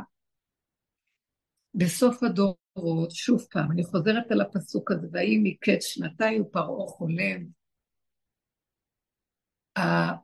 בסוף 1.75 2.23
הדורות, 2.23 3.11
שוב 3.11 3.47
פעם, 3.51 3.73
אני 3.73 3.85
חוזרת 3.85 4.31
על 4.31 4.41
הפסוק 4.41 4.91
הזה, 4.91 5.07
ויהי 5.13 5.41
מקץ 5.43 5.85
שנתיים 5.85 6.43
ופרעה 6.43 6.87
חולם. 6.87 7.45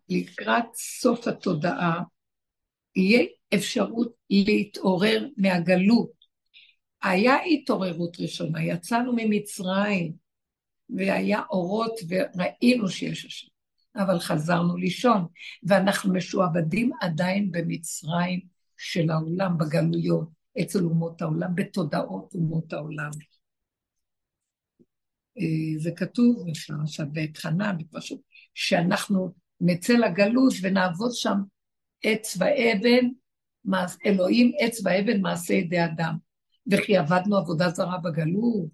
לקראת 0.08 0.74
סוף 0.74 1.28
התודעה, 1.28 2.00
יהיה 2.96 3.24
אפשרות 3.54 4.12
להתעורר 4.30 5.26
מהגלות. 5.36 6.10
היה 7.02 7.36
התעוררות 7.42 8.20
ראשונה, 8.20 8.64
יצאנו 8.64 9.12
ממצרים, 9.16 10.12
והיה 10.96 11.42
אורות 11.50 11.92
וראינו 12.08 12.88
שיש 12.88 13.24
השם, 13.24 13.48
אבל 13.96 14.18
חזרנו 14.18 14.76
לישון, 14.76 15.26
ואנחנו 15.62 16.14
משועבדים 16.14 16.90
עדיין 17.00 17.50
במצרים 17.50 18.40
של 18.76 19.10
העולם, 19.10 19.58
בגלויות, 19.58 20.28
אצל 20.62 20.78
אומות 20.78 21.22
העולם, 21.22 21.54
בתודעות 21.54 22.34
אומות 22.34 22.72
העולם. 22.72 23.10
אה, 25.38 25.78
זה 25.78 25.90
כתוב 25.96 26.48
עכשיו 26.48 27.06
בהתחנה, 27.12 27.72
בפשוט, 27.72 28.20
שאנחנו 28.54 29.34
נצא 29.60 29.92
לגלות 29.92 30.52
ונעבוד 30.62 31.10
שם 31.12 31.38
עץ 32.02 32.36
ואבן, 32.38 33.08
אלוהים 34.06 34.52
עץ 34.58 34.80
ואבן 34.84 35.20
מעשה 35.20 35.54
ידי 35.54 35.84
אדם. 35.84 36.16
וכי 36.70 36.96
עבדנו 36.96 37.36
עבודה 37.36 37.68
זרה 37.68 37.98
בגלות 37.98 38.68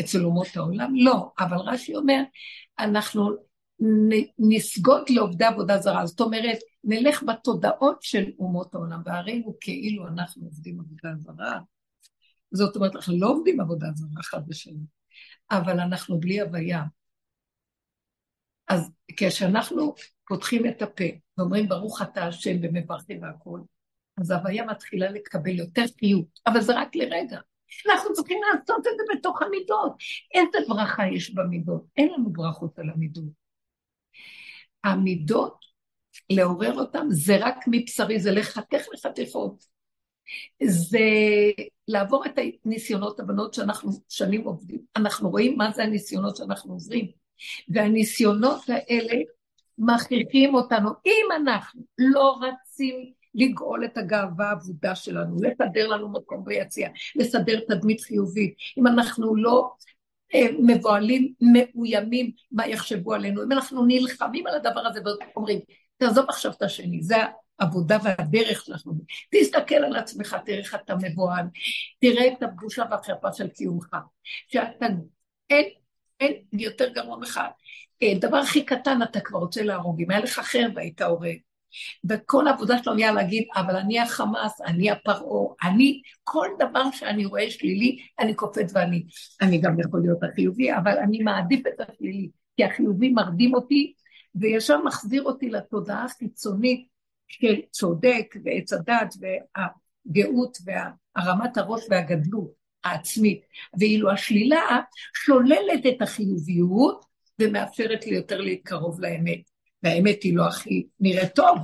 אצל 0.00 0.24
אומות 0.24 0.56
העולם? 0.56 0.92
לא, 0.96 1.30
אבל 1.38 1.56
רש"י 1.56 1.96
אומר, 1.96 2.22
אנחנו 2.78 3.30
נסגוד 4.38 5.02
לעובדי 5.10 5.44
עבודה 5.44 5.78
זרה. 5.78 6.06
זאת 6.06 6.20
אומרת, 6.20 6.58
נלך 6.84 7.22
בתודעות 7.22 8.02
של 8.02 8.24
אומות 8.38 8.74
העולם, 8.74 9.02
והרינו 9.04 9.56
כאילו 9.60 10.08
אנחנו 10.08 10.44
עובדים 10.44 10.80
עבודה 10.80 11.08
זרה. 11.18 11.58
זאת 12.52 12.76
אומרת, 12.76 12.96
אנחנו 12.96 13.18
לא 13.18 13.28
עובדים 13.28 13.60
עבודה 13.60 13.86
זרה 13.94 14.20
אחד 14.20 14.46
בשני, 14.46 14.84
אבל 15.50 15.80
אנחנו 15.80 16.20
בלי 16.20 16.40
הוויה. 16.40 16.84
אז 18.68 18.90
כשאנחנו 19.16 19.94
פותחים 20.30 20.66
את 20.66 20.82
הפה 20.82 21.04
ואומרים 21.38 21.68
ברוך 21.68 22.02
אתה 22.02 22.26
השם 22.26 22.56
ומברכים 22.62 23.22
והכול, 23.22 23.60
אז 24.20 24.30
ההוויה 24.30 24.64
מתחילה 24.64 25.10
לקבל 25.10 25.58
יותר 25.58 25.84
חיות, 25.98 26.40
אבל 26.46 26.60
זה 26.60 26.80
רק 26.80 26.96
לרגע. 26.96 27.40
אנחנו 27.90 28.12
צריכים 28.12 28.38
לעשות 28.42 28.78
את 28.78 28.92
זה 28.96 29.18
בתוך 29.18 29.42
המידות. 29.42 29.92
איזה 30.34 30.58
ברכה 30.68 31.02
יש 31.06 31.34
במידות? 31.34 31.84
אין 31.96 32.08
לנו 32.08 32.32
ברכות 32.32 32.78
על 32.78 32.90
המידות. 32.90 33.24
המידות, 34.84 35.64
לעורר 36.30 36.74
אותם, 36.74 37.06
זה 37.10 37.36
רק 37.40 37.56
מבשרי, 37.66 38.20
זה 38.20 38.30
לחתך 38.30 38.82
לחתיכות. 38.94 39.64
זה 40.62 40.98
לעבור 41.88 42.26
את 42.26 42.38
הניסיונות, 42.64 43.20
הבנות 43.20 43.54
שאנחנו 43.54 43.90
שנים 44.08 44.44
עובדים. 44.44 44.80
אנחנו 44.96 45.30
רואים 45.30 45.58
מה 45.58 45.70
זה 45.72 45.82
הניסיונות 45.82 46.36
שאנחנו 46.36 46.72
עוברים. 46.72 47.10
והניסיונות 47.68 48.60
האלה 48.68 49.14
מכריחים 49.80 50.54
אותנו. 50.54 50.90
אם 51.06 51.26
אנחנו 51.36 51.82
לא 51.98 52.38
רצים 52.42 53.12
לגאול 53.34 53.84
את 53.84 53.98
הגאווה 53.98 54.50
האבודה 54.50 54.94
שלנו, 54.94 55.36
לסדר 55.42 55.88
לנו 55.88 56.08
מקום 56.08 56.44
ביציע, 56.44 56.88
לסדר 57.16 57.60
תדמית 57.68 58.00
חיובית, 58.00 58.54
אם 58.78 58.86
אנחנו 58.86 59.36
לא 59.36 59.70
אה, 60.34 60.46
מבוהלים, 60.58 61.32
מאוימים, 61.40 62.30
מה 62.52 62.66
יחשבו 62.66 63.14
עלינו, 63.14 63.42
אם 63.42 63.52
אנחנו 63.52 63.86
נלחמים 63.86 64.46
על 64.46 64.54
הדבר 64.54 64.80
הזה 64.80 65.00
ואומרים, 65.34 65.58
תעזוב 65.96 66.24
עכשיו 66.28 66.52
את 66.52 66.62
השני, 66.62 67.02
זה 67.02 67.16
העבודה 67.58 67.98
והדרך 68.02 68.64
שאנחנו... 68.64 68.92
תסתכל 69.30 69.74
על 69.74 69.96
עצמך, 69.96 70.36
תראה 70.44 70.58
איך 70.58 70.74
אתה 70.74 70.94
מבוהל, 71.02 71.46
תראה 72.00 72.28
את 72.28 72.42
הבושה 72.42 72.84
והחרפה 72.90 73.32
של 73.32 73.48
קיומך, 73.48 73.96
שאתה... 74.48 74.86
אין, 75.50 75.64
אין 76.20 76.32
יותר 76.52 76.88
גרוע 76.88 77.16
ממך. 77.16 77.40
אה, 78.02 78.12
דבר 78.20 78.36
הכי 78.36 78.64
קטן 78.64 79.02
אתה 79.02 79.20
כבר 79.20 79.38
רוצה 79.38 79.62
להרוג, 79.62 80.00
אם 80.02 80.10
היה 80.10 80.20
לך 80.20 80.40
חרב 80.40 80.78
היית 80.78 81.02
הורג. 81.02 81.36
וכל 82.08 82.48
העבודה 82.48 82.82
שלנו 82.82 82.96
היה 82.98 83.12
להגיד, 83.12 83.44
אבל 83.56 83.76
אני 83.76 84.00
החמאס, 84.00 84.60
אני 84.60 84.90
הפרעה, 84.90 85.54
אני, 85.62 86.02
כל 86.24 86.46
דבר 86.58 86.90
שאני 86.92 87.26
רואה 87.26 87.50
שלילי, 87.50 87.98
אני 88.18 88.34
קופץ 88.34 88.72
ואני, 88.74 89.04
אני 89.42 89.58
גם 89.58 89.80
יכול 89.80 90.00
להיות 90.00 90.22
החיובי, 90.22 90.74
אבל 90.74 90.98
אני 90.98 91.22
מעדיף 91.22 91.66
את 91.66 91.88
השלילי, 91.88 92.30
כי 92.56 92.64
החיובי 92.64 93.08
מרדים 93.08 93.54
אותי, 93.54 93.92
וישר 94.34 94.82
מחזיר 94.82 95.22
אותי 95.22 95.50
לתודעה 95.50 96.04
החיצונית 96.04 96.88
של 97.28 97.54
צודק 97.70 98.34
ועץ 98.44 98.72
הדת 98.72 99.14
והגאות 99.20 100.58
והרמת 100.64 101.56
הראש 101.56 101.82
והגדלות 101.90 102.59
העצמית, 102.84 103.40
ואילו 103.78 104.10
השלילה 104.10 104.80
שוללת 105.14 105.86
את 105.88 106.02
החיוביות 106.02 107.04
ומאפשרת 107.38 108.06
לי 108.06 108.14
יותר 108.16 108.40
להתקרוב 108.40 109.00
לאמת. 109.00 109.40
והאמת 109.82 110.22
היא 110.22 110.36
לא 110.36 110.46
הכי 110.46 110.86
נראית 111.00 111.34
טוב, 111.34 111.58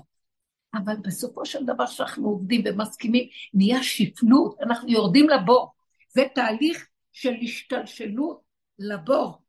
אבל 0.74 0.94
בסופו 1.02 1.46
של 1.46 1.64
דבר 1.66 1.86
שאנחנו 1.86 2.28
עובדים 2.28 2.62
ומסכימים, 2.64 3.28
נהיה 3.54 3.82
שפלות, 3.82 4.56
אנחנו 4.62 4.88
יורדים 4.88 5.28
לבור. 5.28 5.72
זה 6.08 6.22
תהליך 6.34 6.86
של 7.12 7.32
השתלשלות 7.42 8.40
לבור. 8.78 9.42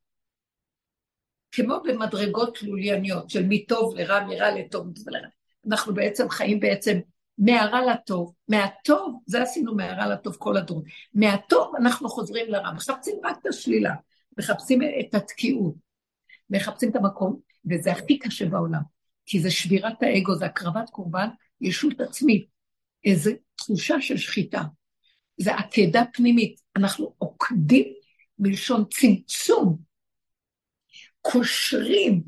כמו 1.51 1.75
במדרגות 1.83 2.63
לולייניות, 2.63 3.29
של 3.29 3.45
מטוב 3.49 3.95
לרע, 3.95 4.25
מרע 4.25 4.51
לטוב 4.51 4.87
ולרע. 5.05 5.27
אנחנו 5.67 5.93
בעצם 5.93 6.29
חיים 6.29 6.59
בעצם 6.59 6.99
מהרע 7.37 7.93
לטוב, 7.93 8.33
מהטוב, 8.47 9.19
זה 9.25 9.41
עשינו 9.41 9.75
מהרע 9.75 10.07
לטוב 10.07 10.35
כל 10.39 10.57
הדור, 10.57 10.83
מהטוב 11.13 11.73
אנחנו 11.75 12.09
חוזרים 12.09 12.45
לרע, 12.49 12.71
מחפשים 12.71 13.15
רק 13.23 13.37
את 13.41 13.45
השלילה, 13.45 13.93
מחפשים 14.37 14.79
את 14.81 15.15
התקיעות, 15.15 15.75
מחפשים 16.49 16.89
את 16.89 16.95
המקום, 16.95 17.39
וזה 17.71 17.91
הכי 17.91 18.19
קשה 18.19 18.45
בעולם, 18.45 18.81
כי 19.25 19.39
זה 19.39 19.51
שבירת 19.51 20.03
האגו, 20.03 20.35
זה 20.35 20.45
הקרבת 20.45 20.89
קורבן, 20.89 21.27
ישות 21.61 22.01
עצמית, 22.01 22.47
איזו 23.05 23.31
תחושה 23.55 24.01
של 24.01 24.17
שחיטה. 24.17 24.61
זה 25.37 25.55
עקדה 25.55 26.03
פנימית, 26.13 26.61
אנחנו 26.75 27.13
עוקדים 27.17 27.93
מלשון 28.39 28.83
צמצום, 28.89 29.77
קושרים 31.21 32.23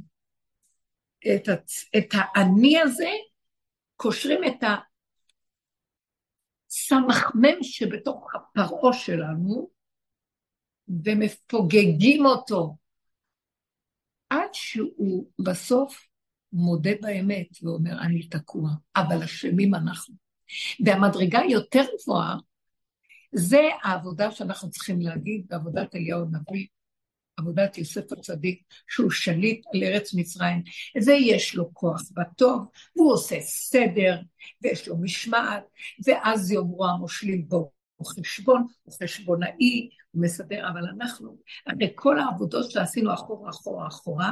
את, 1.36 1.48
הצ... 1.48 1.86
את 1.98 2.08
האני 2.12 2.80
הזה, 2.80 3.10
קושרים 3.96 4.44
את 4.44 4.64
הסמ"ם 6.70 7.64
שבתוך 7.64 8.28
הפרעה 8.36 8.94
שלנו, 8.94 9.70
ומפוגגים 11.06 12.26
אותו 12.26 12.76
עד 14.30 14.50
שהוא 14.54 15.26
בסוף 15.46 16.08
מודה 16.54 16.92
באמת 17.02 17.48
ואומר, 17.64 18.02
אני 18.02 18.28
תקוע, 18.28 18.70
אבל 18.96 19.24
אשמים 19.24 19.76
אנחנו. 19.76 20.16
והמדרגה 20.86 21.40
יותר 21.50 21.84
גבוהה, 22.04 22.38
זה 23.32 23.62
העבודה 23.84 24.32
שאנחנו 24.32 24.70
צריכים 24.70 25.02
להגיד 25.02 25.46
בעבודת 25.50 25.96
אליהו 25.96 26.22
הנביא, 26.22 26.68
עבודת 27.40 27.78
יוסף 27.78 28.12
הצדיק, 28.12 28.64
שהוא 28.88 29.12
שליט 29.12 29.66
על 29.74 29.84
ארץ 29.84 30.14
מצרים. 30.14 30.64
זה 31.00 31.14
יש 31.14 31.56
לו 31.56 31.74
כוח 31.74 32.02
בטוב, 32.14 32.66
והוא 32.96 33.14
עושה 33.14 33.42
סדר, 33.42 34.18
ויש 34.62 34.88
לו 34.88 34.98
משמעת, 34.98 35.64
ואז 36.06 36.52
יאמרו 36.52 36.86
המושלים 36.88 37.48
בו, 37.48 37.72
הוא 37.96 38.08
חשבון, 38.08 38.68
הוא 38.84 38.94
חשבונאי, 39.04 39.90
הוא 40.12 40.24
מסדר, 40.24 40.70
אבל 40.70 40.82
אנחנו, 40.96 41.38
הרי 41.68 41.92
כל 41.96 42.20
העבודות 42.20 42.72
שעשינו 42.72 43.14
אחורה, 43.14 43.50
אחורה, 43.50 43.88
אחורה, 43.88 44.32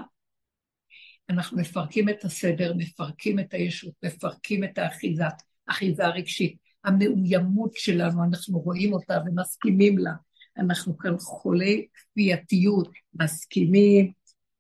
אנחנו 1.30 1.58
מפרקים 1.58 2.10
את 2.10 2.26
הסדר, 2.26 2.74
מפרקים 2.78 3.40
את 3.40 3.54
הישות, 3.54 3.94
מפרקים 4.04 4.64
את 4.64 4.78
האחיזה, 4.78 5.24
האחיזה 5.68 6.06
הרגשית. 6.06 6.58
המאוימות 6.84 7.74
שלנו, 7.74 8.24
אנחנו 8.24 8.60
רואים 8.60 8.94
אותה 8.94 9.18
ומסכימים 9.26 9.98
לה. 9.98 10.12
אנחנו 10.60 10.98
כאן 10.98 11.18
חולי 11.20 11.88
כפייתיות, 11.94 12.90
מסכימים, 13.14 14.12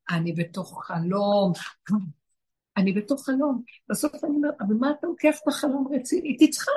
אני 0.09 0.33
בתוך 0.33 0.85
חלום, 0.85 1.51
אני 2.77 2.93
בתוך 2.93 3.25
חלום. 3.25 3.63
בסוף 3.89 4.23
אני 4.23 4.35
אומרת, 4.35 4.55
אבל 4.59 4.75
מה 4.75 4.91
אתה 4.91 5.07
לוקח 5.07 5.37
את 5.43 5.47
החלום 5.47 5.87
רציני? 5.93 6.37
תצחק. 6.37 6.71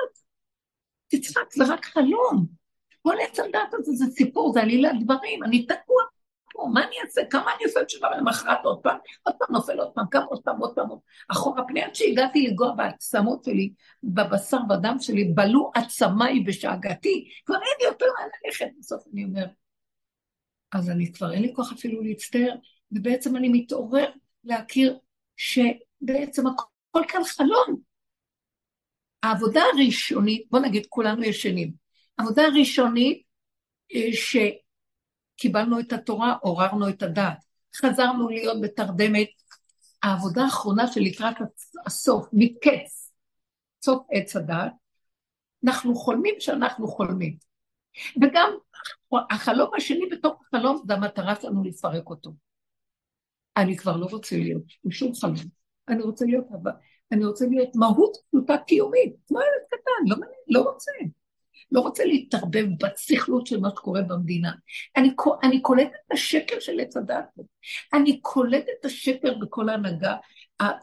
תצחק, 1.07 1.53
זה 1.53 1.63
רק 1.73 1.85
חלום. 1.85 2.45
כל 3.01 3.15
עץ 3.21 3.39
הדת 3.39 3.73
הזה 3.73 3.91
זה 3.91 4.05
סיפור, 4.11 4.53
זה 4.53 4.61
עלילת 4.61 4.91
דברים, 5.03 5.43
אני 5.43 5.65
תקוע 5.65 6.03
פה, 6.61 6.67
מה 6.73 6.83
אני 6.87 6.95
אעשה? 7.05 7.21
כמה 7.29 7.55
אני 7.55 7.65
אעשה 7.65 7.85
תשובה 7.85 8.17
למחרת 8.17 8.59
עוד 8.63 8.79
פעם? 8.83 8.97
עוד 9.23 9.35
פעם 9.39 9.47
נופל 9.51 9.79
עוד 9.79 9.91
פעם, 9.93 10.05
כמה 10.11 10.23
עוד 10.23 10.43
פעם, 10.43 10.59
עוד 10.59 10.75
פעם, 10.75 10.87
אחורה 11.31 11.63
פני 11.67 11.81
עד 11.81 11.95
שהגעתי 11.95 12.47
לגוע 12.47 12.71
בעצמות 12.71 13.43
שלי, 13.43 13.73
בבשר 14.03 14.57
ודם 14.69 14.95
שלי, 14.99 15.23
בלו 15.23 15.71
עצמיי 15.75 16.39
בשאגתי, 16.39 17.29
כבר 17.45 17.55
אין 17.55 17.73
לי 17.79 17.85
יותר 17.85 18.05
מה 18.19 18.25
ללכת. 18.45 18.67
בסוף 18.79 19.03
אני 19.13 19.23
אומר, 19.23 19.45
אז 20.71 20.89
אני 20.89 21.13
כבר 21.13 21.33
אין 21.33 21.41
לי 21.41 21.53
כוח 21.55 21.71
אפילו 21.71 22.01
להצטער, 22.01 22.55
ובעצם 22.91 23.37
אני 23.37 23.49
מתעורר 23.49 24.09
להכיר 24.43 24.99
שבעצם 25.37 26.47
הכל 26.47 27.01
כאן 27.07 27.23
חלום. 27.23 27.81
העבודה 29.23 29.61
הראשונית, 29.73 30.47
בוא 30.51 30.59
נגיד 30.59 30.85
כולנו 30.89 31.23
ישנים, 31.23 31.71
העבודה 32.17 32.43
הראשונית 32.43 33.23
אה, 33.95 34.13
שקיבלנו 35.41 35.79
את 35.79 35.93
התורה, 35.93 36.33
עוררנו 36.41 36.89
את 36.89 37.03
הדעת, 37.03 37.37
חזרנו 37.75 38.29
להיות 38.29 38.61
בתרדמת, 38.61 39.27
העבודה 40.03 40.43
האחרונה 40.43 40.87
שלקראת 40.87 41.35
הסוף, 41.85 42.27
מקץ, 42.33 43.11
סוף 43.85 44.05
עץ 44.11 44.35
הדעת, 44.35 44.71
אנחנו 45.65 45.95
חולמים 45.95 46.35
שאנחנו 46.39 46.87
חולמים. 46.87 47.37
וגם 48.21 48.51
החלום 49.31 49.71
השני 49.77 50.09
בתוך 50.11 50.41
החלום 50.41 50.83
זה 50.87 50.93
המטרה 50.93 51.35
שלנו 51.41 51.63
לפרק 51.63 52.09
אותו. 52.09 52.31
אני 53.57 53.77
כבר 53.77 53.97
לא 53.97 54.05
רוצה 54.05 54.35
להיות 54.37 54.63
בשום 54.85 55.15
חלום, 55.15 55.35
אני 55.87 56.01
רוצה 56.01 56.25
להיות 56.25 56.45
אני 57.11 57.25
רוצה 57.25 57.45
להיות 57.49 57.69
מהות 57.75 58.17
פשוטה 58.27 58.57
קיומית, 58.67 59.15
כמו 59.27 59.39
ילד 59.39 59.67
קטן, 59.67 60.07
לא, 60.07 60.27
לא 60.47 60.61
רוצה. 60.71 60.91
לא 61.71 61.79
רוצה 61.79 62.05
להתערבב 62.05 62.65
בסכלות 62.79 63.47
של 63.47 63.59
מה 63.59 63.69
שקורה 63.69 64.01
במדינה. 64.01 64.51
אני, 64.97 65.09
אני 65.43 65.61
קולטת 65.61 65.91
את 66.07 66.11
השקר 66.11 66.59
של 66.59 66.79
עץ 66.79 66.97
הדת 66.97 67.25
פה. 67.35 67.43
אני 67.93 68.19
קולטת 68.21 68.65
את 68.79 68.85
השקר 68.85 69.33
בכל 69.33 69.69
ההנהגה 69.69 70.15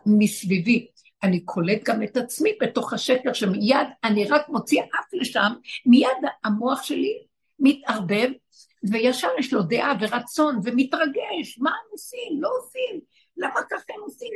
מסביבי. 0.06 0.86
אני 1.22 1.40
קולט 1.40 1.84
גם 1.84 2.02
את 2.02 2.16
עצמי 2.16 2.50
בתוך 2.60 2.92
השקר, 2.92 3.32
שמיד 3.32 3.86
אני 4.04 4.24
רק 4.24 4.48
מוציאה 4.48 4.84
אף 4.84 5.06
לשם, 5.12 5.52
מיד 5.86 6.08
המוח 6.44 6.82
שלי 6.82 7.24
מתערבב, 7.58 8.30
וישר 8.90 9.28
יש 9.38 9.52
לו 9.52 9.62
דעה 9.62 9.94
ורצון 10.00 10.60
ומתרגש, 10.64 11.58
מה 11.58 11.70
הם 11.70 11.90
עושים? 11.90 12.40
לא 12.42 12.50
עושים. 12.58 13.00
למה 13.36 13.60
ככה 13.70 13.92
הם 13.94 14.00
עושים? 14.00 14.32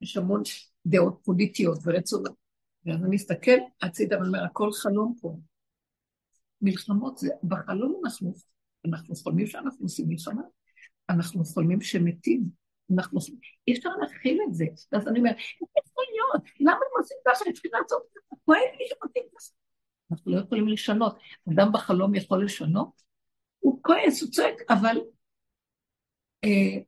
יש 0.00 0.16
המון 0.16 0.42
דעות 0.86 1.20
פוליטיות 1.24 1.78
ורצונות. 1.84 2.34
ואז 2.86 3.04
אני 3.04 3.14
מסתכל 3.14 3.58
הצידה 3.82 4.18
ואומר, 4.18 4.44
הכל 4.44 4.72
חלום 4.72 5.14
פה. 5.20 5.36
מלחמות 6.62 7.18
זה, 7.18 7.28
בחלום 7.42 8.00
אנחנו, 8.04 8.32
אנחנו 8.84 9.14
חולמים 9.14 9.46
שאנחנו 9.46 9.84
עושים 9.84 10.08
מלחמה, 10.08 10.42
אנחנו 11.10 11.44
חולמים 11.44 11.80
שמתים, 11.80 12.44
אנחנו, 12.94 13.20
אי 13.68 13.72
אפשר 13.78 13.88
להכיל 14.00 14.38
את 14.48 14.54
זה. 14.54 14.64
ואז 14.92 15.08
אני 15.08 15.18
אומרת, 15.18 15.36
איך 15.36 15.86
יכול 15.86 16.04
להיות? 16.10 16.42
למה 16.60 16.72
הם 16.72 17.00
עושים 17.00 17.16
ככה? 17.28 17.44
הם 17.46 17.52
צריכים 17.52 17.70
לעשות 17.74 18.02
את 18.06 18.12
זה. 18.12 18.20
כואב 18.44 18.58
לי 18.78 18.84
שעושים 18.88 19.22
ככה. 19.36 19.52
אנחנו 20.12 20.32
לא 20.32 20.40
יכולים 20.40 20.68
לשנות. 20.68 21.18
אדם 21.52 21.72
בחלום 21.72 22.14
יכול 22.14 22.44
לשנות? 22.44 23.02
הוא 23.58 23.82
כועס, 23.82 24.22
הוא 24.22 24.30
צועק, 24.30 24.54
אבל 24.70 24.96
אה, 26.44 26.82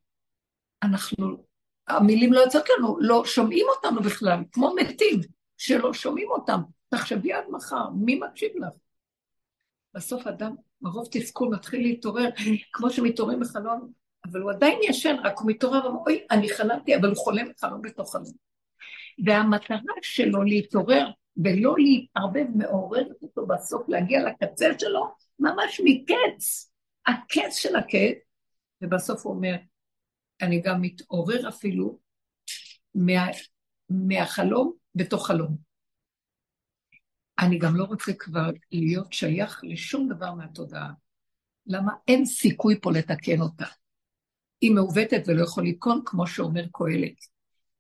אנחנו, 0.83 1.45
המילים 1.89 2.33
לא 2.33 2.41
יוצאות 2.41 2.65
לנו, 2.79 2.99
לא 3.01 3.25
שומעים 3.25 3.67
אותנו 3.77 4.03
בכלל, 4.03 4.39
כמו 4.53 4.75
מתים, 4.75 5.21
שלא 5.57 5.93
שומעים 5.93 6.29
אותם. 6.31 6.61
תחשבי 6.89 7.33
עד 7.33 7.45
מחר, 7.51 7.91
מי 7.91 8.21
מקשיב 8.21 8.53
לך? 8.57 8.84
בסוף 9.95 10.27
אדם, 10.27 10.55
מרוב 10.83 11.09
תסכול, 11.11 11.49
מתחיל 11.55 11.83
להתעורר, 11.83 12.29
כמו 12.73 12.91
שמתעוררים 12.91 13.41
בחלום, 13.41 13.93
אבל 14.25 14.41
הוא 14.41 14.51
עדיין 14.51 14.79
ישן, 14.83 15.17
רק 15.25 15.39
הוא 15.39 15.51
מתעורר, 15.51 15.87
אוי, 15.87 16.27
אני 16.31 16.49
חלמתי, 16.49 16.97
אבל 16.97 17.09
הוא 17.09 17.17
חולם 17.17 17.47
חלום 17.61 17.83
בתוך 17.83 18.13
חלום. 18.13 18.33
והמטרה 19.25 19.79
שלו 20.03 20.43
להתעורר 20.43 21.07
ולא 21.37 21.75
להתערבב, 21.79 22.47
מעוררת 22.55 23.23
אותו 23.23 23.47
בסוף, 23.47 23.89
להגיע 23.89 24.29
לקצה 24.29 24.67
שלו, 24.79 25.15
ממש 25.39 25.81
מקץ, 25.85 26.73
הקץ 27.07 27.57
של 27.57 27.77
הקץ, 27.77 28.19
ובסוף 28.83 29.27
הוא 29.27 29.35
אומר, 29.35 29.55
אני 30.43 30.61
גם 30.61 30.83
מתעורר 30.83 31.49
אפילו 31.49 31.99
מה, 32.95 33.27
מהחלום 33.89 34.73
בתוך 34.95 35.27
חלום. 35.27 35.64
אני 37.39 37.59
גם 37.59 37.77
לא 37.77 37.85
רוצה 37.85 38.13
כבר 38.13 38.51
להיות 38.73 39.13
שייך 39.13 39.61
לשום 39.63 40.09
דבר 40.09 40.35
מהתודעה. 40.35 40.91
למה? 41.67 41.93
אין 42.09 42.25
סיכוי 42.25 42.81
פה 42.81 42.93
לתקן 42.93 43.41
אותה. 43.41 43.67
היא 44.61 44.73
מעוותת 44.73 45.23
ולא 45.27 45.43
יכול 45.43 45.67
לתקון, 45.67 46.03
כמו 46.05 46.27
שאומר 46.27 46.65
קהלת. 46.73 47.17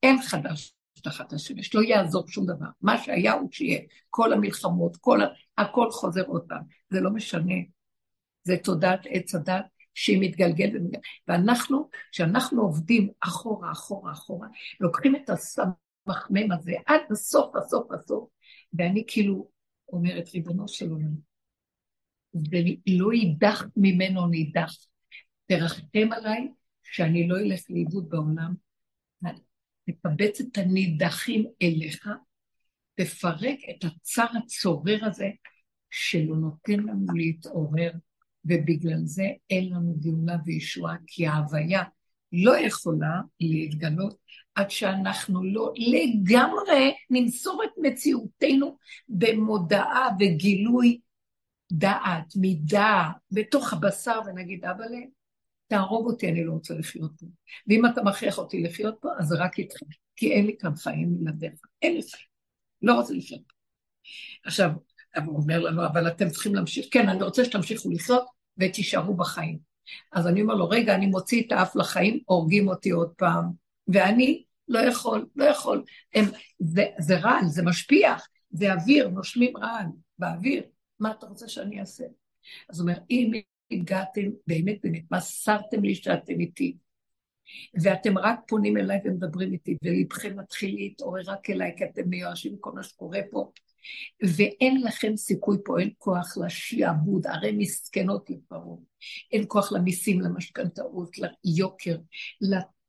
אין 0.02 0.22
חדש 0.22 0.74
תחת 1.05 1.32
השמש, 1.32 1.74
לא 1.74 1.82
יעזור 1.82 2.28
שום 2.28 2.46
דבר. 2.46 2.66
מה 2.82 2.98
שהיה 2.98 3.32
הוא 3.32 3.48
שיהיה. 3.52 3.80
כל 4.11 4.32
המלחמות, 4.32 4.96
כל 4.96 5.22
ה... 5.22 5.26
הכל 5.59 5.90
חוזר 5.90 6.22
עוד 6.26 6.44
פעם. 6.48 6.62
זה 6.90 7.00
לא 7.00 7.11
משנה. 7.11 7.55
זה 8.44 8.57
תודעת 8.64 9.00
עץ 9.09 9.34
הדת 9.34 9.64
שהיא 9.94 10.18
מתגלגלת 10.20 10.72
ומתגלגלת. 10.74 11.02
ואנחנו, 11.28 11.88
כשאנחנו 12.12 12.62
עובדים 12.62 13.11
אחורה, 13.20 13.72
אחורה, 13.72 14.12
אחורה, 14.12 14.48
לוקחים 14.80 15.16
את 15.16 15.30
הסמכמם 15.30 16.52
הזה 16.52 16.72
עד 16.86 17.00
הסוף, 17.11 17.57
הסוף, 17.57 17.92
הסוף, 17.92 18.28
ואני 18.78 19.04
כאילו 19.06 19.50
אומרת, 19.88 20.28
ריבונו 20.34 20.68
של 20.68 20.90
עולם, 20.90 21.14
ולא 22.34 23.12
יידח 23.12 23.64
ממנו 23.76 24.26
נידח. 24.26 24.74
תרחם 25.46 26.12
עליי 26.12 26.48
שאני 26.82 27.28
לא 27.28 27.38
אלך 27.38 27.60
לאיבוד 27.70 28.08
בעולם. 28.08 28.54
תקבץ 29.86 30.40
את 30.40 30.58
הנידחים 30.58 31.46
אליך, 31.62 32.08
תפרק 32.94 33.58
את 33.70 33.84
הצר 33.84 34.26
הצורר 34.38 35.04
הזה 35.04 35.28
שלא 35.90 36.36
נותן 36.36 36.80
לנו 36.80 37.06
להתעורר, 37.14 37.92
ובגלל 38.44 39.00
זה 39.04 39.24
אין 39.50 39.72
לנו 39.72 39.96
גאולה 40.00 40.36
וישועה, 40.44 40.96
כי 41.06 41.26
ההוויה 41.26 41.82
לא 42.32 42.58
יכולה 42.58 43.20
להתגלות 43.40 44.18
עד 44.55 44.70
שאנחנו 44.70 45.44
לא 45.44 45.72
לגמרי 45.76 46.94
נמסור 47.11 47.62
את 47.64 47.70
מציאותנו 47.82 48.76
במודעה 49.09 50.09
וגילוי 50.20 51.00
דעת, 51.72 52.36
מידה, 52.36 53.11
בתוך 53.30 53.72
הבשר, 53.72 54.20
ונגיד, 54.26 54.64
אבאלה, 54.64 54.98
תהרוג 55.66 56.07
אותי, 56.07 56.28
אני 56.28 56.44
לא 56.44 56.52
רוצה 56.52 56.74
לחיות 56.74 57.12
פה. 57.20 57.26
ואם 57.66 57.86
אתה 57.86 58.02
מכריח 58.02 58.38
אותי 58.38 58.62
לחיות 58.62 58.94
פה, 59.00 59.09
אז 59.18 59.32
רק 59.32 59.59
איתכם, 59.59 59.86
כי 60.16 60.32
אין 60.32 60.46
לי 60.46 60.57
כאן 60.59 60.76
חיים 60.76 61.16
מלעדיך. 61.20 61.52
אין 61.82 61.94
לי 61.94 62.02
חיים. 62.02 62.26
לא 62.82 62.94
רוצה 62.94 63.14
לחיות 63.14 63.42
פה. 63.48 63.55
עכשיו, 64.44 64.70
הוא 65.26 65.36
אומר 65.36 65.61
לנו, 65.61 65.86
אבל 65.86 66.09
אתם 66.09 66.28
צריכים 66.28 66.55
להמשיך, 66.55 66.86
כן, 66.90 67.09
אני 67.09 67.22
רוצה 67.22 67.44
שתמשיכו 67.44 67.90
לחיות 67.90 68.24
ותישארו 68.59 69.16
בחיים. 69.16 69.59
אז 70.12 70.26
אני 70.26 70.42
אומר 70.42 70.55
לו, 70.55 70.68
רגע, 70.68 70.94
אני 70.94 71.07
מוציא 71.07 71.42
את 71.46 71.52
האף 71.52 71.76
לחיים, 71.76 72.20
הורגים 72.26 72.68
אותי 72.68 72.90
עוד 72.90 73.12
פעם, 73.16 73.63
ואני 73.89 74.45
לא 74.68 74.78
יכול, 74.78 75.26
לא 75.37 75.45
יכול. 75.45 75.85
הם, 76.14 76.24
זה, 76.59 76.85
זה 76.99 77.18
רעל, 77.18 77.47
זה 77.47 77.62
משפיע, 77.62 78.14
זה 78.51 78.72
אוויר, 78.72 79.09
נושמים 79.09 79.57
רעל 79.57 79.87
באוויר, 80.18 80.62
מה 81.01 81.11
אתה 81.11 81.26
רוצה 81.26 81.49
שאני 81.49 81.80
אעשה? 81.80 82.05
אז 82.70 82.80
הוא 82.80 82.89
אומר, 82.89 82.99
אם 83.11 83.32
הגעתם, 83.70 84.22
באמת 84.47 84.76
באמת, 84.82 85.03
מסרתם 85.11 85.85
לי 85.85 85.95
שאתם 85.95 86.41
איתי, 86.41 86.76
ואתם 87.82 88.18
רק 88.18 88.41
פונים 88.49 88.76
אליי 88.76 88.99
ומדברים 89.05 89.53
איתי, 89.53 89.76
ולבכם 89.85 90.39
מתחיל 90.39 90.74
להתעורר 90.74 91.22
רק 91.26 91.51
אליי, 91.51 91.74
כי 91.76 91.85
אתם 91.85 92.09
מיואשים 92.09 92.57
כל 92.61 92.72
מה 92.72 92.82
שקורה 92.82 93.20
פה, 93.30 93.51
ואין 94.37 94.82
לכם 94.82 95.16
סיכוי 95.16 95.59
פה, 95.64 95.80
אין 95.80 95.91
כוח 95.99 96.39
לשעבוד, 96.45 97.26
הרי 97.26 97.53
מסכנות 97.53 98.30
לפרעה, 98.30 98.76
אין 99.32 99.45
כוח 99.49 99.72
למיסים, 99.72 100.20
למשכנתאות, 100.20 101.11
ליוקר, 101.18 101.97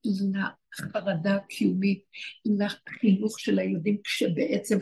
לחרדה 0.06 1.36
הקיומית, 1.36 2.03
לחינוך 2.45 3.39
של 3.39 3.60
הילדים, 3.60 3.97
כשבעצם 4.03 4.78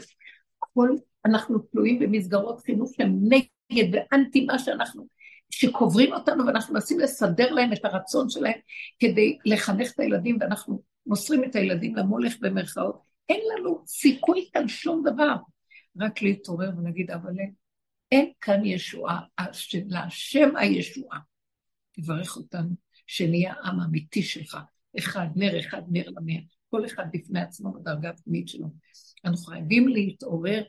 כל, 0.60 0.90
אנחנו 1.26 1.60
תלויים 1.60 2.00
במסגרות 2.00 2.62
חינוך 2.62 2.92
שהן 2.98 3.20
נגד 3.24 3.96
ואנטי 3.96 4.46
מה 4.46 4.60
שאנחנו, 4.60 5.08
שקוברים 5.50 6.14
אותנו 6.14 6.46
ואנחנו 6.46 6.74
מנסים 6.74 7.00
לסדר 7.00 7.52
להם 7.52 7.74
את 7.74 7.86
הרצון 7.86 8.30
שלהם 8.30 8.60
כדי 9.00 9.38
לחנך 9.46 9.92
את 9.92 10.00
הילדים, 10.00 10.38
ואנחנו 10.40 10.82
מוסרים 11.06 11.44
את 11.44 11.56
הילדים 11.56 11.96
למולך 11.96 12.36
במרכאות. 12.40 13.02
אין 13.30 13.40
לנו 13.52 13.84
סיכוי 13.88 14.50
כאן 14.54 14.68
שום 14.68 15.04
דבר. 15.06 15.36
רק 16.00 16.22
להתעורר 16.22 16.70
ולהגיד, 16.78 17.12
אבל 17.12 17.34
אין 18.12 18.32
כאן 18.42 18.66
ישועה, 18.66 19.20
להשם 19.90 20.56
הישועה. 20.56 21.20
תברך 21.92 22.38
אותנו, 22.38 22.70
שנהיה 23.08 23.54
עם 23.64 23.80
אמיתי 23.82 24.24
שלך, 24.24 24.58
אחד 24.98 25.28
נר, 25.36 25.60
אחד 25.60 25.82
נר 25.90 26.10
למאה, 26.10 26.36
כל 26.70 26.86
אחד 26.86 27.06
בפני 27.14 27.42
עצמו 27.42 27.74
בדרגה 27.74 28.10
הפנימית 28.10 28.48
שלו. 28.48 28.68
אנחנו 29.26 29.46
חייבים 29.46 29.88
להתעורר, 29.88 30.64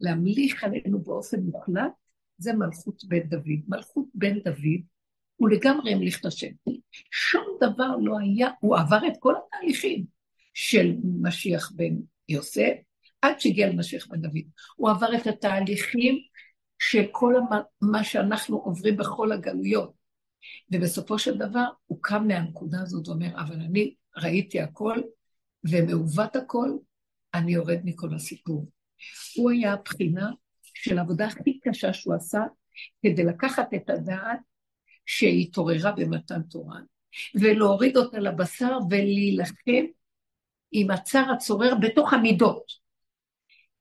להמליך 0.00 0.64
עלינו 0.64 1.02
באופן 1.02 1.40
מוחלט, 1.40 1.92
זה 2.38 2.52
מלכות 2.52 3.04
בן 3.04 3.28
דוד. 3.28 3.60
מלכות 3.68 4.06
בן 4.14 4.38
דוד 4.38 4.80
הוא 5.36 5.48
לגמרי 5.48 5.92
המליך 5.92 6.20
את 6.20 6.24
השם. 6.24 6.50
שום 7.10 7.44
דבר 7.60 7.96
לא 7.96 8.18
היה, 8.18 8.50
הוא 8.60 8.76
עבר 8.76 9.06
את 9.06 9.12
כל 9.18 9.34
התהליכים 9.36 10.04
של 10.54 10.96
משיח 11.20 11.72
בן 11.74 11.94
יוסף, 12.28 12.72
עד 13.22 13.40
שהגיע 13.40 13.68
למשיח 13.68 14.06
בן 14.06 14.20
דוד. 14.20 14.42
הוא 14.76 14.90
עבר 14.90 15.16
את 15.16 15.26
התהליכים 15.26 16.18
של 16.78 17.02
כל 17.10 17.34
מה 17.80 18.04
שאנחנו 18.04 18.56
עוברים 18.56 18.96
בכל 18.96 19.32
הגלויות. 19.32 20.01
ובסופו 20.72 21.18
של 21.18 21.38
דבר 21.38 21.64
הוא 21.86 21.98
קם 22.02 22.26
מהנקודה 22.28 22.80
הזאת 22.82 23.08
ואומר, 23.08 23.40
אבל 23.40 23.54
אני 23.54 23.94
ראיתי 24.16 24.60
הכל, 24.60 24.98
ומעוות 25.70 26.36
הכל, 26.36 26.70
אני 27.34 27.52
יורד 27.52 27.80
מכל 27.84 28.14
הסיפור. 28.14 28.70
הוא 29.36 29.50
היה 29.50 29.72
הבחינה 29.72 30.30
של 30.62 30.98
העבודה 30.98 31.26
הכי 31.26 31.60
קשה 31.60 31.92
שהוא 31.92 32.14
עשה, 32.14 32.40
כדי 33.02 33.24
לקחת 33.24 33.74
את 33.74 33.90
הדעת 33.90 34.38
שהתעוררה 35.06 35.92
במתן 35.92 36.42
תורה, 36.42 36.80
ולהוריד 37.40 37.96
אותה 37.96 38.18
לבשר 38.18 38.78
ולהילחם 38.90 39.84
עם 40.72 40.90
הצער 40.90 41.32
הצורר 41.32 41.74
בתוך 41.80 42.12
המידות. 42.12 42.82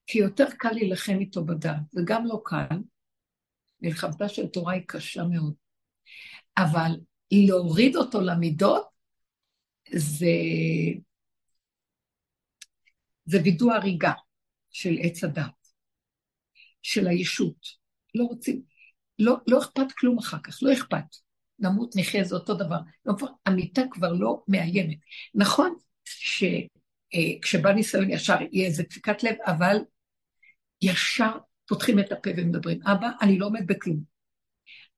כי 0.08 0.20
יותר 0.20 0.46
קל 0.58 0.72
להילחם 0.72 1.18
איתו 1.20 1.46
בדעת, 1.46 1.82
זה 1.92 2.02
גם 2.06 2.26
לא 2.26 2.42
קל. 2.46 2.78
מלחמתה 3.82 4.30
של 4.30 4.48
תורה 4.48 4.74
היא 4.74 4.84
קשה 4.88 5.24
מאוד. 5.24 5.54
אבל 6.58 6.92
להוריד 7.32 7.96
אותו 7.96 8.22
למידות, 8.22 8.92
זה, 9.94 10.28
זה 13.26 13.42
וידוא 13.44 13.74
הריגה 13.74 14.14
של 14.70 14.98
עץ 15.02 15.24
הדת, 15.24 15.68
של 16.82 17.08
הישות. 17.08 17.82
לא 18.16 18.24
רוצים, 18.24 18.62
לא, 19.20 19.36
לא 19.48 19.60
אכפת 19.60 19.92
כלום 19.98 20.18
אחר 20.18 20.38
כך, 20.44 20.64
לא 20.64 20.74
אכפת. 20.74 21.06
נמות, 21.60 21.96
נחיה, 21.96 22.24
זה 22.24 22.36
אותו 22.36 22.54
דבר. 22.54 22.78
לא, 23.06 23.14
המיטה 23.46 23.82
כבר 23.92 24.14
לא 24.14 24.44
מאיימת. 24.48 24.98
נכון 25.36 25.76
שכשבא 26.06 27.70
אה, 27.70 27.76
ניסיון 27.76 28.12
ישר 28.12 28.38
יהיה 28.52 28.68
איזה 28.68 28.84
דפיקת 28.84 29.24
לב, 29.24 29.36
אבל 29.46 29.78
ישר 30.82 31.32
פותחים 31.68 32.00
את 32.00 32.12
הפה 32.12 32.30
ומדברים. 32.38 32.80
אבא, 32.84 33.10
אני 33.22 33.40
לא 33.40 33.46
עומד 33.46 33.68
בכלום. 33.68 34.11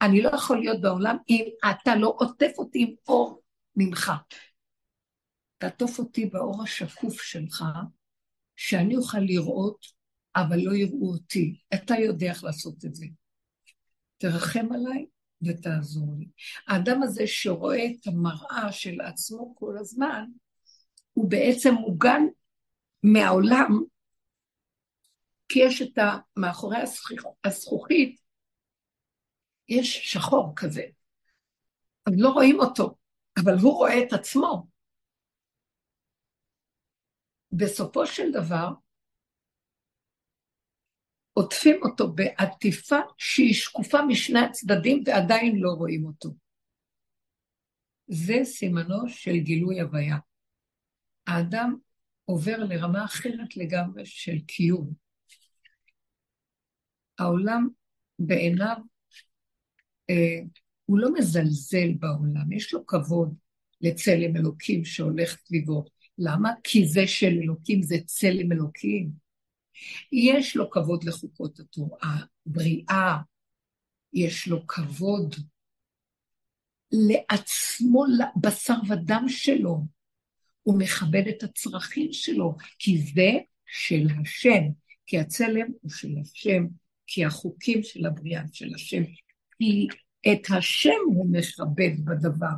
אני 0.04 0.22
לא 0.22 0.30
יכול 0.30 0.60
להיות 0.60 0.82
בעולם 0.82 1.18
אם 1.30 1.46
אתה 1.72 1.96
לא 1.96 2.16
עוטף 2.18 2.52
אותי 2.58 2.82
עם 2.82 2.96
אור 3.08 3.42
ממך. 3.76 4.12
תעטוף 5.58 6.00
אותי 6.00 6.26
באור 6.26 6.64
השקוף 6.64 7.22
שלך, 7.22 7.64
שאני 8.56 8.96
אוכל 8.96 9.20
לראות, 9.20 9.86
אבל 10.36 10.60
לא 10.60 10.74
יראו 10.76 11.12
אותי. 11.12 11.62
אתה 11.74 11.96
יודע 11.96 12.28
איך 12.30 12.44
לעשות 12.44 12.86
את 12.86 12.96
זה. 12.96 13.06
תרחם 14.18 14.68
עליי 14.74 15.06
ותעזור 15.42 16.14
לי. 16.20 16.28
האדם 16.68 17.04
הזה 17.04 17.24
שרואה 17.28 17.86
את 17.86 18.08
המראה 18.08 18.72
של 18.72 19.02
עצמו 19.02 19.56
כל 19.56 19.78
הזמן, 19.80 20.26
הוא 21.14 21.30
בעצם 21.30 21.74
מוגן 21.74 22.22
מהעולם, 23.04 23.80
כי 25.50 25.60
יש 25.60 25.82
את 25.82 25.98
ה... 25.98 26.18
מאחורי 26.38 26.78
הזכוכית, 27.44 28.23
יש 29.80 30.14
שחור 30.14 30.54
כזה. 30.56 30.84
אז 32.06 32.14
לא 32.18 32.30
רואים 32.30 32.60
אותו, 32.60 32.96
אבל 33.44 33.54
הוא 33.62 33.74
רואה 33.74 34.04
את 34.04 34.14
עצמו. 34.14 34.68
בסופו 37.52 38.08
של 38.08 38.32
דבר, 38.32 38.70
עוטפים 41.34 41.80
אותו 41.84 42.14
בעטיפה 42.14 43.00
שהיא 43.18 43.54
שקופה 43.54 43.98
משני 44.08 44.40
הצדדים 44.40 45.04
ועדיין 45.06 45.56
לא 45.60 45.70
רואים 45.70 46.06
אותו. 46.06 46.30
זה 48.08 48.34
סימנו 48.44 49.10
של 49.10 49.38
גילוי 49.38 49.82
הוויה. 49.82 50.18
האדם 51.28 51.76
עובר 52.26 52.58
לרמה 52.58 53.06
אחרת 53.06 53.58
לגמרי 53.58 54.06
של 54.06 54.40
קיום. 54.48 54.94
העולם 57.20 57.68
בעיניו, 58.20 58.78
הוא 60.86 61.00
לא 61.00 61.14
מזלזל 61.14 61.94
בעולם, 62.00 62.52
יש 62.52 62.74
לו 62.74 62.86
כבוד 62.86 63.36
לצלם 63.82 64.36
אלוקים 64.36 64.86
שהולך 64.86 65.38
סביבו. 65.46 65.86
למה? 66.18 66.52
כי 66.64 66.86
זה 66.88 67.08
של 67.08 67.40
אלוקים 67.44 67.82
זה 67.82 67.96
צלם 68.06 68.52
אלוקים. 68.52 69.10
יש 70.12 70.56
לו 70.56 70.70
כבוד 70.70 71.04
לחוקות 71.04 71.60
התורה, 71.60 72.18
בריאה, 72.46 73.18
יש 74.14 74.48
לו 74.48 74.68
כבוד 74.68 75.36
לעצמו, 76.92 78.06
לבשר 78.06 78.76
ודם 78.90 79.26
שלו. 79.28 79.82
הוא 80.64 80.80
מכבד 80.80 81.24
את 81.30 81.44
הצרכים 81.44 82.14
שלו, 82.14 82.56
כי 82.80 82.98
זה 82.98 83.32
של 83.66 84.08
השם, 84.22 84.62
כי 85.06 85.20
הצלם 85.20 85.68
הוא 85.82 85.92
של 85.92 86.16
השם, 86.22 86.68
כי 87.08 87.26
החוקים 87.26 87.84
של 87.84 88.06
הבריאה 88.06 88.44
של 88.54 88.76
השם, 88.76 89.04
כי 89.60 89.88
את 90.32 90.42
השם 90.58 90.90
הוא 91.06 91.28
מכבד 91.32 92.06
בדבר, 92.06 92.56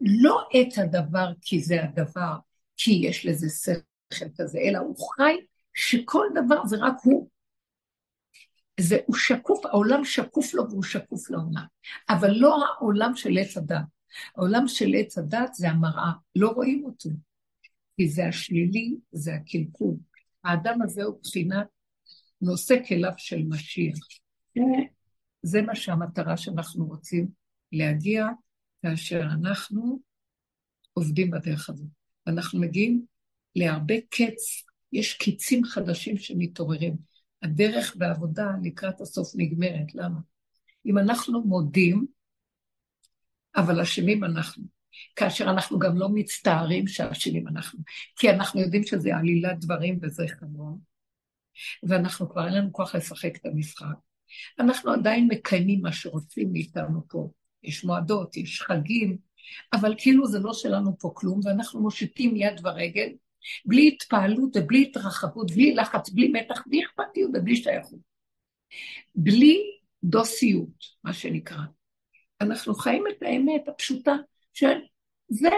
לא 0.00 0.48
את 0.60 0.78
הדבר 0.78 1.32
כי 1.40 1.60
זה 1.60 1.84
הדבר, 1.84 2.36
כי 2.76 2.90
יש 2.90 3.26
לזה 3.26 3.46
שכל 3.48 4.26
כזה, 4.38 4.58
אלא 4.58 4.78
הוא 4.78 4.96
חי 5.16 5.36
שכל 5.74 6.26
דבר 6.34 6.66
זה 6.66 6.76
רק 6.80 6.94
הוא. 7.04 7.28
זה, 8.80 8.98
הוא 9.06 9.16
שקוף, 9.16 9.66
העולם 9.66 10.04
שקוף 10.04 10.54
לו 10.54 10.70
והוא 10.70 10.82
שקוף 10.82 11.30
לעולם, 11.30 11.64
אבל 12.08 12.30
לא 12.30 12.64
העולם 12.64 13.16
של 13.16 13.38
עץ 13.38 13.56
הדת. 13.56 13.78
העולם 14.36 14.68
של 14.68 14.94
עץ 14.98 15.18
הדת 15.18 15.54
זה 15.54 15.70
המראה, 15.70 16.12
לא 16.36 16.48
רואים 16.48 16.84
אותו, 16.84 17.10
כי 17.96 18.08
זה 18.08 18.26
השלילי, 18.26 18.94
זה 19.12 19.34
הקלקול. 19.34 19.94
האדם 20.44 20.82
הזה 20.82 21.04
הוא 21.04 21.18
בחינת 21.22 21.66
נושא 22.40 22.74
כליו 22.88 23.12
של 23.16 23.42
משיח. 23.48 23.98
זה 25.46 25.62
מה 25.62 25.74
שהמטרה 25.74 26.36
שאנחנו 26.36 26.86
רוצים 26.86 27.28
להגיע 27.72 28.26
כאשר 28.82 29.20
אנחנו 29.20 30.00
עובדים 30.92 31.30
בדרך 31.30 31.70
הזאת. 31.70 31.86
ואנחנו 32.26 32.60
מגיעים 32.60 33.04
להרבה 33.56 33.94
קץ 34.10 34.64
יש 34.92 35.14
קיצים 35.14 35.64
חדשים 35.64 36.18
שמתעוררים. 36.18 36.96
הדרך 37.42 37.96
בעבודה 37.96 38.46
לקראת 38.62 39.00
הסוף 39.00 39.32
נגמרת, 39.36 39.94
למה? 39.94 40.18
אם 40.86 40.98
אנחנו 40.98 41.42
מודים, 41.42 42.06
אבל 43.56 43.80
אשמים 43.80 44.24
אנחנו. 44.24 44.64
כאשר 45.16 45.44
אנחנו 45.50 45.78
גם 45.78 45.96
לא 45.96 46.08
מצטערים 46.08 46.86
שאשמים 46.86 47.48
אנחנו, 47.48 47.80
כי 48.16 48.30
אנחנו 48.30 48.60
יודעים 48.60 48.82
שזה 48.84 49.16
עלילת 49.16 49.60
דברים 49.60 49.98
וזה 50.02 50.24
חמור, 50.28 50.78
ואנחנו 51.82 52.30
כבר 52.30 52.46
אין 52.46 52.54
לנו 52.54 52.72
כוח 52.72 52.94
לשחק 52.94 53.36
את 53.36 53.46
המשחק. 53.46 53.94
אנחנו 54.60 54.92
עדיין 54.92 55.28
מקיימים 55.30 55.82
מה 55.82 55.92
שרוצים 55.92 56.52
מאיתנו 56.52 57.02
פה. 57.08 57.30
יש 57.62 57.84
מועדות, 57.84 58.36
יש 58.36 58.62
חגים, 58.62 59.18
אבל 59.72 59.94
כאילו 59.98 60.26
זה 60.26 60.38
לא 60.38 60.52
שלנו 60.52 60.98
פה 60.98 61.12
כלום, 61.14 61.40
ואנחנו 61.44 61.80
מושיטים 61.80 62.36
יד 62.36 62.60
ורגל, 62.64 63.08
בלי 63.64 63.88
התפעלות 63.88 64.56
ובלי 64.56 64.82
התרחבות, 64.82 65.50
בלי 65.50 65.74
לחץ, 65.74 66.10
בלי 66.10 66.28
מתח, 66.28 66.62
בלי 66.66 66.80
אכפתיות 66.84 67.30
ובלי 67.34 67.56
שייכות. 67.56 68.00
בלי 69.14 69.60
דוסיות, 70.04 70.84
מה 71.04 71.12
שנקרא. 71.12 71.62
אנחנו 72.40 72.74
חיים 72.74 73.04
את 73.10 73.22
האמת 73.22 73.68
הפשוטה 73.68 74.14
של 74.52 74.78
זה, 75.28 75.50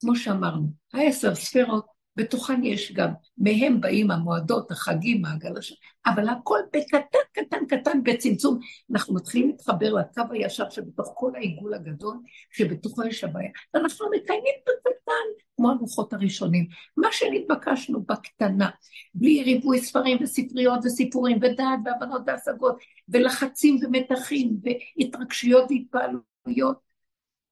כמו 0.00 0.16
שאמרנו, 0.16 0.72
העשר 0.92 1.34
ספירות 1.34 1.86
בתוכן 2.16 2.64
יש 2.64 2.92
גם, 2.92 3.10
מהם 3.38 3.80
באים 3.80 4.10
המועדות, 4.10 4.70
החגים, 4.70 5.22
מעגל 5.22 5.58
השם, 5.58 5.74
אבל 6.06 6.28
הכל 6.28 6.58
בקטן, 6.72 7.18
קטן, 7.32 7.66
קטן, 7.68 8.02
בצמצום. 8.02 8.58
אנחנו 8.90 9.14
מתחילים 9.14 9.48
להתחבר 9.48 9.92
לקו 9.92 10.22
הישר 10.30 10.70
שבתוך 10.70 11.12
כל 11.14 11.32
העיגול 11.34 11.74
הגדול, 11.74 12.16
שבתוכו 12.50 13.04
יש 13.04 13.24
הבעיה. 13.24 13.50
ואנחנו 13.74 14.06
מקיימים 14.10 14.54
בקטן, 14.66 15.44
כמו 15.56 15.70
הלוחות 15.70 16.12
הראשונים. 16.12 16.66
מה 16.96 17.08
שנתבקשנו 17.12 18.02
בקטנה, 18.02 18.70
בלי 19.14 19.42
ריבוי 19.42 19.80
ספרים 19.80 20.18
וספריות 20.22 20.80
וסיפורים 20.84 21.38
ודעת 21.42 21.78
והבנות 21.84 22.22
והשגות, 22.26 22.76
ולחצים 23.08 23.78
ומתחים 23.82 24.56
והתרגשויות 24.62 25.64
והתפעלויות, 25.70 26.78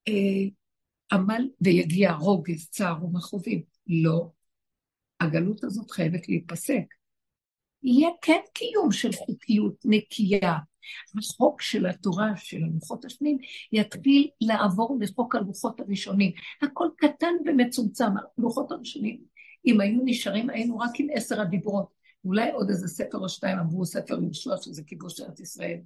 אה, 0.07 0.13
עמל 1.11 1.49
ויגיע 1.61 2.13
רוגז, 2.13 2.69
צער 2.69 3.05
ומכאובים. 3.05 3.61
לא, 3.87 4.29
הגלות 5.23 5.63
הזאת 5.63 5.91
חייבת 5.91 6.29
להיפסק. 6.29 6.83
יהיה 7.83 8.09
כן 8.21 8.39
קיום 8.53 8.91
של 8.91 9.11
חוקיות 9.11 9.75
נקייה. 9.85 10.57
החוק 11.17 11.61
של 11.61 11.85
התורה, 11.85 12.31
של 12.35 12.57
הלוחות 12.63 13.05
השניים, 13.05 13.37
יתחיל 13.71 14.29
לעבור 14.41 14.97
לחוק 15.01 15.35
הלוחות 15.35 15.79
הראשונים. 15.79 16.31
הכל 16.61 16.87
קטן 16.97 17.33
ומצומצם. 17.45 18.05
הלוחות 18.37 18.71
הראשונים, 18.71 19.21
אם 19.65 19.81
היו 19.81 20.01
נשארים, 20.05 20.49
היינו 20.49 20.79
רק 20.79 20.91
עם 20.99 21.07
עשר 21.13 21.41
הדיברות. 21.41 21.93
אולי 22.25 22.51
עוד 22.51 22.69
איזה 22.69 22.87
ספר 22.87 23.17
או 23.17 23.29
שתיים 23.29 23.59
עברו 23.59 23.85
ספר 23.85 24.21
יהושע, 24.21 24.57
שזה 24.57 24.83
כיבוש 24.83 25.21
ארץ 25.21 25.39
ישראל. 25.39 25.79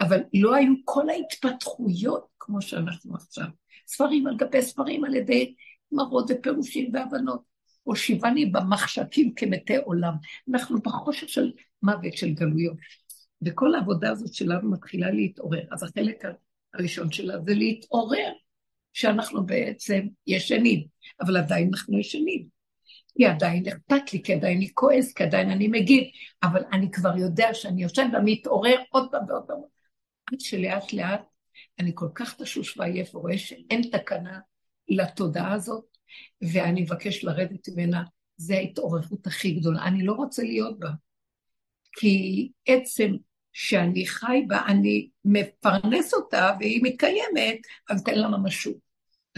אבל 0.00 0.20
לא 0.34 0.54
היו 0.54 0.72
כל 0.84 1.08
ההתפתחויות 1.08 2.26
כמו 2.38 2.62
שאנחנו 2.62 3.14
עכשיו. 3.14 3.46
ספרים 3.86 4.26
על 4.26 4.36
גבי 4.36 4.62
ספרים 4.62 5.04
על 5.04 5.14
ידי 5.14 5.54
מראות 5.92 6.30
ופירושים 6.30 6.90
והבנות. 6.94 7.55
הושיבני 7.86 8.46
במחשכים 8.46 9.34
כמתי 9.34 9.76
עולם. 9.76 10.14
אנחנו 10.50 10.78
בחושך 10.80 11.28
של 11.28 11.52
מוות, 11.82 12.16
של 12.16 12.34
גלויות. 12.34 12.76
וכל 13.42 13.74
העבודה 13.74 14.10
הזאת 14.10 14.34
שלנו 14.34 14.70
מתחילה 14.70 15.10
להתעורר. 15.10 15.62
אז 15.72 15.82
החלק 15.82 16.24
הראשון 16.74 17.12
שלה 17.12 17.34
זה 17.46 17.54
להתעורר, 17.54 18.32
שאנחנו 18.92 19.46
בעצם 19.46 20.06
ישנים, 20.26 20.84
אבל 21.20 21.36
עדיין 21.36 21.70
אנחנו 21.72 21.98
ישנים. 21.98 22.46
כי 23.16 23.26
עדיין 23.26 23.64
אכפת 23.68 24.12
לי, 24.12 24.22
כי 24.22 24.34
עדיין 24.34 24.56
אני 24.56 24.70
כועס, 24.74 25.12
כי 25.12 25.22
עדיין 25.22 25.50
אני 25.50 25.68
מגיב, 25.68 26.04
אבל 26.42 26.62
אני 26.72 26.90
כבר 26.90 27.16
יודע 27.16 27.54
שאני 27.54 27.82
יושן 27.82 28.08
ומתעורר 28.14 28.76
עוד 28.90 29.08
פעם 29.10 29.24
ועוד 29.28 29.44
פעם. 29.46 29.58
עד 30.32 30.40
שלאט 30.40 30.92
לאט 30.92 31.22
אני 31.78 31.92
כל 31.94 32.08
כך 32.14 32.34
תשוש 32.34 32.78
ועייף 32.78 33.14
ורואה 33.14 33.38
שאין 33.38 33.82
תקנה 33.92 34.38
לתודעה 34.88 35.52
הזאת, 35.52 35.95
ואני 36.52 36.82
מבקש 36.82 37.24
לרדת 37.24 37.68
ממנה, 37.68 38.02
זה 38.36 38.54
ההתעוררות 38.54 39.26
הכי 39.26 39.50
גדולה. 39.50 39.84
אני 39.84 40.04
לא 40.04 40.12
רוצה 40.12 40.42
להיות 40.42 40.78
בה. 40.78 40.90
כי 41.98 42.50
עצם 42.66 43.12
שאני 43.52 44.06
חי 44.06 44.44
בה, 44.48 44.62
אני 44.66 45.08
מפרנס 45.24 46.14
אותה 46.14 46.50
והיא 46.60 46.80
מתקיימת, 46.82 47.58
אז 47.90 48.02
תן 48.02 48.18
לה 48.18 48.28
ממשות. 48.28 48.76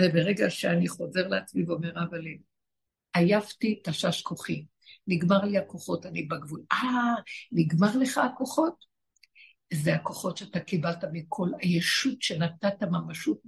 וברגע 0.01 0.51
שאני 0.51 0.89
חוזר 0.89 1.29
לעצמי 1.29 1.65
ואומר, 1.65 1.93
אבל 1.93 2.23
עייפתי, 3.15 3.81
תשש 3.85 4.23
כוחי. 4.23 4.65
נגמר 5.07 5.45
לי 5.45 5.59
הכוחות, 5.59 6.07
אני 6.07 6.23
בגבול. 6.23 6.63
אה, 6.73 7.15
נגמר 7.53 7.97
לך 7.99 8.19
הכוחות? 8.19 8.85
זה 9.73 9.95
הכוחות 9.95 10.37
שאתה 10.37 10.61
קיבלת 10.61 11.05
מכל 11.13 11.49
הישות 11.61 12.23
שנתת 12.23 12.83
ממשות 12.83 13.39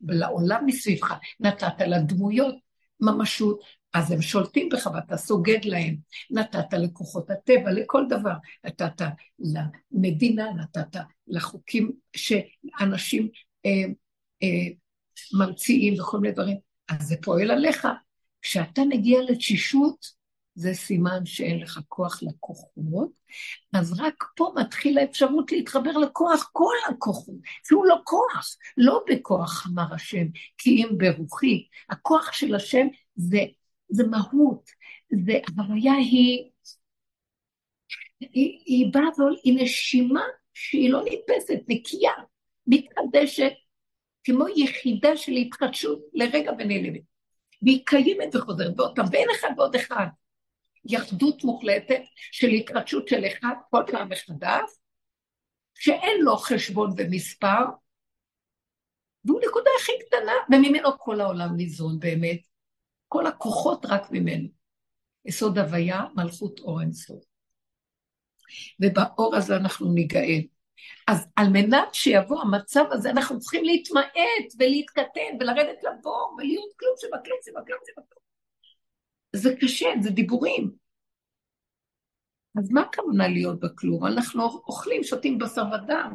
לעולם 0.00 0.66
מסביבך, 0.66 1.14
נתת 1.40 1.80
לדמויות, 1.86 2.54
ממשות, 3.00 3.60
אז 3.94 4.10
הם 4.10 4.22
שולטים 4.22 4.68
בך 4.68 4.86
ואתה 4.94 5.16
סוגד 5.16 5.64
להם. 5.64 5.96
נתת 6.30 6.72
לכוחות 6.72 7.30
הטבע, 7.30 7.72
לכל 7.72 8.04
דבר. 8.08 8.34
נתת 8.64 9.02
למדינה, 9.38 10.52
נתת 10.52 11.00
לחוקים 11.28 11.92
שאנשים 12.16 13.28
אה, 13.66 13.70
אה, 14.42 14.68
ממציאים 15.32 16.00
וכל 16.00 16.20
מיני 16.20 16.34
דברים. 16.34 16.56
אז 16.88 17.08
זה 17.08 17.16
פועל 17.22 17.50
עליך. 17.50 17.88
כשאתה 18.42 18.82
מגיע 18.88 19.20
לתשישות, 19.28 20.15
זה 20.56 20.74
סימן 20.74 21.26
שאין 21.26 21.60
לך 21.60 21.80
כוח 21.88 22.22
לכוחות, 22.22 23.10
אז 23.74 24.00
רק 24.00 24.24
פה 24.36 24.52
מתחילה 24.56 25.00
האפשרות 25.00 25.52
להתחבר 25.52 25.90
לכוח 25.90 26.50
כל 26.52 26.74
הכוחות, 26.88 27.34
שהוא 27.64 27.86
לא 27.86 27.96
כוח, 28.04 28.56
לא 28.76 29.04
בכוח 29.10 29.66
אמר 29.66 29.94
השם, 29.94 30.26
כי 30.58 30.70
אם 30.70 30.88
ברוחי. 30.98 31.66
הכוח 31.90 32.32
של 32.32 32.54
השם 32.54 32.86
זה, 33.16 33.38
זה 33.88 34.06
מהות, 34.06 34.70
זה, 35.24 35.38
הוויה 35.56 35.92
היא, 35.92 36.50
היא, 38.20 38.62
היא 38.66 38.92
באה 38.92 39.26
היא 39.44 39.62
נשימה 39.62 40.24
שהיא 40.54 40.90
לא 40.90 41.02
נתפסת, 41.04 41.60
נקייה, 41.68 42.12
מתחדשת, 42.66 43.52
כמו 44.24 44.44
יחידה 44.56 45.16
של 45.16 45.32
התחדשות 45.32 46.00
לרגע 46.14 46.52
ונעלמת. 46.58 47.00
והיא 47.62 47.82
קיימת 47.86 48.34
וחוזרת 48.34 48.76
באותם, 48.76 49.02
ואין 49.12 49.28
אחד 49.40 49.48
ועוד 49.56 49.74
אחד. 49.76 50.06
יחדות 50.88 51.44
מוחלטת 51.44 52.02
של 52.32 52.48
התחדשות 52.48 53.08
של 53.08 53.24
אחד 53.26 53.54
כל 53.70 53.82
פעם 53.92 54.08
מחדש, 54.08 54.70
שאין 55.74 56.20
לו 56.20 56.36
חשבון 56.36 56.90
ומספר, 56.96 57.64
והוא 59.24 59.40
נקודה 59.48 59.70
הכי 59.80 59.92
קטנה, 60.06 60.32
וממנו 60.50 60.98
כל 60.98 61.20
העולם 61.20 61.56
ניזון 61.56 61.98
באמת. 61.98 62.40
כל 63.08 63.26
הכוחות 63.26 63.86
רק 63.88 64.10
ממנו. 64.10 64.48
יסוד 65.24 65.58
הוויה, 65.58 66.04
מלכות 66.14 66.60
אור 66.60 66.80
אינסוף. 66.80 67.24
ובאור 68.80 69.36
הזה 69.36 69.56
אנחנו 69.56 69.92
ניגאל. 69.92 70.42
אז 71.08 71.26
על 71.36 71.46
מנת 71.48 71.94
שיבוא 71.94 72.40
המצב 72.40 72.84
הזה, 72.90 73.10
אנחנו 73.10 73.38
צריכים 73.38 73.64
להתמעט 73.64 74.54
ולהתקטן 74.58 75.36
ולרדת 75.40 75.82
לבור 75.82 76.36
ולהיות 76.38 76.72
כלום 76.78 76.94
שבכלום 76.96 77.38
שבכלום 77.44 77.80
שבכלום. 77.86 78.25
זה 79.36 79.54
קשה, 79.60 79.86
זה 80.02 80.10
דיבורים. 80.10 80.70
אז 82.58 82.70
מה 82.70 82.80
הכוונה 82.80 83.28
להיות 83.28 83.60
בכלום? 83.60 84.06
אנחנו 84.06 84.42
אוכלים, 84.42 85.04
שותים 85.04 85.38
בשר 85.38 85.64
ודם. 85.72 86.14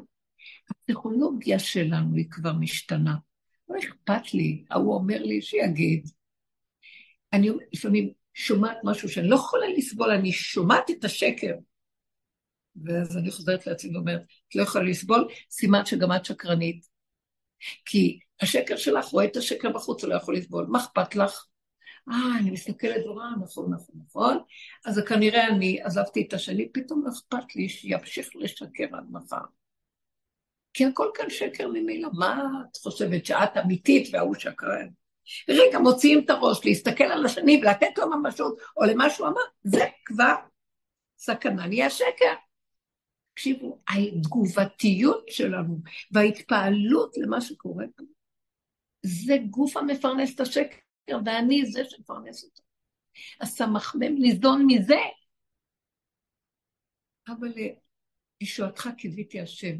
הפסיכולוגיה 0.71 1.59
שלנו 1.59 2.15
היא 2.15 2.25
כבר 2.31 2.53
משתנה. 2.53 3.15
לא 3.69 3.79
אכפת 3.79 4.33
לי, 4.33 4.65
ההוא 4.69 4.95
אומר 4.95 5.23
לי 5.23 5.41
שיגיד. 5.41 6.09
אני 7.33 7.49
לפעמים 7.73 8.11
שומעת 8.33 8.77
משהו 8.83 9.09
שאני 9.09 9.29
לא 9.29 9.35
יכולה 9.35 9.67
לסבול, 9.77 10.11
אני 10.11 10.31
שומעת 10.31 10.89
את 10.89 11.03
השקר. 11.03 11.53
ואז 12.85 13.17
אני 13.17 13.31
חוזרת 13.31 13.67
לעצמי 13.67 13.95
ואומרת, 13.95 14.21
את 14.49 14.55
לא 14.55 14.63
יכולה 14.63 14.83
לסבול, 14.83 15.27
סימן 15.51 15.85
שגם 15.85 16.11
את 16.15 16.25
שקרנית. 16.25 16.85
כי 17.85 18.19
השקר 18.41 18.77
שלך 18.77 19.05
רואה 19.05 19.25
את 19.25 19.35
השקר 19.35 19.69
בחוץ, 19.69 20.03
הוא 20.03 20.09
לא 20.09 20.15
יכול 20.15 20.37
לסבול. 20.37 20.65
מה 20.69 20.79
אכפת 20.79 21.15
לך? 21.15 21.45
אה, 22.09 22.39
אני 22.39 22.51
מסתכלת 22.51 23.05
ורואה, 23.05 23.29
נכון, 23.43 23.73
נכון, 23.73 23.95
נכון. 24.05 24.37
אז 24.85 25.01
כנראה 25.07 25.47
אני 25.47 25.81
עזבתי 25.81 26.25
את 26.27 26.33
השני, 26.33 26.69
פתאום 26.69 27.03
לא 27.05 27.09
אכפת 27.09 27.55
לי 27.55 27.69
שימשיך 27.69 28.29
לשקר 28.35 28.87
עד 28.93 29.11
מחר. 29.11 29.45
כי 30.73 30.85
הכל 30.85 31.09
כאן 31.13 31.29
שקר 31.29 31.67
ממילא. 31.67 32.09
מה 32.13 32.43
את 32.71 32.77
חושבת, 32.77 33.25
שאת 33.25 33.57
אמיתית 33.57 34.09
וההוא 34.11 34.35
שקרן? 34.35 34.87
רגע, 35.49 35.79
מוציאים 35.79 36.25
את 36.25 36.29
הראש, 36.29 36.65
להסתכל 36.65 37.03
על 37.03 37.25
השני 37.25 37.61
ולתת 37.63 37.97
לו 37.97 38.09
ממשות, 38.09 38.59
או 38.77 38.83
למה 38.83 39.09
שהוא 39.09 39.27
אמר, 39.27 39.41
זה 39.63 39.85
כבר 40.05 40.35
סכנה, 41.17 41.67
נהיה 41.67 41.89
שקר. 41.89 42.33
תקשיבו, 43.33 43.79
התגובתיות 43.89 45.29
שלנו 45.29 45.77
וההתפעלות 46.11 47.17
למה 47.17 47.41
שקורה 47.41 47.85
פה, 47.95 48.03
זה 49.05 49.37
גוף 49.49 49.77
המפרנס 49.77 50.35
את 50.35 50.39
השקר. 50.39 50.77
ואני 51.09 51.65
זה 51.65 51.81
שמפרנס 51.89 52.43
אותו. 52.43 52.63
אז 53.39 53.49
סמכמם 53.49 54.15
ניזון 54.19 54.65
מזה. 54.67 54.99
אבל 57.27 57.53
לישועתך 58.41 58.89
קיוויתי 58.97 59.39
השם. 59.39 59.75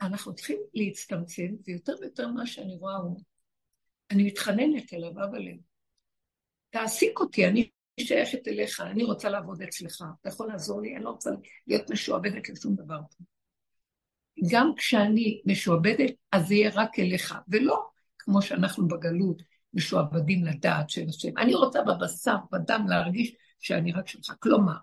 אנחנו 0.00 0.34
צריכים 0.34 0.58
להצטמצם, 0.74 1.48
ויותר 1.66 1.92
ויותר 2.00 2.28
מה 2.28 2.46
שאני 2.46 2.76
רואה 2.76 2.96
הוא, 2.96 3.20
אני 4.10 4.24
מתחננת 4.24 4.94
אליו, 4.94 5.10
אבל 5.10 5.42
תעסיק 6.70 7.20
אותי, 7.20 7.46
אני 7.46 7.70
שייכת 8.00 8.48
אליך, 8.48 8.80
אני 8.80 9.04
רוצה 9.04 9.28
לעבוד 9.28 9.62
אצלך, 9.62 10.04
אתה 10.20 10.28
יכול 10.28 10.48
לעזור 10.48 10.80
לי, 10.80 10.96
אני 10.96 11.04
לא 11.04 11.10
רוצה 11.10 11.30
להיות 11.66 11.90
משועבדת 11.90 12.48
לשום 12.48 12.74
דבר. 12.74 13.00
גם 14.50 14.72
כשאני 14.76 15.42
משועבדת, 15.46 16.10
אז 16.32 16.46
זה 16.46 16.54
יהיה 16.54 16.70
רק 16.74 16.98
אליך, 16.98 17.34
ולא 17.48 17.88
כמו 18.18 18.42
שאנחנו 18.42 18.88
בגלות, 18.88 19.42
משועבדים 19.74 20.44
לדעת 20.44 20.90
של 20.90 21.04
השם. 21.08 21.38
אני 21.38 21.54
רוצה 21.54 21.82
בבשר, 21.82 22.36
בדם, 22.52 22.86
להרגיש 22.88 23.32
שאני 23.60 23.92
רק 23.92 24.08
שלך. 24.08 24.34
כלומר, 24.38 24.76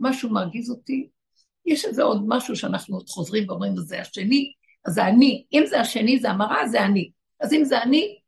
משהו 0.00 0.30
מרגיז 0.30 0.70
אותי, 0.70 1.08
יש 1.66 1.84
איזה 1.84 2.02
עוד 2.02 2.24
משהו 2.26 2.56
שאנחנו 2.56 2.96
עוד 2.96 3.08
חוזרים 3.08 3.48
ואומרים, 3.48 3.76
זה 3.76 4.00
השני, 4.00 4.52
אז 4.86 4.94
זה 4.94 5.06
אני. 5.06 5.44
אם 5.52 5.62
זה 5.66 5.80
השני, 5.80 6.18
זה 6.18 6.30
המראה, 6.30 6.68
זה 6.68 6.84
אני. 6.84 7.10
אז 7.40 7.52
אם 7.52 7.64
זה 7.64 7.82
אני, 7.82 8.18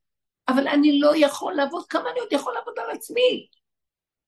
אבל 0.49 0.69
אני 0.69 1.01
לא 1.01 1.13
יכול 1.17 1.55
לעבוד, 1.55 1.87
כמה 1.89 2.11
אני 2.13 2.21
עוד 2.21 2.33
יכול 2.33 2.55
לעבוד 2.55 2.75
על 2.79 2.97
עצמי? 2.97 3.47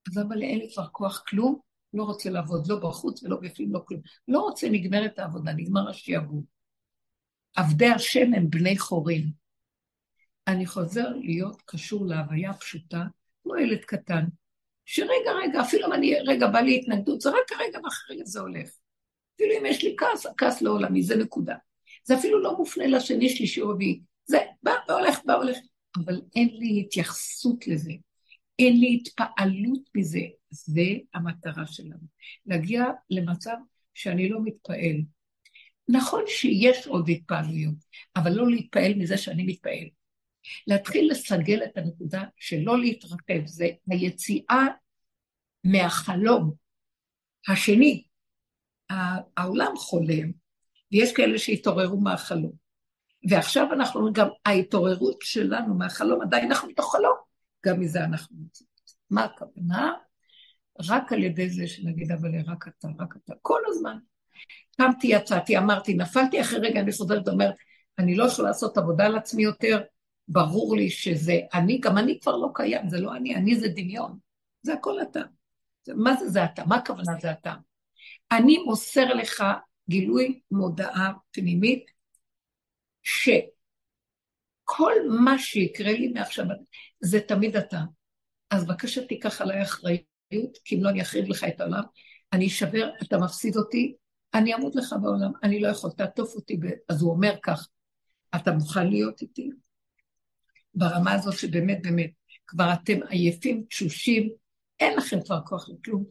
אז 0.09 0.19
אבל 0.19 0.37
לי 0.37 0.69
כבר 0.75 0.87
כוח 0.93 1.23
כלום, 1.29 1.59
לא 1.95 2.05
רוצה 2.05 2.31
לעבוד 2.31 2.67
לא 2.67 2.77
בחוץ 2.77 3.23
ולא 3.23 3.37
בפנים, 3.37 3.73
לא 3.73 3.81
כלום. 3.85 4.01
לא 4.29 4.41
רוצה, 4.41 4.69
נגמרת 4.69 5.19
העבודה, 5.19 5.53
נגמר 5.53 5.89
השיעבוד. 5.89 6.45
עבדי 7.57 7.87
השם 7.89 8.35
הם 8.35 8.51
בני 8.51 8.79
חורים. 8.79 9.40
אני 10.51 10.67
חוזר 10.67 11.09
להיות 11.17 11.63
קשור 11.67 12.07
להוויה 12.07 12.55
פשוטה, 12.55 13.05
כמו 13.43 13.57
ילד 13.57 13.85
קטן, 13.85 14.25
שרגע, 14.85 15.33
רגע, 15.43 15.61
אפילו 15.61 15.87
אם 15.87 15.93
אני, 15.93 16.15
רגע, 16.27 16.47
בא 16.47 16.61
לי 16.61 16.77
התנגדות, 16.79 17.21
זה 17.21 17.31
רק 17.31 17.53
הרגע 17.53 17.79
ואחרי 17.85 18.21
זה 18.25 18.41
הולך. 18.41 18.71
אפילו 19.37 19.55
אם 19.61 19.67
יש 19.67 19.85
לי 19.85 19.95
כעס, 19.99 20.27
הכעס 20.27 20.63
לא 20.63 20.71
עולמי, 20.71 21.03
זה 21.03 21.17
נקודה. 21.17 21.55
זה 22.05 22.19
אפילו 22.19 22.43
לא 22.43 22.57
מופנה 22.57 22.87
לשני, 22.87 23.29
שלישי, 23.29 23.61
רביעי. 23.61 24.01
זה 24.25 24.39
בא 24.63 24.73
והולך, 24.89 25.21
בא 25.25 25.33
והולך. 25.33 25.59
אבל 25.97 26.21
אין 26.37 26.49
לי 26.53 26.81
התייחסות 26.81 27.67
לזה. 27.67 27.93
אין 28.59 28.81
לי 28.81 29.01
התפעלות 29.01 29.81
מזה. 29.95 30.21
זה 30.51 30.83
המטרה 31.15 31.67
שלנו. 31.67 32.07
להגיע 32.47 32.85
למצב 33.11 33.57
שאני 33.95 34.29
לא 34.29 34.41
מתפעל. 34.45 34.97
נכון 35.89 36.25
שיש 36.27 36.87
עוד 36.87 37.09
התפעלויות, 37.09 37.75
אבל 38.17 38.33
לא 38.33 38.51
להתפעל 38.51 38.95
מזה 38.95 39.19
שאני 39.19 39.45
מתפעל. 39.45 39.89
להתחיל 40.67 41.11
לסגל 41.11 41.65
את 41.65 41.77
הנקודה 41.77 42.25
של 42.37 42.59
לא 42.63 42.79
להתרחב, 42.79 43.47
זה 43.47 43.69
היציאה 43.91 44.67
מהחלום 45.65 46.53
השני. 47.49 48.05
העולם 49.37 49.77
חולם, 49.77 50.31
ויש 50.93 51.13
כאלה 51.13 51.39
שהתעוררו 51.39 52.01
מהחלום. 52.01 52.53
ועכשיו 53.31 53.73
אנחנו 53.73 54.13
גם, 54.13 54.29
ההתעוררות 54.47 55.17
שלנו 55.21 55.75
מהחלום, 55.75 56.23
עדיין 56.23 56.47
אנחנו 56.47 56.69
בתוך 56.69 56.93
חלום, 56.93 57.17
גם 57.67 57.81
מזה 57.81 58.05
אנחנו 58.05 58.37
יוצאים. 58.45 58.69
מה 59.11 59.25
הכוונה? 59.25 59.93
רק 60.89 61.13
על 61.13 61.23
ידי 61.23 61.51
זה 61.51 61.67
שנגיד, 61.67 62.13
אבל 62.13 62.31
רק 62.47 62.69
אתה, 62.69 62.89
רק 62.99 63.15
אתה, 63.17 63.35
כל 63.43 63.61
הזמן. 63.67 63.99
קמתי, 64.77 65.07
יצאתי, 65.07 65.59
אמרתי, 65.59 65.95
נפלתי, 65.95 66.41
אחרי 66.41 66.59
רגע 66.59 66.81
אני 66.81 66.93
חוזרת 66.93 67.29
ואומרת, 67.29 67.55
אני 67.99 68.17
לא 68.17 68.25
יכולה 68.25 68.49
לעשות 68.49 68.79
עבודה 68.79 69.07
על 69.07 69.17
עצמי 69.17 69.43
יותר, 69.43 69.81
ברור 70.33 70.77
לי 70.77 70.91
שזה 70.91 71.41
אני, 71.55 71.79
גם 71.79 71.99
אני 71.99 72.19
כבר 72.21 72.37
לא 72.37 72.49
קיים, 72.55 72.89
זה 72.89 73.01
לא 73.01 73.17
אני, 73.17 73.37
אני 73.37 73.57
זה 73.57 73.69
דמיון. 73.69 74.19
זה 74.63 74.73
הכל 74.75 75.03
אתה. 75.03 75.21
מה 75.89 76.17
זה 76.17 76.29
זה 76.29 76.45
אתה? 76.45 76.65
מה 76.65 76.77
הכוונה 76.77 77.13
זה 77.21 77.33
אתה? 77.33 77.55
אני 78.33 78.59
מוסר 78.59 79.15
לך 79.15 79.45
גילוי 79.89 80.41
מודעה 80.51 81.13
פנימית, 81.31 81.91
שכל 83.03 84.93
מה 85.25 85.39
שיקרה 85.39 85.93
לי 85.93 86.09
מעכשיו, 86.09 86.45
זה 87.01 87.21
תמיד 87.21 87.57
אתה. 87.57 87.81
אז 88.51 88.67
בבקשה 88.67 89.07
תיקח 89.07 89.41
עליי 89.41 89.63
אחריות, 89.63 90.59
כי 90.65 90.77
אם 90.77 90.83
לא 90.83 90.89
אני 90.89 91.03
אחריב 91.03 91.29
לך 91.29 91.45
את 91.45 91.61
העולם, 91.61 91.83
אני 92.33 92.47
אשבר, 92.47 92.91
אתה 93.03 93.19
מפסיד 93.19 93.57
אותי, 93.57 93.95
אני 94.35 94.55
אמות 94.55 94.77
לך 94.77 94.95
בעולם, 95.03 95.33
אני 95.43 95.61
לא 95.61 95.69
יכול, 95.69 95.91
תעטוף 95.91 96.35
אותי. 96.35 96.57
ב... 96.57 96.67
אז 96.89 97.03
הוא 97.03 97.11
אומר 97.11 97.35
כך, 97.43 97.69
אתה 98.37 98.53
מוכן 98.53 98.87
להיות 98.87 99.23
איתי? 99.23 99.51
ברמה 100.75 101.13
הזאת 101.13 101.39
שבאמת 101.39 101.83
באמת, 101.83 102.11
כבר 102.47 102.73
אתם 102.73 102.99
עייפים, 103.09 103.65
תשושים, 103.69 104.31
אין 104.81 104.97
לכם 104.97 105.23
כבר 105.23 105.41
כוח 105.47 105.69
לכלום, 105.69 106.05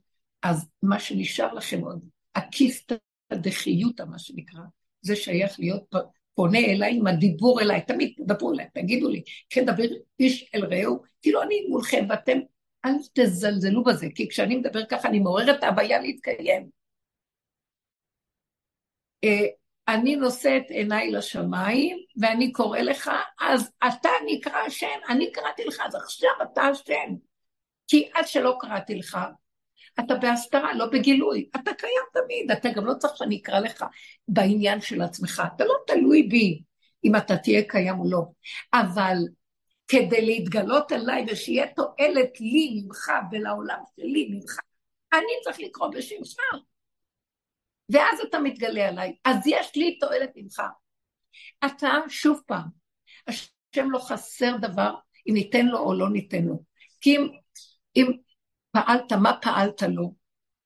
אז 0.43 0.69
מה 0.83 0.99
שנשאר 0.99 1.53
לכם 1.53 1.81
עוד, 1.81 2.05
הכיסתא 2.35 2.95
דחיותא, 3.33 4.03
מה 4.03 4.19
שנקרא, 4.19 4.61
זה 5.01 5.15
שייך 5.15 5.59
להיות 5.59 5.83
פונה 6.35 6.59
אליי 6.59 6.97
עם 6.97 7.07
הדיבור 7.07 7.61
אליי, 7.61 7.81
תמיד 7.81 8.13
תדברו 8.17 8.53
אליי, 8.53 8.67
תגידו 8.73 9.09
לי, 9.09 9.21
כן 9.49 9.65
דבר 9.65 9.83
איש 10.19 10.51
אל 10.55 10.65
רעהו, 10.65 11.03
כאילו 11.21 11.41
אני 11.41 11.65
מולכם 11.69 12.05
ואתם, 12.09 12.39
אל 12.85 12.91
תזלזלו 13.13 13.83
בזה, 13.83 14.07
כי 14.15 14.29
כשאני 14.29 14.55
מדבר 14.55 14.85
ככה 14.85 15.07
אני 15.07 15.19
מעורר 15.19 15.51
את 15.51 15.63
ההוויה 15.63 15.99
להתקיים. 15.99 16.69
אני 19.93 20.15
נושאת 20.15 20.63
עיניי 20.69 21.11
לשמיים, 21.11 21.97
ואני 22.21 22.51
קורא 22.51 22.79
לך, 22.79 23.11
אז 23.39 23.71
אתה 23.87 24.09
נקרא 24.25 24.57
השם, 24.57 24.99
אני 25.09 25.31
קראתי 25.31 25.65
לך, 25.65 25.79
אז 25.85 25.95
עכשיו 25.95 26.29
אתה 26.43 26.61
השם. 26.61 27.15
כי 27.87 28.09
עד 28.13 28.27
שלא 28.27 28.57
קראתי 28.59 28.95
לך, 28.95 29.17
אתה 29.99 30.15
בהסתרה, 30.15 30.73
לא 30.73 30.85
בגילוי. 30.85 31.49
אתה 31.55 31.73
קיים 31.73 32.03
תמיד, 32.13 32.51
אתה 32.51 32.69
גם 32.69 32.85
לא 32.85 32.93
צריך 32.93 33.17
שאני 33.17 33.39
אקרא 33.41 33.59
לך 33.59 33.85
בעניין 34.27 34.81
של 34.81 35.01
עצמך. 35.01 35.43
אתה 35.55 35.65
לא 35.65 35.73
תלוי 35.87 36.23
בי 36.23 36.61
אם 37.03 37.15
אתה 37.15 37.37
תהיה 37.37 37.61
קיים 37.67 37.99
או 37.99 38.09
לא. 38.09 38.21
אבל 38.73 39.15
כדי 39.87 40.25
להתגלות 40.25 40.91
עליי 40.91 41.25
ושיהיה 41.27 41.67
תועלת 41.75 42.39
לי 42.39 42.81
ממך 42.83 43.11
ולעולם 43.31 43.79
שלי 43.95 44.29
ממך, 44.31 44.59
אני 45.13 45.33
צריך 45.43 45.59
לקרוא 45.59 45.87
בשמך. 45.87 46.35
ואז 47.89 48.19
אתה 48.29 48.39
מתגלה 48.39 48.87
עליי. 48.87 49.15
אז 49.25 49.37
יש 49.47 49.75
לי 49.75 49.99
תועלת 49.99 50.29
ממך. 50.35 50.61
אתה, 51.65 51.89
שוב 52.09 52.41
פעם, 52.47 52.67
השם 53.27 53.91
לא 53.91 53.99
חסר 53.99 54.57
דבר 54.61 54.93
אם 55.27 55.33
ניתן 55.33 55.65
לו 55.65 55.79
או 55.79 55.93
לא 55.93 56.09
ניתן 56.09 56.43
לו. 56.43 56.63
כי 57.01 57.17
אם, 57.17 57.27
אם 57.95 58.11
פעלת, 58.71 59.11
מה 59.11 59.37
פעלת 59.41 59.81
לו? 59.81 60.15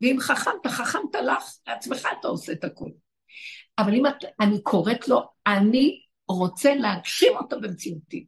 ואם 0.01 0.17
חכמת, 0.19 0.67
חכמת 0.67 1.15
לך, 1.15 1.43
לעצמך 1.67 2.07
אתה 2.19 2.28
עושה 2.28 2.51
את 2.51 2.63
הכול. 2.63 2.91
אבל 3.78 3.93
אם 3.93 4.07
את, 4.07 4.15
אני 4.39 4.61
קוראת 4.61 5.07
לו, 5.07 5.21
אני 5.47 6.01
רוצה 6.28 6.76
להגשים 6.76 7.38
אותו 7.38 7.61
במציאותי. 7.61 8.26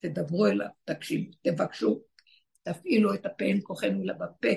תדברו 0.00 0.46
אליו, 0.46 0.68
תקשיבו, 0.84 1.32
תבקשו, 1.42 2.00
תפעילו 2.62 3.14
את 3.14 3.26
הפה, 3.26 3.44
אין 3.44 3.60
כוחנו 3.62 4.02
אלא 4.02 4.12
בפה, 4.12 4.48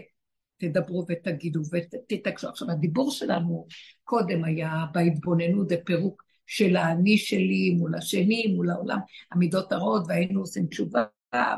תדברו 0.60 1.06
ותגידו 1.10 1.62
ותתקשו. 1.72 2.50
עכשיו, 2.50 2.72
הדיבור 2.72 3.12
שלנו 3.12 3.68
קודם 4.04 4.44
היה 4.44 4.86
בהתבוננות 4.94 5.68
ופירוק 5.70 6.24
של 6.46 6.76
האני 6.76 7.18
שלי 7.18 7.76
מול 7.78 7.96
השני, 7.96 8.54
מול 8.56 8.70
העולם, 8.70 9.00
המידות 9.32 9.72
הרעות, 9.72 10.04
והיינו 10.08 10.40
עושים 10.40 10.68
תשובה 10.68 11.04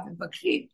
ומבקשים. 0.06 0.66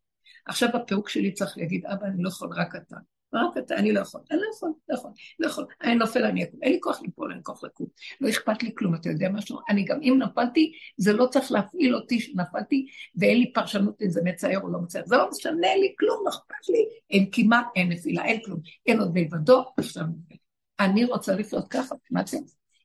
עכשיו 0.46 0.70
הפירוק 0.74 1.10
שלי 1.10 1.32
צריך 1.32 1.58
להגיד, 1.58 1.86
אבא, 1.86 2.06
אני 2.06 2.24
לא 2.24 2.30
יכול, 2.30 2.50
רק 2.56 2.76
אתה. 2.76 2.98
רק 3.34 3.58
אתה, 3.58 3.76
אני 3.76 3.92
לא 3.94 4.00
יכול, 4.00 4.22
אני 4.32 4.40
לא 4.40 4.46
יכול, 4.56 4.72
לא 4.90 4.96
יכול, 4.96 5.12
לא 5.40 5.48
יכול, 5.48 5.66
אני 5.82 5.96
נופל, 5.96 6.24
אני 6.26 6.44
אקום, 6.44 6.60
אין 6.64 6.72
לי 6.72 6.80
כוח 6.82 7.02
ליפול, 7.02 7.30
אין 7.30 7.38
לי 7.38 7.44
כוח 7.44 7.64
לקום, 7.64 7.88
לא 8.22 8.30
אכפת 8.30 8.64
לי 8.64 8.72
כלום, 8.78 8.96
אתה 8.96 9.10
יודע 9.10 9.30
משהו? 9.30 9.60
אני 9.70 9.86
גם, 9.86 10.00
אם 10.02 10.20
נפלתי, 10.22 10.72
זה 10.98 11.14
לא 11.14 11.26
צריך 11.26 11.52
להפעיל 11.52 11.96
אותי 11.96 12.20
שנפלתי, 12.20 12.86
ואין 13.16 13.38
לי 13.38 13.54
פרשנות 13.54 14.02
אם 14.02 14.10
זה 14.10 14.22
מצער 14.24 14.60
או 14.62 14.70
לא 14.70 14.80
מצער, 14.80 15.04
זה 15.06 15.18
לא 15.18 15.30
משנה 15.30 15.76
לי 15.76 15.96
כלום, 16.00 16.24
לא 16.26 16.30
אכפת 16.30 16.70
לי, 16.70 16.86
אין 17.10 17.30
כמעט, 17.32 17.66
אין 17.76 17.90
נפילה, 17.92 18.26
אין 18.26 18.40
כלום, 18.46 18.60
אין 18.86 19.00
עוד 19.00 19.12
מלבדו, 19.14 19.64
עכשיו 19.78 20.04
אני 20.80 21.06
רוצה 21.06 21.36
לחיות 21.36 21.68
ככה, 21.68 21.96
מה 22.12 22.22
זה? 22.26 22.38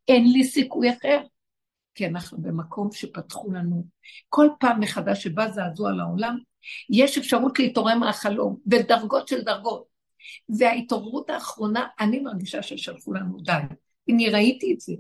אין 0.09 0.33
לי 0.33 0.45
סיכוי 0.45 0.91
אחר. 0.91 1.21
כי 1.95 2.07
אנחנו 2.07 2.39
במקום 2.43 2.93
שפתחו 2.93 3.53
לנו. 3.53 3.87
כל 4.29 4.49
פעם 4.61 4.81
מחדש 4.81 5.23
שבא 5.23 5.51
זעזוע 5.51 5.93
לעולם, 5.93 6.39
יש 6.91 7.19
אפשרות 7.19 7.59
להתעורר 7.59 7.95
מהחלום, 7.95 8.57
ודרגות 8.71 9.29
של 9.29 9.43
דרגות. 9.43 9.92
וההתעוררות 10.59 11.31
האחרונה, 11.31 11.87
אני 12.01 12.21
מרגישה 12.21 12.63
ששלחו 12.63 13.13
לנו 13.13 13.41
די. 13.41 13.53
אני 14.11 14.31
ראיתי 14.31 14.75
את 14.75 14.81
זה, 14.81 14.93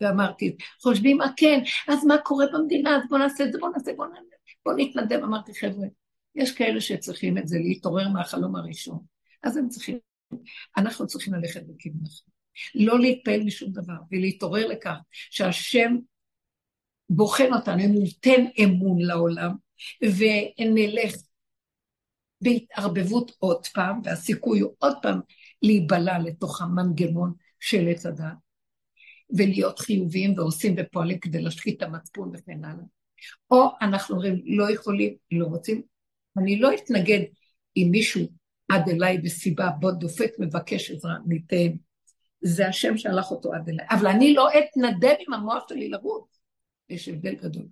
ואמרתי, 0.00 0.56
חושבים, 0.82 1.22
אה 1.22 1.26
כן, 1.36 1.62
אז 1.88 2.04
מה 2.04 2.18
קורה 2.18 2.46
במדינה, 2.52 2.96
אז 2.96 3.02
בוא 3.10 3.18
נעשה 3.18 3.44
את 3.44 3.52
זה, 3.52 3.58
בוא 3.58 3.68
נעשה, 3.68 3.92
בוא 3.96 4.06
נעשה, 4.06 4.36
בוא 4.66 4.74
נתנדב. 4.76 5.20
אמרתי, 5.22 5.54
חבר'ה, 5.54 5.86
יש 6.34 6.52
כאלה 6.52 6.80
שצריכים 6.80 7.38
את 7.38 7.48
זה, 7.48 7.58
להתעורר 7.58 8.08
מהחלום 8.08 8.56
הראשון. 8.56 8.98
אז 9.42 9.56
הם 9.56 9.68
צריכים, 9.68 9.98
אנחנו 10.76 11.06
צריכים 11.06 11.34
ללכת 11.34 11.62
בכיוון 11.66 12.00
אחר. 12.06 12.30
לא 12.74 13.00
להתפעל 13.00 13.42
משום 13.42 13.72
דבר, 13.72 13.96
ולהתעורר 14.12 14.66
לכך 14.66 14.96
שהשם 15.10 15.96
בוחן 17.10 17.52
אותנו, 17.52 17.84
אם 17.84 17.92
ניתן 17.92 18.44
אמון 18.64 18.98
לעולם, 19.00 19.50
ונלך 20.02 21.14
בהתערבבות 22.40 23.32
עוד 23.38 23.66
פעם, 23.66 24.00
והסיכוי 24.04 24.60
הוא 24.60 24.72
עוד 24.78 24.96
פעם 25.02 25.20
להיבלע 25.62 26.18
לתוך 26.18 26.62
המנגנון 26.62 27.32
של 27.60 27.88
עץ 27.88 28.06
הדעת, 28.06 28.36
ולהיות 29.36 29.78
חיוביים 29.78 30.38
ועושים 30.38 30.74
ופועלים 30.78 31.18
כדי 31.18 31.42
להשחית 31.42 31.76
את 31.76 31.82
המצפון 31.82 32.30
וכן 32.34 32.64
הלאה. 32.64 32.84
או 33.50 33.68
אנחנו 33.80 34.14
אומרים, 34.14 34.42
לא 34.44 34.70
יכולים, 34.70 35.14
לא 35.30 35.46
רוצים, 35.46 35.82
אני 36.38 36.58
לא 36.58 36.74
אתנגד 36.74 37.20
אם 37.76 37.88
מישהו 37.90 38.28
עד 38.68 38.88
אליי 38.88 39.18
בסיבה, 39.18 39.70
בוא 39.80 39.90
דופק, 39.90 40.30
מבקש 40.38 40.90
עזרה, 40.90 41.14
ניתן. 41.26 41.76
זה 42.40 42.68
השם 42.68 42.98
שלח 42.98 43.30
אותו 43.30 43.54
עד 43.54 43.68
אליי. 43.68 43.86
אבל 43.90 44.06
אני 44.06 44.34
לא 44.34 44.48
אתנדב 44.58 45.14
עם 45.26 45.34
המוח 45.34 45.64
שלי 45.68 45.88
לרוץ. 45.88 46.40
יש 46.88 47.08
הבדל 47.08 47.34
גדול. 47.34 47.66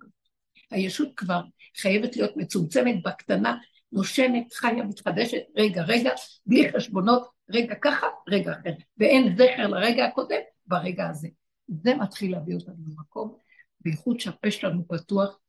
הישות 0.71 1.09
כבר 1.15 1.41
חייבת 1.77 2.15
להיות 2.15 2.37
מצומצמת 2.37 2.95
בקטנה, 3.03 3.57
נושמת, 3.91 4.53
חיה, 4.53 4.83
מתחדשת, 4.83 5.41
רגע, 5.57 5.83
רגע, 5.83 6.11
בלי 6.45 6.71
חשבונות, 6.71 7.27
רגע 7.49 7.75
ככה, 7.81 8.07
רגע 8.27 8.51
אחר. 8.51 8.73
ואין 8.97 9.37
זכר 9.37 9.67
לרגע 9.67 10.05
הקודם 10.05 10.41
ברגע 10.67 11.09
הזה. 11.09 11.27
זה 11.67 11.95
מתחיל 11.95 12.31
להביא 12.31 12.55
אותנו 12.55 12.75
למקום, 12.87 13.37
בייחוד 13.81 14.19
שהפה 14.19 14.51
שלנו 14.51 14.87
פתוח, 14.87 15.39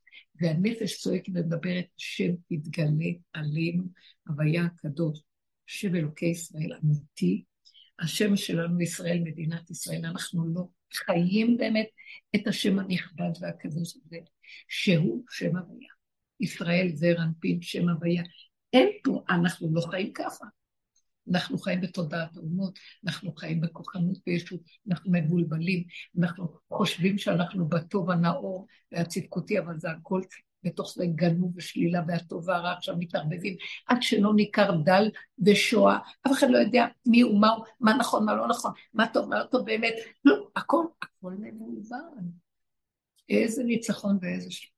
והנפש 0.40 1.00
צועקת 1.00 1.28
ומדברת, 1.28 1.84
השם 1.98 2.34
יתגלה 2.50 3.10
עלינו, 3.32 3.84
הוויה 4.28 4.64
הקדוש, 4.64 5.20
השם 5.68 5.94
אלוקי 5.94 6.26
ישראל 6.26 6.72
אמיתי, 6.84 7.44
השם 7.98 8.36
שלנו 8.36 8.80
ישראל, 8.80 9.18
מדינת 9.24 9.70
ישראל, 9.70 10.04
אנחנו 10.04 10.54
לא 10.54 10.62
חיים 10.94 11.56
באמת 11.56 11.88
את 12.36 12.46
השם 12.46 12.78
הנכבד 12.78 13.30
והקדוש 13.40 13.96
הזה, 13.96 14.18
שהוא 14.68 15.24
שם 15.30 15.56
הוויה. 15.56 15.97
ישראל 16.40 16.88
זר 16.94 17.14
אנפין, 17.18 17.62
שם 17.62 17.88
הוויה. 17.88 18.22
אין 18.72 18.88
פה, 19.04 19.22
אנחנו 19.30 19.74
לא 19.74 19.80
חיים 19.80 20.12
ככה. 20.12 20.44
אנחנו 21.32 21.58
חיים 21.58 21.80
בתודעת 21.80 22.36
האומות, 22.36 22.78
אנחנו 23.06 23.34
חיים 23.34 23.60
בכוחנות 23.60 24.18
וישות, 24.26 24.60
אנחנו 24.88 25.12
מבולבלים, 25.12 25.84
אנחנו 26.18 26.48
חושבים 26.72 27.18
שאנחנו 27.18 27.68
בטוב 27.68 28.10
הנאור 28.10 28.66
והצדקותי, 28.92 29.58
אבל 29.58 29.78
זה 29.78 29.90
הכל 29.90 30.20
בתוך 30.64 30.94
זה 30.96 31.06
גנוב 31.06 31.52
ושלילה 31.56 32.02
והטוב 32.08 32.48
והרע 32.48 32.72
עכשיו 32.72 32.96
מתערבבים, 32.98 33.56
עד 33.86 33.98
שלא 34.00 34.34
ניכר 34.34 34.70
דל 34.84 35.08
ושואה, 35.46 35.98
אף 36.26 36.32
אחד 36.32 36.50
לא 36.50 36.58
יודע 36.58 36.86
מי 37.06 37.20
הוא, 37.20 37.40
מה 37.40 37.48
הוא, 37.48 37.64
מה 37.80 37.96
נכון, 37.96 38.24
מה 38.24 38.34
לא 38.34 38.48
נכון, 38.48 38.72
מה 38.94 39.06
טוב, 39.12 39.28
מה 39.28 39.38
לא 39.38 39.44
טוב 39.44 39.66
באמת, 39.66 39.94
לא, 40.24 40.48
הכל, 40.56 40.84
הכל 41.02 41.32
מבולבל. 41.38 41.96
איזה 43.28 43.64
ניצחון 43.64 44.18
ואיזה 44.22 44.50
ש... 44.50 44.72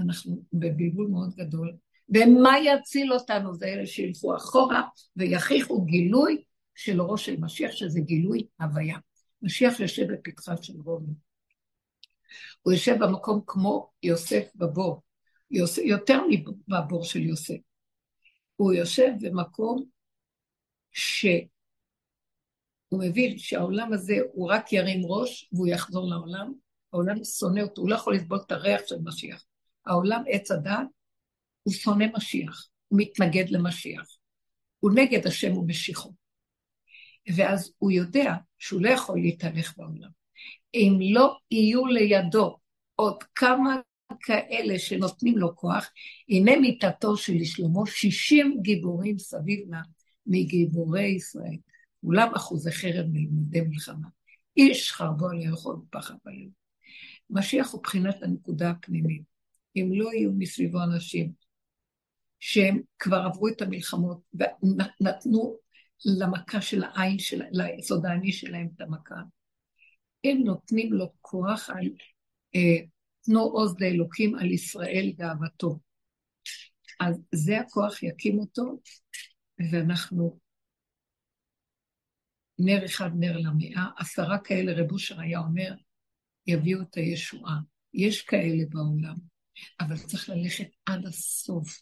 אנחנו 0.00 0.42
בבלבול 0.52 1.06
מאוד 1.06 1.34
גדול, 1.34 1.76
ומה 2.08 2.52
יציל 2.64 3.12
אותנו 3.12 3.54
זה 3.54 3.66
אלה 3.66 3.86
שילכו 3.86 4.36
אחורה 4.36 4.82
ויכריחו 5.16 5.84
גילוי 5.84 6.42
של 6.74 7.00
ראש 7.00 7.26
של 7.26 7.36
משיח, 7.40 7.70
שזה 7.70 8.00
גילוי 8.00 8.46
הוויה. 8.60 8.98
משיח 9.42 9.80
יושב 9.80 10.12
בפתחה 10.12 10.54
של 10.62 10.74
רומי. 10.84 11.12
הוא 12.62 12.72
יושב 12.72 12.96
במקום 13.00 13.40
כמו 13.46 13.90
יוסף 14.02 14.50
בבור, 14.54 15.02
יוסף, 15.50 15.82
יותר 15.84 16.20
מהבור 16.68 17.04
של 17.04 17.20
יוסף. 17.20 17.58
הוא 18.56 18.72
יושב 18.72 19.10
במקום 19.20 19.84
שהוא 20.92 21.44
מבין 22.92 23.38
שהעולם 23.38 23.92
הזה 23.92 24.16
הוא 24.32 24.50
רק 24.50 24.72
ירים 24.72 25.00
ראש 25.04 25.48
והוא 25.52 25.68
יחזור 25.68 26.08
לעולם, 26.08 26.52
העולם 26.92 27.24
שונא 27.24 27.60
אותו, 27.60 27.82
הוא 27.82 27.90
לא 27.90 27.94
יכול 27.94 28.14
לסבול 28.14 28.38
את 28.46 28.52
הריח 28.52 28.80
של 28.86 28.96
משיח. 29.04 29.44
העולם 29.90 30.22
עץ 30.28 30.50
הדת, 30.50 30.86
הוא 31.62 31.74
שונא 31.74 32.06
משיח, 32.16 32.68
הוא 32.88 33.00
מתנגד 33.00 33.50
למשיח. 33.50 34.16
הוא 34.80 34.90
נגד 34.94 35.26
השם 35.26 35.56
ומשיחו. 35.56 36.12
ואז 37.36 37.72
הוא 37.78 37.90
יודע 37.90 38.34
שהוא 38.58 38.82
לא 38.82 38.88
יכול 38.88 39.20
להתהלך 39.20 39.74
בעולם. 39.76 40.10
אם 40.74 40.98
לא 41.00 41.36
יהיו 41.50 41.86
לידו 41.86 42.56
עוד 42.94 43.24
כמה 43.34 43.76
כאלה 44.20 44.78
שנותנים 44.78 45.38
לו 45.38 45.56
כוח, 45.56 45.90
הנה 46.28 46.56
מיתתו 46.60 47.16
של 47.16 47.44
שלמה 47.44 47.80
שישים 47.86 48.58
גיבורים 48.62 49.18
סביב 49.18 49.60
לה 49.70 49.80
מגיבורי 50.26 51.08
ישראל, 51.08 51.56
כולם 52.00 52.34
אחוזי 52.34 52.72
חרב 52.72 53.06
מלמדי 53.12 53.60
מלחמה. 53.60 54.08
איש 54.56 54.92
חרבו 54.92 55.28
על 55.28 55.40
יכול 55.42 55.74
ופחד 55.74 56.14
בלב. 56.24 56.48
משיח 57.30 57.72
הוא 57.72 57.82
בחינת 57.82 58.22
הנקודה 58.22 58.70
הפנימית. 58.70 59.22
אם 59.76 59.90
לא 59.92 60.12
יהיו 60.12 60.32
מסביבו 60.32 60.82
אנשים 60.82 61.32
שהם 62.40 62.80
כבר 62.98 63.16
עברו 63.16 63.48
את 63.48 63.62
המלחמות 63.62 64.20
ונתנו 64.34 65.56
למכה 66.04 66.60
של 66.60 66.84
העין, 66.84 67.18
של, 67.18 67.42
ליסוד 67.50 68.06
העני 68.06 68.32
שלהם 68.32 68.68
את 68.76 68.80
המכה, 68.80 69.20
הם 70.24 70.38
נותנים 70.44 70.92
לו 70.92 71.12
כוח 71.20 71.70
על 71.70 71.88
אה, 72.54 72.86
תנו 73.20 73.40
עוז 73.40 73.80
לאלוקים 73.80 74.34
על 74.34 74.50
ישראל 74.50 75.12
גאוותו. 75.16 75.78
אז 77.00 77.22
זה 77.34 77.60
הכוח 77.60 78.02
יקים 78.02 78.38
אותו, 78.38 78.80
ואנחנו 79.72 80.40
נר 82.58 82.84
אחד 82.84 83.10
נר 83.18 83.36
למאה, 83.38 83.86
עשרה 83.96 84.38
כאלה, 84.38 84.72
רב 84.72 84.92
אושר 84.92 85.20
היה 85.20 85.38
אומר, 85.38 85.74
יביאו 86.46 86.82
את 86.82 86.94
הישועה. 86.94 87.58
יש 87.94 88.22
כאלה 88.22 88.64
בעולם, 88.68 89.29
אבל 89.80 89.96
צריך 89.96 90.28
ללכת 90.28 90.68
עד 90.86 91.06
הסוף 91.06 91.80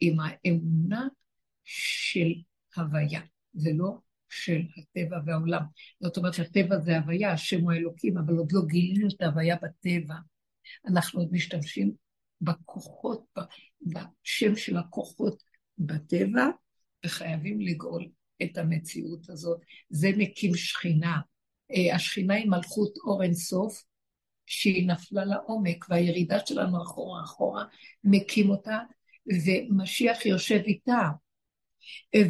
עם 0.00 0.16
האמונה 0.20 1.06
של 1.64 2.32
הוויה. 2.76 3.20
זה 3.54 3.70
לא 3.74 3.98
של 4.28 4.60
הטבע 4.76 5.18
והעולם. 5.26 5.62
זאת 6.00 6.16
אומרת, 6.16 6.38
הטבע 6.38 6.80
זה 6.80 6.98
הוויה, 6.98 7.32
השם 7.32 7.60
הוא 7.60 7.72
האלוקים, 7.72 8.18
אבל 8.18 8.34
עוד 8.34 8.52
לא 8.52 8.60
גילינו 8.66 9.08
את 9.08 9.22
ההוויה 9.22 9.56
בטבע. 9.62 10.14
אנחנו 10.86 11.20
עוד 11.20 11.32
משתמשים 11.32 11.92
בכוחות, 12.40 13.24
בשם 13.82 14.56
של 14.56 14.76
הכוחות 14.76 15.42
בטבע, 15.78 16.46
וחייבים 17.06 17.60
לגאול 17.60 18.08
את 18.42 18.58
המציאות 18.58 19.30
הזאת. 19.30 19.60
זה 19.90 20.10
מקים 20.16 20.54
שכינה. 20.54 21.20
אה, 21.70 21.94
השכינה 21.94 22.34
היא 22.34 22.50
מלכות 22.50 22.94
אור 23.04 23.22
אינסוף, 23.22 23.84
שהיא 24.46 24.88
נפלה 24.88 25.24
לעומק, 25.24 25.86
והירידה 25.88 26.38
שלנו 26.46 26.82
אחורה 26.82 27.24
אחורה 27.24 27.64
מקים 28.04 28.50
אותה, 28.50 28.78
ומשיח 29.46 30.26
יושב 30.26 30.60
איתה. 30.66 31.08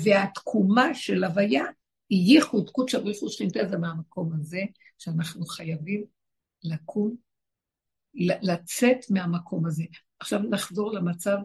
והתקומה 0.04 0.94
של 0.94 1.24
הוויה 1.24 1.64
היא 2.08 2.34
ייחוד 2.34 2.70
קודשא 2.70 2.98
בריחו 2.98 3.28
שכינתה 3.28 3.68
זה 3.68 3.78
מהמקום 3.78 4.32
הזה, 4.32 4.60
שאנחנו 4.98 5.46
חייבים 5.46 6.04
לקום, 6.64 7.16
לצאת 8.42 9.10
מהמקום 9.10 9.66
הזה. 9.66 9.84
עכשיו 10.18 10.40
נחזור 10.50 10.92
למצב 10.92 11.36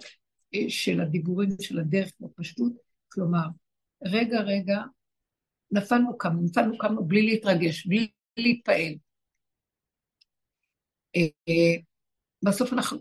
אה, 0.55 0.65
של 0.69 1.01
הדיבורים 1.01 1.49
של 1.61 1.79
הדרך 1.79 2.11
בפשטות, 2.19 2.73
כלומר, 3.11 3.45
רגע, 4.03 4.39
רגע, 4.39 4.81
נפלנו 5.71 6.17
כמה, 6.17 6.41
נפלנו 6.41 6.77
כמה 6.77 7.01
בלי 7.01 7.21
להתרגש, 7.21 7.87
בלי 7.87 8.11
להתפעל. 8.37 8.93
אה, 11.15 11.81
בסוף 12.45 12.73
אנחנו, 12.73 12.97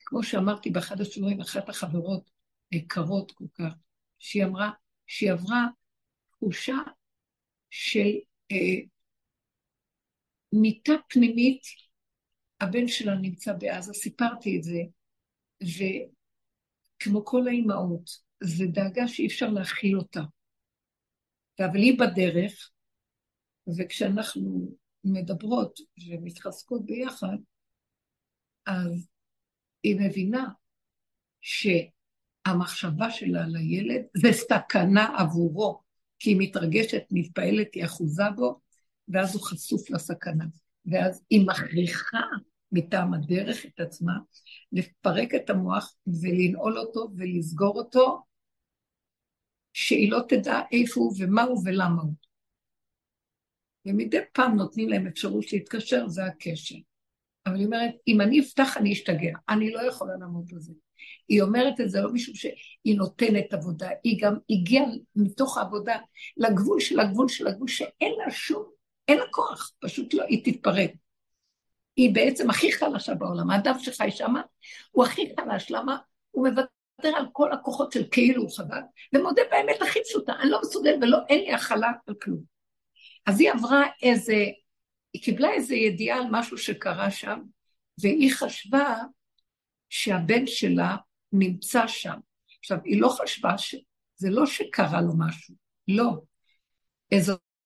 כמו 0.00 0.22
שאמרתי 0.22 0.70
באחד 0.70 1.00
השיעורים, 1.00 1.40
אחת 1.40 1.68
החברות 1.68 2.30
יקרות 2.72 3.32
כל 3.32 3.44
כך, 3.54 3.72
שהיא 4.18 4.44
אמרה 4.44 4.70
שהיא 5.06 5.32
עברה 5.32 5.66
תחושה 6.30 6.76
של 7.70 8.08
אה, 8.52 8.80
מיטה 10.52 10.92
פנימית, 11.08 11.62
הבן 12.60 12.88
שלה 12.88 13.14
נמצא 13.14 13.52
בעזה, 13.52 13.92
סיפרתי 13.92 14.58
את 14.58 14.62
זה, 14.62 14.80
וכמו 15.62 17.24
כל 17.24 17.48
האימהות, 17.48 18.10
זו 18.42 18.64
דאגה 18.72 19.08
שאי 19.08 19.26
אפשר 19.26 19.48
להכיל 19.48 19.98
אותה. 19.98 20.20
אבל 21.60 21.76
היא 21.76 21.98
בדרך, 21.98 22.70
וכשאנחנו 23.78 24.76
מדברות 25.12 25.78
ומתחזקות 26.10 26.86
ביחד, 26.86 27.36
אז 28.66 29.08
היא 29.82 30.00
מבינה 30.00 30.48
שהמחשבה 31.40 33.10
שלה 33.10 33.44
על 33.44 33.56
הילד 33.56 34.02
זה 34.16 34.32
סכנה 34.32 35.14
עבורו, 35.18 35.82
כי 36.18 36.30
היא 36.30 36.36
מתרגשת, 36.40 37.02
מתפעלת, 37.10 37.74
היא 37.74 37.84
אחוזה 37.84 38.30
בו, 38.36 38.60
ואז 39.08 39.34
הוא 39.34 39.42
חשוף 39.42 39.90
לסכנה. 39.90 40.44
ואז 40.86 41.22
היא 41.30 41.46
מכריחה 41.46 42.20
מטעם 42.72 43.14
הדרך 43.14 43.66
את 43.66 43.80
עצמה 43.80 44.12
לפרק 44.72 45.34
את 45.34 45.50
המוח 45.50 45.94
ולנעול 46.06 46.78
אותו 46.78 47.08
ולסגור 47.16 47.78
אותו, 47.78 48.22
שהיא 49.72 50.10
לא 50.10 50.20
תדע 50.28 50.60
איפה 50.72 51.00
הוא 51.00 51.14
ומה 51.18 51.42
הוא 51.42 51.62
ולמה 51.64 52.02
הוא. 52.02 52.27
ומדי 53.88 54.18
פעם 54.32 54.56
נותנים 54.56 54.88
להם 54.88 55.06
אפשרות 55.06 55.52
להתקשר, 55.52 56.08
זה 56.08 56.24
הקשר. 56.24 56.74
אבל 57.46 57.56
היא 57.56 57.66
אומרת, 57.66 57.94
אם 58.08 58.20
אני 58.20 58.40
אפתח 58.40 58.76
אני 58.76 58.92
אשתגע, 58.92 59.32
אני 59.48 59.70
לא 59.70 59.80
יכולה 59.80 60.12
לעמוד 60.20 60.44
בזה. 60.54 60.72
היא 61.28 61.42
אומרת 61.42 61.80
את 61.80 61.90
זה 61.90 62.00
לא 62.00 62.12
משום 62.12 62.34
שהיא 62.34 62.96
נותנת 62.96 63.54
עבודה, 63.54 63.88
היא 64.04 64.18
גם 64.20 64.36
הגיעה 64.50 64.84
מתוך 65.16 65.58
העבודה 65.58 65.96
לגבול 66.36 66.80
של 66.80 67.00
הגבול 67.00 67.28
של 67.28 67.46
הגבול, 67.46 67.68
שאין 67.68 68.12
לה 68.18 68.30
שום, 68.30 68.64
אין 69.08 69.18
לה 69.18 69.24
כוח, 69.30 69.72
פשוט 69.80 70.14
לא, 70.14 70.24
היא 70.24 70.44
תתפרק. 70.44 70.90
היא 71.96 72.14
בעצם 72.14 72.50
הכי 72.50 72.72
חלשה 72.72 73.14
בעולם, 73.14 73.50
האדם 73.50 73.78
שחי 73.78 74.10
שם 74.10 74.34
הוא 74.90 75.04
הכי 75.04 75.32
חלש, 75.40 75.70
למה? 75.70 75.96
הוא 76.30 76.48
מוותר 76.48 77.16
על 77.16 77.26
כל 77.32 77.52
הכוחות 77.52 77.92
של 77.92 78.04
כאילו 78.10 78.42
הוא 78.42 78.50
חזק, 78.50 78.82
ומודה 79.14 79.42
באמת 79.50 79.82
הכי 79.82 79.98
פשוטה, 80.04 80.32
אני 80.40 80.50
לא 80.50 80.60
מסוגל 80.60 80.94
ולא, 81.02 81.18
אין 81.28 81.38
לי 81.38 81.52
הכלה 81.52 81.90
על 82.06 82.14
כלום. 82.22 82.57
אז 83.28 83.40
היא 83.40 83.50
עברה 83.52 83.82
איזה, 84.02 84.44
היא 85.12 85.22
קיבלה 85.22 85.52
איזה 85.52 85.74
ידיעה 85.74 86.18
על 86.18 86.26
משהו 86.30 86.58
שקרה 86.58 87.10
שם, 87.10 87.40
והיא 88.00 88.32
חשבה 88.34 88.94
שהבן 89.88 90.46
שלה 90.46 90.96
נמצא 91.32 91.86
שם. 91.86 92.18
עכשיו, 92.58 92.78
היא 92.84 93.00
לא 93.00 93.08
חשבה 93.08 93.58
ש... 93.58 93.74
זה 94.16 94.30
לא 94.30 94.46
שקרה 94.46 95.00
לו 95.00 95.12
משהו, 95.18 95.54
לא. 95.88 96.10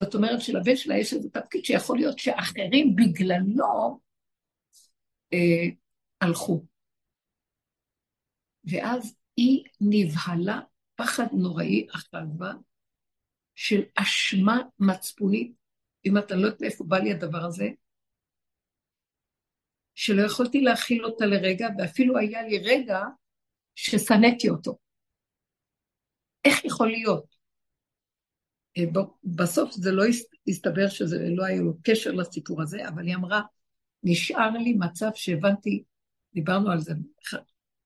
זאת 0.02 0.14
אומרת 0.14 0.40
שלבן 0.40 0.76
שלה 0.76 0.98
יש 0.98 1.12
איזה 1.12 1.30
תפקיד 1.30 1.64
שיכול 1.64 1.98
להיות 1.98 2.18
שאחרים 2.18 2.96
בגללו 2.96 4.00
אה, 5.32 5.68
הלכו. 6.20 6.64
ואז 8.64 9.16
היא 9.36 9.64
נבהלה 9.80 10.60
פחד 10.94 11.26
נוראי 11.32 11.86
אחר 11.94 12.24
בה, 12.36 12.52
של 13.54 13.82
אשמה 13.94 14.60
מצפונית, 14.78 15.52
אם 16.06 16.18
אתה 16.18 16.34
לא 16.34 16.46
יודעת 16.46 16.60
מאיפה 16.60 16.84
בא 16.84 16.98
לי 16.98 17.12
הדבר 17.12 17.44
הזה, 17.44 17.68
שלא 19.94 20.22
יכולתי 20.22 20.60
להכיל 20.60 21.04
אותה 21.04 21.26
לרגע, 21.26 21.68
ואפילו 21.78 22.18
היה 22.18 22.42
לי 22.42 22.58
רגע 22.58 23.00
ששנאתי 23.74 24.48
אותו. 24.48 24.78
איך 26.44 26.64
יכול 26.64 26.90
להיות? 26.90 27.34
אה, 28.78 28.82
בסוף 29.24 29.72
זה 29.72 29.92
לא 29.92 30.02
הסתבר 30.48 30.88
שזה 30.88 31.16
לא 31.36 31.44
היה 31.44 31.60
לו 31.60 31.74
קשר 31.82 32.10
לסיפור 32.10 32.62
הזה, 32.62 32.88
אבל 32.88 33.06
היא 33.06 33.14
אמרה, 33.14 33.42
נשאר 34.02 34.50
לי 34.50 34.72
מצב 34.72 35.10
שהבנתי, 35.14 35.84
דיברנו 36.34 36.70
על 36.70 36.80
זה, 36.80 36.92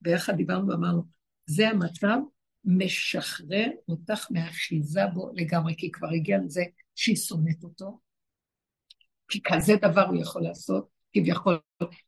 ביחד 0.01 0.37
דיברנו 0.37 0.67
ואמרנו, 0.67 1.03
זה 1.45 1.69
המצב 1.69 2.17
משחרר 2.67 3.67
אותך 3.87 4.27
מהאחיזה 4.31 5.01
בו 5.13 5.31
לגמרי, 5.33 5.75
כי 5.77 5.91
כבר 5.91 6.07
הגיע 6.15 6.37
לזה 6.45 6.63
שהיא 6.95 7.15
שונאת 7.15 7.63
אותו, 7.63 7.99
כי 9.27 9.41
כזה 9.43 9.73
דבר 9.81 10.05
הוא 10.05 10.21
יכול 10.21 10.41
לעשות, 10.41 10.89
כביכול 11.13 11.59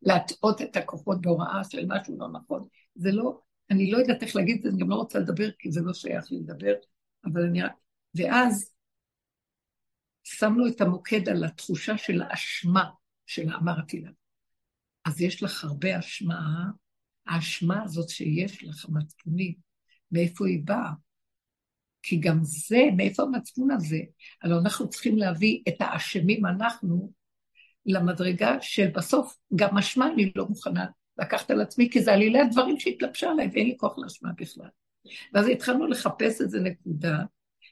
להטעות 0.02 0.62
את 0.62 0.76
הכוחות 0.76 1.22
בהוראה 1.22 1.64
של 1.70 1.86
משהו 1.88 2.18
לא 2.18 2.28
נכון. 2.32 2.68
זה 2.96 3.12
לא, 3.12 3.42
אני 3.72 3.92
לא 3.92 3.98
יודעת 3.98 4.24
איך 4.24 4.36
להגיד 4.36 4.58
את 4.58 4.64
זה, 4.64 4.70
אני 4.70 4.78
גם 4.78 4.90
לא 4.90 4.96
רוצה 4.96 5.20
לדבר, 5.20 5.52
כי 5.60 5.72
זה 5.72 5.82
לא 5.82 5.94
שייך 5.94 6.32
לי 6.32 6.40
לדבר, 6.40 6.74
אבל 7.26 7.42
אני. 7.42 7.60
ואז 8.16 8.74
שמנו 10.24 10.68
את 10.68 10.82
המוקד 10.82 11.30
על 11.30 11.44
התחושה 11.44 11.98
של 11.98 12.22
האשמה 12.22 12.90
שלה, 13.26 13.56
אמרתי 13.56 14.02
לה. 14.02 14.10
אז 15.06 15.22
יש 15.22 15.44
לך 15.44 15.64
הרבה 15.64 16.00
אשמה, 16.00 16.66
האשמה 17.26 17.84
הזאת 17.84 18.10
שיש 18.10 18.64
לך, 18.64 18.86
המצפונית, 18.86 19.69
מאיפה 20.12 20.48
היא 20.48 20.62
באה? 20.66 20.92
כי 22.02 22.20
גם 22.20 22.40
זה, 22.42 22.82
מאיפה 22.98 23.24
המצפון 23.24 23.72
הזה? 23.72 24.00
הלוא 24.44 24.60
אנחנו 24.60 24.90
צריכים 24.90 25.18
להביא 25.18 25.62
את 25.68 25.76
האשמים 25.80 26.46
אנחנו 26.46 27.12
למדרגה 27.86 28.58
של 28.62 28.88
בסוף, 28.88 29.38
גם 29.56 29.78
אשמה 29.78 30.08
אני 30.08 30.32
לא 30.36 30.46
מוכנה 30.46 30.86
לקחת 31.18 31.52
על 31.52 31.62
עצמי, 31.62 31.90
כי 31.90 32.02
זה 32.02 32.14
עלילי 32.14 32.40
הדברים 32.40 32.80
שהתלבשה 32.80 33.32
עליי 33.32 33.50
ואין 33.54 33.68
לי 33.68 33.78
כוח 33.78 33.98
לאשמה 33.98 34.30
בכלל. 34.38 34.70
ואז 35.34 35.48
התחלנו 35.48 35.88
לחפש 35.88 36.42
איזה 36.42 36.60
נקודה 36.60 37.18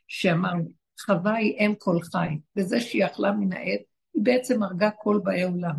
שאמרנו, 0.08 0.72
חווה 1.06 1.36
היא 1.36 1.58
אם 1.60 1.74
כל 1.78 2.02
חי, 2.02 2.28
וזה 2.58 2.82
שהיא 2.82 3.06
אכלה 3.06 3.32
מן 3.32 3.54
העט, 3.54 3.82
היא 4.14 4.24
בעצם 4.24 4.64
הרגה 4.64 4.90
כל 4.92 5.20
באי 5.24 5.44
עולם. 5.44 5.76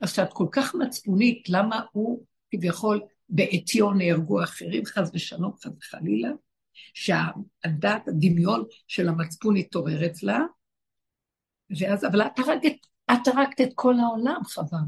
אז 0.00 0.12
כשאת 0.12 0.32
כל 0.32 0.46
כך 0.52 0.74
מצפונית, 0.74 1.48
למה 1.48 1.80
הוא 1.92 2.24
כביכול 2.50 3.00
בעטיו 3.32 3.92
נהרגו 3.92 4.42
אחרים, 4.42 4.84
חס 4.84 5.10
ושלום, 5.14 5.52
חס 5.56 5.70
וחלילה, 5.78 6.28
שהדעת, 6.94 8.08
הדמיון 8.08 8.64
של 8.88 9.08
המצפון 9.08 9.56
התעורר 9.56 10.06
אצלה, 10.06 10.40
ואז, 11.78 12.04
אבל 12.04 12.22
את 12.22 12.38
הרגת, 12.38 12.76
את 13.12 13.28
הרגת 13.28 13.60
את 13.60 13.72
כל 13.74 13.94
העולם, 13.98 14.40
חבל. 14.44 14.78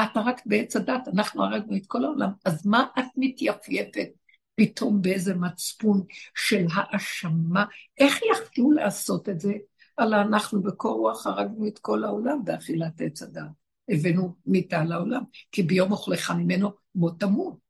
את 0.00 0.16
הרגת 0.16 0.42
בעץ 0.46 0.76
הדת, 0.76 1.08
אנחנו 1.14 1.44
הרגנו 1.44 1.76
את 1.76 1.86
כל 1.86 2.04
העולם. 2.04 2.30
אז 2.44 2.66
מה 2.66 2.86
את 2.98 3.04
מתייפייפת 3.16 4.08
פתאום 4.54 5.02
באיזה 5.02 5.34
מצפון 5.34 6.04
של 6.34 6.66
האשמה? 6.74 7.64
איך 7.98 8.20
יכלו 8.22 8.72
לעשות 8.72 9.28
את 9.28 9.40
זה? 9.40 9.52
אלא 10.00 10.16
אנחנו 10.16 10.62
בקור 10.62 11.00
רוח 11.00 11.26
הרגנו 11.26 11.66
את 11.66 11.78
כל 11.78 12.04
העולם 12.04 12.44
באכילת 12.44 13.00
עץ 13.00 13.22
הדת. 13.22 13.42
הבאנו 13.88 14.34
מיתה 14.46 14.84
לעולם, 14.84 15.22
כי 15.52 15.62
ביום 15.62 15.92
אוכלך 15.92 16.30
ממנו 16.30 16.70
מות 16.94 17.20
תמות. 17.20 17.63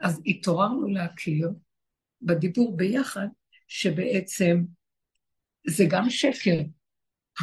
אז 0.00 0.20
התעוררנו 0.26 0.88
להכיר 0.88 1.50
בדיבור 2.22 2.76
ביחד, 2.76 3.26
שבעצם 3.68 4.64
זה 5.66 5.84
גם 5.90 6.10
שקר. 6.10 6.60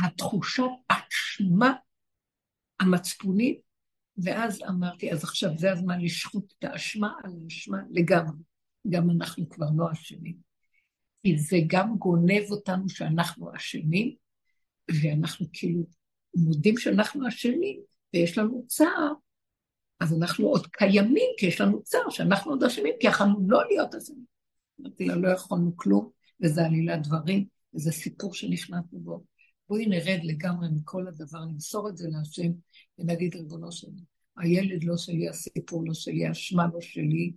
התחושת 0.03 0.63
אשמה 0.87 1.73
המצפונית, 2.79 3.59
ואז 4.17 4.61
אמרתי, 4.69 5.11
אז 5.11 5.23
עכשיו 5.23 5.57
זה 5.57 5.71
הזמן 5.71 6.01
לשחוט 6.01 6.53
את 6.59 6.63
האשמה 6.63 7.13
על 7.23 7.31
האשמה 7.43 7.77
לגמרי. 7.91 8.43
גם 8.89 9.09
אנחנו 9.09 9.49
כבר 9.49 9.65
לא 9.75 9.91
אשמים. 9.91 10.37
כי 11.23 11.37
זה 11.37 11.57
גם 11.67 11.95
גונב 11.97 12.51
אותנו 12.51 12.89
שאנחנו 12.89 13.55
אשמים, 13.55 14.15
ואנחנו 15.01 15.45
כאילו 15.53 15.83
מודים 16.35 16.77
שאנחנו 16.77 17.27
אשמים, 17.27 17.79
ויש 18.13 18.37
לנו 18.37 18.63
צער, 18.67 19.13
אז 19.99 20.13
אנחנו 20.13 20.47
עוד 20.47 20.67
קיימים, 20.67 21.29
כי 21.37 21.45
יש 21.45 21.61
לנו 21.61 21.83
צער 21.83 22.09
שאנחנו 22.09 22.51
עוד 22.51 22.63
אשמים, 22.63 22.93
כי 22.99 23.07
יכולנו 23.07 23.47
לא 23.47 23.67
להיות 23.67 23.95
אשמים. 23.95 24.25
אמרתי 24.81 25.05
לה, 25.05 25.15
לא 25.15 25.27
יכולנו 25.27 25.77
כלום, 25.77 26.09
וזה 26.43 26.65
עלילת 26.65 27.07
דברים, 27.07 27.45
וזה 27.75 27.91
סיפור 27.91 28.33
שנכנסנו 28.33 28.99
בו. 28.99 29.23
בואי 29.69 29.85
נרד 29.85 30.19
לגמרי 30.23 30.67
מכל 30.75 31.07
הדבר, 31.07 31.45
נמסור 31.45 31.89
את 31.89 31.97
זה 31.97 32.07
להשם, 32.11 32.51
ונגיד, 32.99 33.35
ריבונו 33.35 33.71
שלי, 33.71 34.01
הילד 34.37 34.83
לא 34.83 34.97
שלי, 34.97 35.29
הסיפור 35.29 35.83
לא 35.87 35.93
שלי, 35.93 36.25
האשמה 36.25 36.67
לא 36.73 36.81
שלי, 36.81 37.33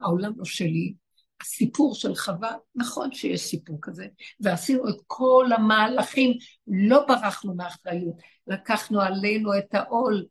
העולם 0.00 0.32
לא 0.36 0.44
שלי, 0.44 0.94
הסיפור 1.40 1.94
של 1.94 2.14
חווה, 2.14 2.56
נכון 2.74 3.12
שיש 3.12 3.40
סיפור 3.40 3.78
כזה, 3.82 4.06
ועשינו 4.40 4.88
את 4.88 4.96
כל 5.06 5.46
המהלכים, 5.56 6.32
לא 6.66 7.06
ברחנו 7.06 7.54
מאחריות, 7.54 8.14
לקחנו 8.46 9.00
עלינו 9.00 9.58
את 9.58 9.74
העול, 9.74 10.26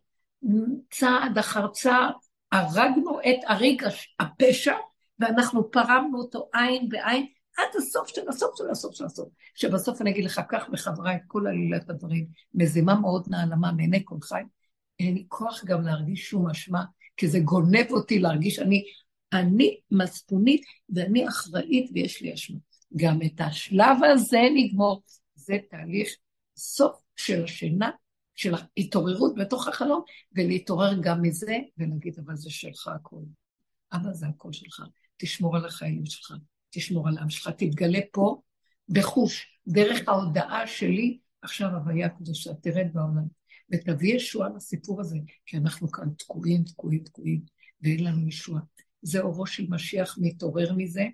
צעד 0.91 1.37
אחר 1.37 1.67
צעד, 1.67 2.13
הרגנו 2.51 3.19
את 3.19 3.39
הריג 3.47 3.83
הפשע, 4.19 4.75
ואנחנו 5.19 5.71
פרמנו 5.71 6.17
אותו 6.17 6.49
עין 6.53 6.89
בעין, 6.89 7.25
עד 7.57 7.67
הסוף 7.77 8.07
של 8.07 8.29
הסוף 8.29 8.57
של 8.57 8.69
הסוף 8.69 8.95
של 8.95 9.05
הסוף. 9.05 9.29
שבסוף 9.55 10.01
אני 10.01 10.09
אגיד 10.09 10.25
לך, 10.25 10.41
קח 10.49 10.69
בחברה 10.71 11.15
את 11.15 11.21
כל 11.27 11.47
עלילת 11.47 11.89
הדברים, 11.89 12.27
מזימה 12.53 12.95
מאוד 12.95 13.27
נעלמה 13.29 13.71
מעיני 13.71 14.01
כל 14.05 14.17
חי, 14.21 14.41
אין 14.99 15.13
לי 15.13 15.25
כוח 15.27 15.65
גם 15.65 15.81
להרגיש 15.81 16.29
שום 16.29 16.49
אשמה, 16.49 16.83
כי 17.17 17.27
זה 17.27 17.39
גונב 17.39 17.91
אותי 17.91 18.19
להרגיש, 18.19 18.59
אני, 18.59 18.83
אני 19.33 19.79
מצפונית 19.91 20.61
ואני 20.89 21.27
אחראית 21.27 21.89
ויש 21.93 22.21
לי 22.21 22.33
אשמה. 22.33 22.57
גם 22.95 23.19
את 23.25 23.41
השלב 23.41 23.97
הזה 24.13 24.41
נגמור, 24.55 25.03
זה 25.35 25.57
תהליך 25.69 26.09
סוף 26.57 27.01
של 27.15 27.43
השינה, 27.43 27.89
של 28.37 28.53
ההתעוררות 28.53 29.35
בתוך 29.35 29.67
החלום, 29.67 30.01
ולהתעורר 30.35 30.93
גם 31.01 31.21
מזה, 31.21 31.57
ולהגיד, 31.77 32.19
אבל 32.25 32.35
זה 32.35 32.49
שלך 32.49 32.87
הכול. 32.87 33.23
אבל 33.93 34.13
זה 34.13 34.27
הכל 34.27 34.53
שלך. 34.53 34.83
תשמור 35.17 35.57
על 35.57 35.65
החיים 35.65 36.05
שלך, 36.05 36.33
תשמור 36.69 37.07
על 37.07 37.17
העם 37.17 37.29
שלך, 37.29 37.49
תתגלה 37.57 37.99
פה 38.11 38.41
בחוש, 38.89 39.59
דרך 39.67 40.07
ההודעה 40.07 40.67
שלי, 40.67 41.19
עכשיו 41.41 41.69
הוויה 41.69 42.09
קדושה, 42.09 42.53
תרד 42.53 42.87
בעולם. 42.93 43.23
ותביא 43.73 44.15
ישועה 44.15 44.49
לסיפור 44.55 45.01
הזה, 45.01 45.17
כי 45.45 45.57
אנחנו 45.57 45.91
כאן 45.91 46.09
תקועים, 46.17 46.63
תקועים, 46.63 47.03
תקועים, 47.03 47.41
ואין 47.81 48.03
לנו 48.03 48.27
ישועה. 48.27 48.61
זה 49.01 49.21
אורו 49.21 49.45
של 49.45 49.65
משיח 49.69 50.17
מתעורר 50.21 50.73
מזה, 50.77 51.05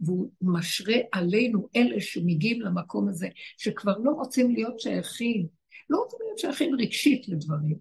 והוא 0.00 0.30
משרה 0.40 0.96
עלינו, 1.12 1.68
אלה 1.76 2.00
שמגיעים 2.00 2.60
למקום 2.60 3.08
הזה, 3.08 3.28
שכבר 3.56 3.98
לא 3.98 4.10
רוצים 4.10 4.50
להיות 4.50 4.80
שייכים, 4.80 5.57
לא 5.90 5.98
רוצים 5.98 6.18
להיות 6.24 6.38
שייכים 6.38 6.74
רגשית 6.80 7.28
לדברים. 7.28 7.76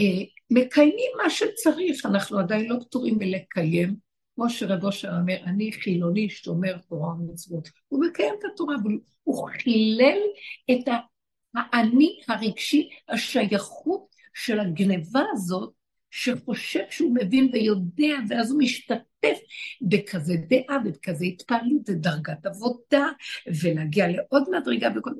אה, 0.00 0.24
מקיימים 0.50 1.10
מה 1.22 1.30
שצריך, 1.30 2.06
אנחנו 2.06 2.38
עדיין 2.38 2.68
לא 2.68 2.76
פטורים 2.80 3.18
מלקיים, 3.18 3.96
כמו 4.34 4.50
שרב 4.50 4.84
אושר 4.84 5.10
אומר, 5.20 5.36
אני 5.44 5.72
חילוני 5.72 6.30
שומר 6.30 6.76
תורה 6.88 7.14
ומצוות. 7.14 7.68
הוא 7.88 8.04
מקיים 8.04 8.34
את 8.38 8.44
התורה, 8.52 8.76
אבל 8.82 8.92
הוא 9.22 9.48
חילל 9.48 10.18
את 10.70 10.88
האני 11.54 12.20
הרגשי, 12.28 12.88
השייכות 13.08 14.06
של 14.34 14.60
הגניבה 14.60 15.22
הזאת, 15.32 15.72
שחושב 16.10 16.84
שהוא 16.90 17.14
מבין 17.14 17.50
ויודע, 17.52 18.16
ואז 18.28 18.50
הוא 18.50 18.58
משתתף 18.58 19.38
בכזה 19.82 20.34
דעה 20.48 20.78
ובכזה 20.84 21.24
התפעלות 21.24 21.88
ודרגת 21.88 22.46
עבודה, 22.46 23.06
ולהגיע 23.62 24.08
לעוד 24.08 24.42
מדרגה 24.50 24.88
וכל 24.96 25.10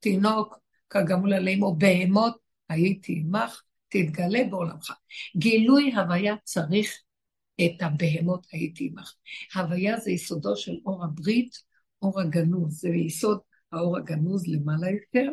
תינוק, 0.00 0.58
כגמול 0.90 1.32
עליהם, 1.32 1.62
או 1.62 1.76
בהמות, 1.76 2.36
הייתי 2.68 3.12
עמך, 3.12 3.62
תתגלה 3.88 4.44
בעולמך. 4.50 4.92
גילוי 5.36 5.92
הוויה 5.94 6.34
צריך 6.44 7.02
את 7.60 7.82
הבהמות 7.82 8.46
הייתי 8.52 8.90
עמך. 8.92 9.14
הוויה 9.54 10.00
זה 10.00 10.10
יסודו 10.10 10.56
של 10.56 10.76
אור 10.86 11.04
הברית, 11.04 11.56
אור 12.02 12.20
הגנוז, 12.20 12.80
זה 12.80 12.88
יסוד 12.88 13.38
האור 13.72 13.96
הגנוז 13.96 14.46
למעלה 14.46 14.90
יותר, 14.90 15.32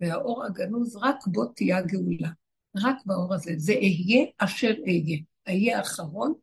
והאור 0.00 0.44
הגנוז 0.44 0.96
רק 0.96 1.16
בו 1.26 1.44
תהיה 1.44 1.78
הגאולה. 1.78 2.28
רק 2.76 2.96
באור 3.06 3.34
הזה. 3.34 3.52
זה 3.56 3.72
אהיה 3.72 4.26
אשר 4.38 4.72
אהיה. 4.86 5.18
אהיה 5.48 5.78
האחרון, 5.78 6.34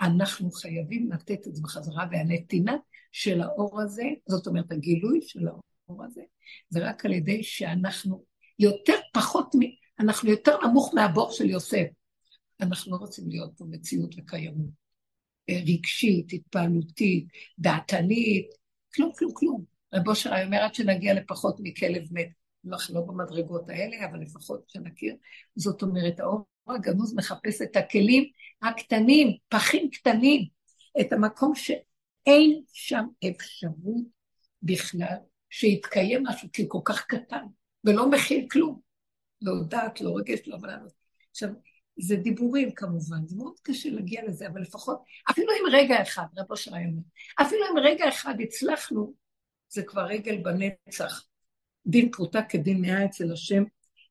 אנחנו 0.00 0.50
חייבים 0.50 1.12
לתת 1.12 1.46
את 1.46 1.54
זה 1.54 1.62
בחזרה, 1.62 2.06
והנתינה 2.10 2.76
של 3.12 3.40
האור 3.40 3.80
הזה, 3.80 4.04
זאת 4.28 4.46
אומרת, 4.46 4.72
הגילוי 4.72 5.20
של 5.22 5.48
האור 5.48 5.62
הזה, 6.04 6.22
זה 6.68 6.88
רק 6.88 7.06
על 7.06 7.12
ידי 7.12 7.42
שאנחנו 7.42 8.24
יותר 8.58 8.94
פחות, 9.12 9.54
אנחנו 9.98 10.30
יותר 10.30 10.56
נמוך 10.66 10.94
מהבור 10.94 11.32
של 11.32 11.50
יוסף. 11.50 11.86
אנחנו 12.60 12.92
לא 12.92 12.96
רוצים 12.96 13.28
להיות 13.28 13.52
פה 13.56 13.64
מציאות 13.70 14.14
וקיימות. 14.18 14.70
רגשית, 15.50 16.32
התפעלותית, 16.32 17.26
דעתנית, 17.58 18.46
כלום, 18.94 19.12
כלום, 19.18 19.32
כלום. 19.34 19.64
רב 19.94 20.08
אושר 20.08 20.30
אומר 20.44 20.58
עד 20.58 20.74
שנגיע 20.74 21.14
לפחות 21.14 21.56
מכלב 21.60 22.02
מת. 22.10 22.28
אנחנו 22.68 22.94
לא 22.94 23.00
במדרגות 23.00 23.68
האלה, 23.68 23.96
אבל 24.10 24.20
לפחות 24.20 24.64
שנכיר. 24.68 25.14
זאת 25.56 25.82
אומרת, 25.82 26.20
האור 26.20 26.46
הגנוז 26.68 27.14
מחפש 27.14 27.62
את 27.62 27.76
הכלים 27.76 28.24
הקטנים, 28.62 29.36
פחים 29.48 29.90
קטנים, 29.90 30.46
את 31.00 31.12
המקום 31.12 31.54
שאין 31.54 32.62
שם 32.72 33.04
אפשרות 33.30 34.04
בכלל 34.62 35.16
שיתקיים 35.50 36.22
משהו, 36.26 36.48
כי 36.52 36.62
הוא 36.62 36.70
כל 36.70 36.80
כך 36.84 37.06
קטן, 37.06 37.44
ולא 37.84 38.10
מכיל 38.10 38.46
כלום. 38.50 38.80
לא 39.42 39.52
דעת, 39.68 40.00
לא 40.00 40.16
רגש, 40.16 40.38
לא 40.46 40.54
הבנת. 40.54 40.92
עכשיו, 41.30 41.48
זה 41.96 42.16
דיבורים 42.16 42.70
כמובן, 42.72 43.26
זה 43.26 43.36
מאוד 43.36 43.60
קשה 43.62 43.90
להגיע 43.90 44.24
לזה, 44.28 44.48
אבל 44.48 44.60
לפחות, 44.60 45.02
אפילו 45.30 45.52
אם 45.52 45.72
רגע 45.72 46.02
אחד, 46.02 46.24
רב 46.36 46.50
אושר 46.50 46.70
אומר, 46.70 47.02
אפילו 47.40 47.60
אם 47.72 47.78
רגע 47.78 48.08
אחד 48.08 48.34
הצלחנו, 48.40 49.14
זה 49.68 49.82
כבר 49.82 50.06
רגל 50.06 50.42
בנצח. 50.42 51.26
דין 51.86 52.10
פרוטה 52.10 52.42
כדין 52.42 52.80
מאה 52.80 53.04
אצל 53.04 53.32
השם, 53.32 53.62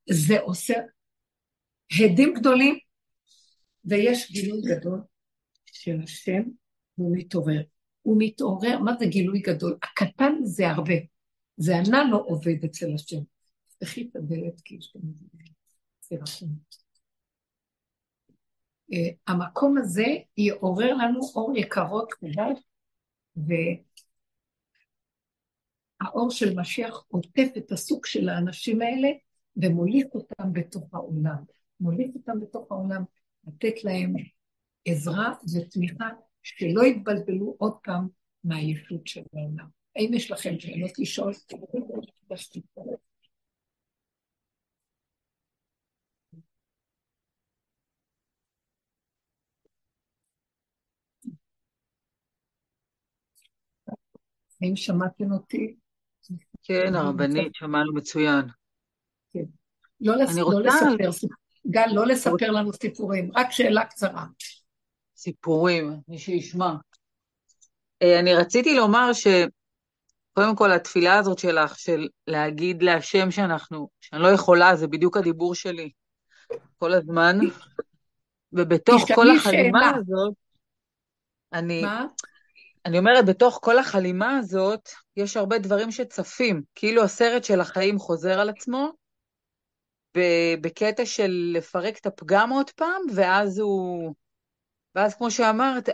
זה 0.10 0.40
עושה 0.40 0.74
הדים 2.00 2.34
גדולים, 2.34 2.80
ויש 3.86 4.32
גילוי 4.32 4.62
גדול 4.62 5.00
של 5.66 6.00
השם, 6.04 6.42
והוא 6.98 7.18
מתעורר. 7.18 7.62
הוא 8.02 8.16
מתעורר, 8.20 8.80
מה 8.80 8.92
זה 9.00 9.06
גילוי 9.06 9.40
גדול? 9.40 9.78
הקטן 9.84 10.34
זה 10.44 10.70
הרבה. 10.70 10.94
זה 11.60 11.76
הננו 11.76 12.18
עובד 12.18 12.66
אצל 12.66 12.94
השם. 12.96 13.20
תפתחי 13.68 14.10
את 14.12 14.16
הדלת 14.16 14.62
כי 14.62 14.76
יש 14.76 14.92
כאן 14.94 15.02
איזה 15.10 15.26
אה, 18.94 19.10
המקום 19.28 19.78
הזה 19.78 20.06
יעורר 20.38 20.94
לנו 20.94 21.20
אור 21.36 21.58
יקרות 21.58 22.14
כדאי, 22.14 22.54
והאור 26.02 26.32
של 26.32 26.60
משיח 26.60 27.06
עוטף 27.08 27.48
את 27.58 27.72
הסוג 27.72 28.06
של 28.06 28.30
האנשים 28.30 28.82
האלה 28.82 29.10
ומוליך 29.56 30.08
אותם 30.14 30.54
בתוך 30.54 30.94
העולם. 30.94 31.44
מוליך 31.80 32.16
אותם 32.16 32.40
בתוך 32.40 32.72
העולם, 32.72 33.04
לתת 33.48 33.84
להם 33.84 34.14
עזרה 34.86 35.34
ותמיכה, 35.56 36.10
שלא 36.44 36.86
יתבלבלו 36.86 37.56
עוד 37.58 37.74
פעם 37.84 38.08
מהישות 38.44 39.08
של 39.08 39.24
העולם. 39.34 39.79
האם 40.00 40.14
יש 40.14 40.32
לכם 40.32 40.60
שאלות 40.60 41.00
לשאול? 41.00 41.34
האם 54.62 54.76
שמעתם 54.76 55.32
אותי? 55.32 55.76
כן, 56.64 56.96
הרבנית, 56.96 57.56
שמענו 57.56 57.94
מצוין. 57.94 58.46
כן. 59.30 59.44
לא, 60.02 60.16
לס... 60.16 60.38
לא 60.38 60.44
רוצה... 60.44 60.60
לא 60.60 61.08
לספר, 61.08 61.28
גל, 61.68 61.88
לא 61.94 62.08
לספר 62.08 62.52
לנו 62.52 62.74
סיפורים, 62.74 63.32
רק 63.36 63.52
שאלה 63.52 63.86
קצרה. 63.86 64.26
סיפורים, 65.16 66.00
מי 66.08 66.18
שישמע. 66.18 66.74
אה, 68.02 68.20
אני 68.20 68.34
רציתי 68.34 68.76
לומר 68.76 69.14
שקודם 70.40 70.56
כל 70.56 70.72
התפילה 70.72 71.18
הזאת 71.18 71.40
שלך, 71.40 71.80
של 71.80 72.08
להגיד 72.28 72.84
להשם 72.84 73.32
שאנחנו, 73.32 73.90
שאני 74.02 74.22
לא 74.22 74.28
יכולה, 74.28 74.76
זה 74.76 74.88
בדיוק 74.88 75.18
הדיבור 75.18 75.56
שלי 75.56 75.92
כל 76.78 76.94
הזמן. 76.94 77.38
ובתוך 78.54 79.02
כל 79.16 79.30
החלימה. 79.30 79.96
הזאת, 79.96 80.34
אני... 81.54 81.82
מה? 81.82 82.06
אני 82.86 82.98
אומרת, 82.98 83.26
בתוך 83.26 83.60
כל 83.64 83.78
החלימה 83.80 84.38
הזאת, 84.38 84.90
יש 85.18 85.38
הרבה 85.38 85.58
דברים 85.58 85.92
שצפים, 85.92 86.62
כאילו 86.76 87.04
הסרט 87.04 87.44
של 87.44 87.62
החיים 87.62 88.00
חוזר 88.00 88.40
על 88.40 88.50
עצמו, 88.50 88.92
בקטע 90.62 91.06
של 91.06 91.52
לפרק 91.54 91.98
את 91.98 92.06
הפגם 92.06 92.50
עוד 92.50 92.70
פעם, 92.70 93.02
ואז 93.16 93.60
הוא... 93.60 94.14
ואז 94.96 95.16
כמו 95.16 95.32
שאמרת, 95.32 95.90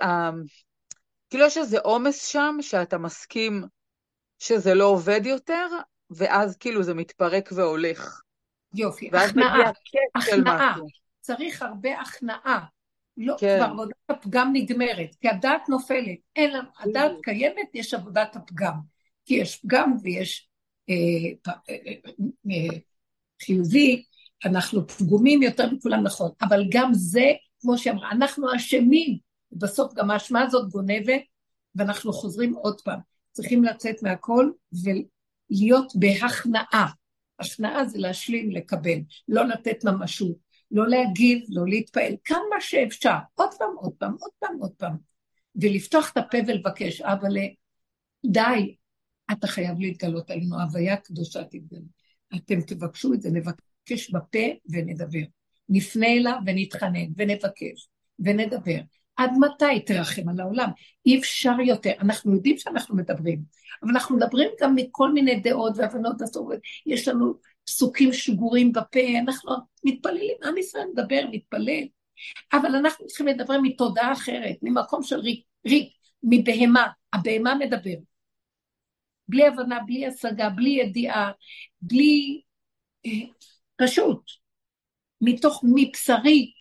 כאילו 1.29 1.45
יש 1.45 1.57
איזה 1.57 1.79
עומס 1.79 2.25
שם 2.25 2.57
שאתה 2.61 2.97
מסכים 2.97 3.63
שזה 4.39 4.73
לא 4.73 4.85
עובד 4.85 5.21
יותר, 5.25 5.67
ואז 6.09 6.57
כאילו 6.57 6.83
זה 6.83 6.93
מתפרק 6.93 7.49
והולך. 7.55 8.21
יופי, 8.73 9.09
הכנעה, 9.13 9.71
הכנעה. 10.15 10.75
צריך 11.21 11.61
הרבה 11.61 12.01
הכנעה. 12.01 12.65
לא, 13.17 13.35
כן. 13.39 13.57
כבר 13.57 13.65
עבודת 13.65 13.95
הפגם 14.09 14.49
נגמרת, 14.53 15.15
כי 15.21 15.29
הדעת 15.29 15.69
נופלת. 15.69 16.17
אין 16.35 16.53
לנו, 16.53 16.69
הדעת. 16.79 17.11
קיימת, 17.23 17.69
יש 17.73 17.93
עבודת 17.93 18.35
הפגם. 18.35 18.73
כי 19.25 19.33
יש 19.33 19.55
פגם 19.55 19.93
ויש 20.03 20.49
אה, 20.89 20.95
פ, 21.41 21.47
אה, 21.47 21.53
אה, 21.69 22.11
אה, 22.51 22.77
חיובי, 23.43 24.03
אנחנו 24.45 24.87
פגומים 24.87 25.43
יותר 25.43 25.71
מכולם 25.71 26.03
נכון, 26.03 26.31
אבל 26.41 26.63
גם 26.69 26.93
זה, 26.93 27.25
כמו 27.59 27.77
שאמרה, 27.77 28.11
אנחנו 28.11 28.55
אשמים, 28.55 29.17
בסוף 29.51 29.93
גם 29.93 30.11
האשמה 30.11 30.41
הזאת 30.41 30.69
גונבת, 30.69 31.21
ואנחנו 31.75 32.13
חוזרים 32.13 32.53
עוד 32.53 32.81
פעם. 32.81 32.99
צריכים 33.35 33.63
לצאת 33.63 34.03
מהכל 34.03 34.51
ולהיות 34.83 35.93
בהכנעה. 35.95 36.91
הכנעה 37.39 37.85
זה 37.85 37.97
להשלים, 37.97 38.51
לקבל, 38.51 38.99
לא 39.27 39.47
לתת 39.47 39.83
ממשות, 39.83 40.37
לא 40.71 40.87
להגיב, 40.87 41.43
לא 41.49 41.65
להתפעל, 41.67 42.13
כמה 42.23 42.59
שאפשר, 42.59 43.15
עוד 43.33 43.49
פעם, 43.59 43.75
עוד 43.77 43.93
פעם, 43.97 44.15
עוד 44.19 44.31
פעם, 44.39 44.57
עוד 44.59 44.71
פעם, 44.71 44.97
ולפתוח 45.55 46.11
את 46.11 46.17
הפה 46.17 46.37
ולבקש, 46.47 47.01
אבל 47.01 47.37
די, 48.25 48.75
אתה 49.31 49.47
חייב 49.47 49.79
להתגלות 49.79 50.31
עלינו, 50.31 50.61
הוויה 50.61 50.97
קדושה 50.97 51.43
תתגלה. 51.43 51.79
אתם 52.35 52.61
תבקשו 52.61 53.13
את 53.13 53.21
זה, 53.21 53.29
נבקש 53.31 54.09
בפה 54.11 54.47
ונדבר. 54.69 55.23
נפנה 55.69 56.07
אליו 56.07 56.37
ונתחנן 56.45 57.07
ונבקש 57.17 57.89
ונדבר. 58.19 58.79
עד 59.17 59.31
מתי 59.39 59.79
תרחם 59.85 60.29
על 60.29 60.39
העולם? 60.39 60.69
אי 61.05 61.19
אפשר 61.19 61.55
יותר. 61.65 61.91
אנחנו 61.99 62.33
יודעים 62.33 62.57
שאנחנו 62.57 62.95
מדברים, 62.95 63.41
אבל 63.83 63.91
אנחנו 63.91 64.15
מדברים 64.15 64.49
גם 64.61 64.75
מכל 64.75 65.11
מיני 65.11 65.39
דעות 65.39 65.73
והבנות 65.75 66.21
הסובבות. 66.21 66.59
יש 66.85 67.07
לנו 67.07 67.33
פסוקים 67.65 68.13
שגורים 68.13 68.71
בפה, 68.71 68.99
אנחנו 69.19 69.51
מתפללים, 69.83 70.35
עם 70.43 70.57
ישראל 70.57 70.85
מדבר, 70.93 71.21
מתפלל, 71.31 71.83
אבל 72.53 72.75
אנחנו 72.75 73.07
צריכים 73.07 73.27
לדבר 73.27 73.61
מתודעה 73.61 74.11
אחרת, 74.11 74.55
ממקום 74.61 75.03
של 75.03 75.19
ריק, 75.19 75.43
ריק, 75.67 75.89
מבהמה. 76.23 76.87
הבהמה 77.13 77.55
מדברת. 77.55 77.99
בלי 79.27 79.47
הבנה, 79.47 79.79
בלי 79.85 80.07
השגה, 80.07 80.49
בלי 80.49 80.69
ידיעה, 80.69 81.31
בלי... 81.81 82.41
אה, 83.05 83.11
פשוט, 83.77 84.21
מתוך 85.21 85.63
מבשרי, 85.63 86.51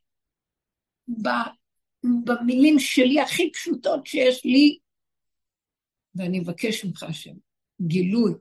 במילים 2.24 2.78
שלי 2.78 3.20
הכי 3.20 3.52
פשוטות 3.52 4.06
שיש 4.06 4.44
לי, 4.44 4.78
ואני 6.14 6.40
מבקש 6.40 6.84
ממך 6.84 7.02
השם, 7.02 7.34
גילוי, 7.80 8.32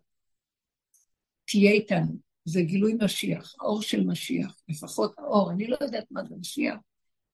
תהיה 1.45 1.71
איתנו, 1.71 2.17
זה 2.45 2.61
גילוי 2.61 2.93
משיח, 3.01 3.55
האור 3.59 3.81
של 3.81 4.03
משיח, 4.03 4.61
לפחות 4.69 5.15
האור, 5.17 5.51
אני 5.51 5.67
לא 5.67 5.77
יודעת 5.81 6.05
מה 6.11 6.21
זה 6.29 6.35
משיח, 6.39 6.75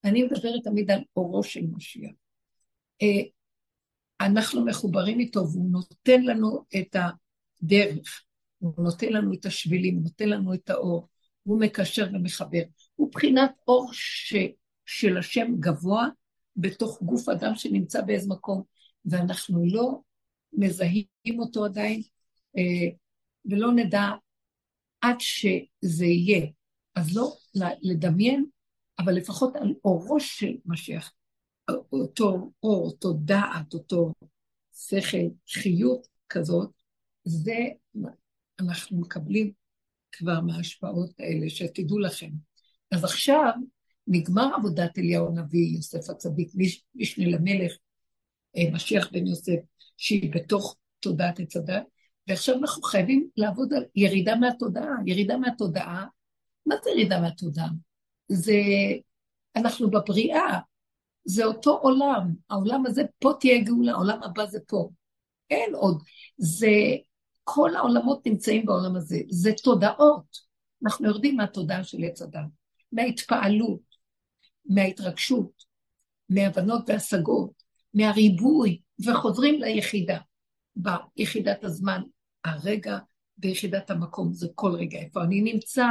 אני 0.03 0.23
מדברת 0.23 0.63
תמיד 0.63 0.91
על 0.91 1.01
אורו 1.15 1.43
של 1.43 1.61
משיח. 1.71 2.11
אה, 3.01 3.21
אנחנו 4.21 4.65
מחוברים 4.65 5.19
איתו 5.19 5.39
והוא 5.39 5.71
נותן 5.71 6.21
לנו 6.21 6.65
את 6.79 6.95
הדרך, 6.95 8.23
הוא 8.59 8.73
נותן 8.77 9.13
לנו 9.13 9.33
את 9.33 9.45
השבילים, 9.45 9.95
הוא 9.95 10.03
נותן 10.03 10.29
לנו 10.29 10.53
את 10.53 10.69
האור, 10.69 11.07
הוא 11.43 11.59
מקשר 11.59 12.07
ומחבר. 12.13 12.61
הוא 12.95 13.11
בחינת 13.11 13.51
אור 13.67 13.89
ש, 13.93 14.35
של 14.85 15.17
השם 15.17 15.47
גבוה 15.59 16.07
בתוך 16.61 17.01
גוף 17.01 17.29
אדם 17.29 17.55
שנמצא 17.55 18.01
באיזה 18.01 18.29
מקום, 18.29 18.63
ואנחנו 19.05 19.65
לא 19.65 19.99
מזהים 20.53 21.39
אותו 21.39 21.65
עדיין, 21.65 22.01
אה, 22.57 22.89
ולא 23.45 23.71
נדע 23.71 24.07
עד 25.01 25.15
שזה 25.19 26.05
יהיה. 26.05 26.47
אז 26.95 27.17
לא 27.17 27.35
לדמיין, 27.81 28.45
אבל 28.99 29.13
לפחות 29.13 29.55
על 29.55 29.73
אורו 29.85 30.19
של 30.19 30.51
משיח. 30.65 31.11
אותו 31.91 32.51
אור, 32.63 32.85
אותו 32.85 33.13
דעת, 33.13 33.73
אותו 33.73 34.13
שכל, 34.73 35.17
חיות 35.49 36.07
כזאת, 36.29 36.69
זה 37.23 37.57
אנחנו 38.59 38.99
מקבלים 39.01 39.51
כבר 40.11 40.41
מההשפעות 40.41 41.19
האלה, 41.19 41.49
שתדעו 41.49 41.99
לכם. 41.99 42.29
אז 42.91 43.03
עכשיו 43.03 43.53
נגמר 44.09 44.55
עבודת 44.55 44.97
אליהו 44.97 45.27
הנביא, 45.27 45.75
יוסף 45.75 46.09
הצדיק, 46.09 46.51
משנה 46.95 47.25
למלך, 47.25 47.73
אה, 48.57 48.71
משיח 48.71 49.09
בן 49.11 49.27
יוסף, 49.27 49.59
שהיא 49.97 50.31
בתוך 50.33 50.75
תודעת 50.99 51.39
עץ 51.39 51.57
הדת, 51.57 51.83
ועכשיו 52.27 52.55
אנחנו 52.55 52.81
חייבים 52.83 53.27
לעבוד 53.37 53.73
על 53.73 53.85
ירידה 53.95 54.35
מהתודעה. 54.35 54.95
ירידה 55.05 55.37
מהתודעה, 55.37 56.05
מה 56.65 56.75
זה 56.83 56.89
ירידה 56.89 57.21
מהתודעה? 57.21 57.69
זה, 58.27 58.53
אנחנו 59.55 59.89
בבריאה, 59.89 60.59
זה 61.25 61.45
אותו 61.45 61.77
עולם, 61.77 62.33
העולם 62.49 62.85
הזה, 62.85 63.03
פה 63.19 63.33
תהיה 63.39 63.63
גאולה, 63.63 63.91
העולם 63.91 64.23
הבא 64.23 64.45
זה 64.45 64.59
פה. 64.67 64.89
אין 65.49 65.75
עוד. 65.75 66.03
זה, 66.37 66.67
כל 67.43 67.75
העולמות 67.75 68.27
נמצאים 68.27 68.65
בעולם 68.65 68.95
הזה, 68.95 69.19
זה 69.29 69.51
תודעות. 69.63 70.37
אנחנו 70.83 71.07
יורדים 71.07 71.37
מהתודעה 71.37 71.83
של 71.83 72.03
עץ 72.03 72.21
אדם, 72.21 72.47
מההתפעלות, 72.91 73.88
מההתרגשות, 74.65 75.63
מהבנות 76.29 76.89
והשגות, 76.89 77.63
מהריבוי, 77.93 78.79
וחוזרים 79.05 79.61
ליחידה. 79.61 80.17
ביחידת 80.75 81.63
הזמן, 81.63 82.01
הרגע 82.45 82.97
ביחידת 83.37 83.89
המקום, 83.89 84.33
זה 84.33 84.47
כל 84.55 84.71
רגע. 84.71 84.99
איפה 84.99 85.23
אני 85.23 85.41
נמצא? 85.41 85.85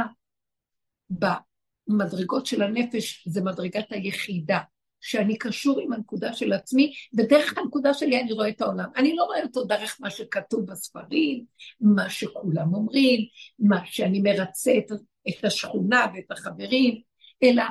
במדרגות 1.09 2.45
של 2.45 2.61
הנפש, 2.61 3.27
זה 3.27 3.41
מדרגת 3.41 3.91
היחידה. 3.91 4.59
שאני 5.01 5.37
קשור 5.37 5.79
עם 5.79 5.93
הנקודה 5.93 6.33
של 6.33 6.53
עצמי, 6.53 6.93
ודרך 7.17 7.57
הנקודה 7.57 7.93
שלי 7.93 8.21
אני 8.21 8.31
רואה 8.31 8.49
את 8.49 8.61
העולם. 8.61 8.89
אני 8.95 9.15
לא 9.15 9.23
רואה 9.23 9.43
אותו 9.43 9.63
דרך 9.63 9.97
מה 9.99 10.09
שכתוב 10.09 10.65
בספרים, 10.65 11.45
מה 11.81 12.09
שכולם 12.09 12.73
אומרים, 12.73 13.19
מה 13.59 13.81
שאני 13.85 14.19
מרצה 14.19 14.71
את, 14.77 15.43
השכונה 15.43 16.05
ואת 16.13 16.31
החברים, 16.31 17.01
אלא 17.43 17.63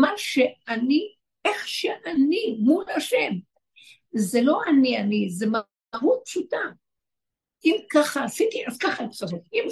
מה 0.00 0.12
שאני, 0.16 1.14
איך 1.44 1.68
שאני 1.68 2.56
מול 2.58 2.84
השם. 2.96 3.32
זה 4.14 4.40
לא 4.42 4.60
אני 4.68 4.98
אני, 4.98 5.30
זה 5.30 5.46
מהות 5.46 6.22
פשוטה. 6.24 6.60
אם 7.64 7.76
ככה 7.90 8.24
עשיתי, 8.24 8.64
אז 8.66 8.78
ככה 8.78 9.02
אני 9.02 9.10
חושבת. 9.10 9.40
אם, 9.52 9.64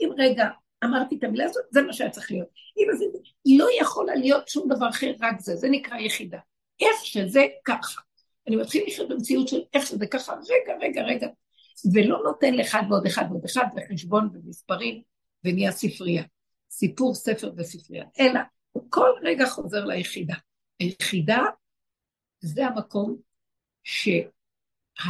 אם 0.00 0.08
רגע 0.18 0.48
אמרתי 0.84 1.16
את 1.18 1.24
המילה 1.24 1.44
הזאת, 1.44 1.64
זה 1.70 1.82
מה 1.82 1.92
שהיה 1.92 2.10
צריך 2.10 2.30
להיות. 2.30 2.48
אם 2.76 2.86
עשיתי, 2.94 3.18
לא 3.58 3.66
יכולה 3.80 4.14
להיות 4.14 4.48
שום 4.48 4.68
דבר 4.68 4.88
אחר, 4.88 5.12
רק 5.20 5.40
זה, 5.40 5.56
זה 5.56 5.68
נקרא 5.70 5.98
יחידה. 5.98 6.38
איך 6.80 7.04
שזה 7.04 7.46
ככה. 7.64 8.00
אני 8.48 8.56
מתחיל 8.56 8.84
לחיות 8.86 9.08
במציאות 9.08 9.48
של 9.48 9.60
איך 9.74 9.86
שזה 9.86 10.06
ככה, 10.06 10.32
רגע, 10.32 10.76
רגע, 10.80 11.02
רגע, 11.02 11.26
ולא 11.94 12.22
נותן 12.24 12.54
לאחד 12.54 12.82
ועוד 12.90 13.06
אחד 13.06 13.24
ועוד 13.30 13.44
אחד 13.44 13.64
בחשבון 13.74 14.28
ומספרים, 14.32 15.02
ונהיה 15.44 15.72
ספרייה. 15.72 16.22
סיפור, 16.70 17.14
ספר 17.14 17.52
וספרייה. 17.56 18.04
אלא, 18.20 18.40
כל 18.88 19.10
רגע 19.22 19.46
חוזר 19.46 19.84
ליחידה. 19.84 20.34
היחידה 20.80 21.42
זה 22.40 22.66
המקום 22.66 23.16
שהרגע 23.82 25.04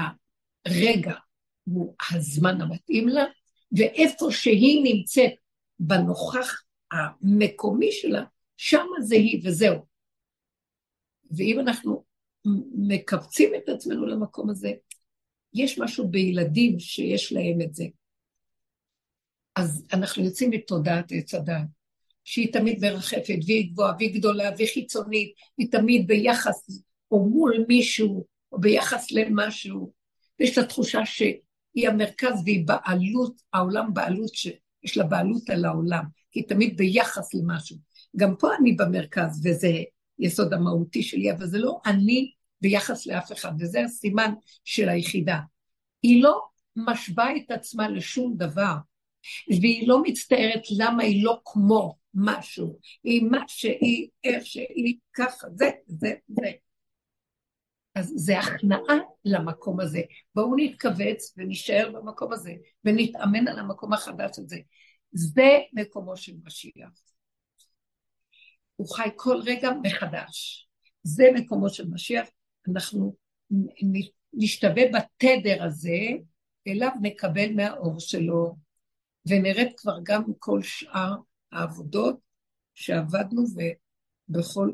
הוא 1.64 1.94
הזמן 2.12 2.60
המתאים 2.60 3.08
לה, 3.08 3.24
ואיפה 3.78 4.26
שהיא 4.30 4.84
נמצאת 4.84 5.32
בנוכח 5.78 6.62
המקומי 6.92 7.92
שלה, 7.92 8.24
שם 8.56 8.86
זה 9.00 9.14
היא 9.14 9.40
וזהו. 9.44 9.86
ואם 11.30 11.60
אנחנו 11.60 12.04
מקבצים 12.74 13.52
את 13.54 13.68
עצמנו 13.68 14.06
למקום 14.06 14.50
הזה, 14.50 14.72
יש 15.54 15.78
משהו 15.78 16.08
בילדים 16.08 16.80
שיש 16.80 17.32
להם 17.32 17.60
את 17.60 17.74
זה. 17.74 17.84
אז 19.56 19.86
אנחנו 19.92 20.24
יוצאים 20.24 20.50
מתודעת 20.50 21.04
עץ 21.10 21.34
הדעת, 21.34 21.66
שהיא 22.24 22.52
תמיד 22.52 22.78
מרחפת, 22.80 23.38
והיא 23.46 23.72
גבוהה, 23.72 23.92
והיא 23.98 24.14
גדולה, 24.14 24.50
והיא 24.56 24.68
חיצונית, 24.74 25.32
היא 25.58 25.70
תמיד 25.70 26.06
ביחס 26.06 26.80
או 27.10 27.28
מול 27.28 27.64
מישהו, 27.68 28.26
או 28.52 28.60
ביחס 28.60 29.10
למשהו, 29.10 29.92
ויש 30.40 30.58
לה 30.58 30.64
תחושה 30.64 31.06
שהיא 31.06 31.88
המרכז 31.88 32.42
והיא 32.44 32.66
בעלות, 32.66 33.42
העולם 33.52 33.94
בעלות, 33.94 34.34
שיש 34.34 34.96
לה 34.96 35.04
בעלות 35.04 35.50
על 35.50 35.64
העולם, 35.64 36.04
כי 36.30 36.40
היא 36.40 36.48
תמיד 36.48 36.76
ביחס 36.76 37.34
למשהו. 37.34 37.76
גם 38.16 38.36
פה 38.36 38.48
אני 38.60 38.72
במרכז, 38.72 39.46
וזה 39.46 39.72
יסוד 40.18 40.54
המהותי 40.54 41.02
שלי, 41.02 41.32
אבל 41.32 41.46
זה 41.46 41.58
לא 41.58 41.80
אני 41.86 42.32
ביחס 42.60 43.06
לאף 43.06 43.32
אחד, 43.32 43.52
וזה 43.58 43.84
הסימן 43.84 44.34
של 44.64 44.88
היחידה. 44.88 45.38
היא 46.02 46.22
לא 46.22 46.40
משווה 46.76 47.36
את 47.36 47.50
עצמה 47.50 47.88
לשום 47.88 48.34
דבר, 48.36 48.74
והיא 49.60 49.88
לא 49.88 50.02
מצטערת 50.02 50.62
למה 50.78 51.02
היא 51.02 51.24
לא 51.24 51.40
כמו 51.44 51.96
משהו, 52.14 52.78
היא 53.04 53.22
מה 53.22 53.44
שהיא, 53.48 54.08
איך 54.24 54.46
שהיא, 54.46 54.96
ככה, 55.12 55.46
זה, 55.54 55.70
זה, 55.86 56.14
זה. 56.28 56.50
אז 57.94 58.12
זה 58.16 58.38
הכנעה 58.38 58.98
למקום 59.24 59.80
הזה. 59.80 60.00
בואו 60.34 60.56
נתכווץ 60.56 61.34
ונשאר 61.36 61.90
במקום 61.94 62.32
הזה, 62.32 62.52
ונתאמן 62.84 63.48
על 63.48 63.58
המקום 63.58 63.92
החדש 63.92 64.38
הזה. 64.38 64.58
זה 65.12 65.58
מקומו 65.72 66.16
של 66.16 66.32
משיח. 66.44 66.90
הוא 68.76 68.88
חי 68.96 69.08
כל 69.16 69.40
רגע 69.46 69.70
מחדש. 69.82 70.68
זה 71.02 71.24
מקומו 71.34 71.68
של 71.68 71.88
משיח. 71.88 72.28
אנחנו 72.68 73.14
נשתווה 74.32 74.82
בתדר 74.92 75.64
הזה, 75.64 75.98
אליו 76.68 76.90
נקבל 77.02 77.52
מהאור 77.52 78.00
שלו, 78.00 78.56
ונרד 79.28 79.68
כבר 79.76 79.96
גם 80.02 80.22
כל 80.38 80.62
שאר 80.62 81.14
העבודות 81.52 82.18
שעבדנו 82.74 83.44
ובכל, 84.28 84.70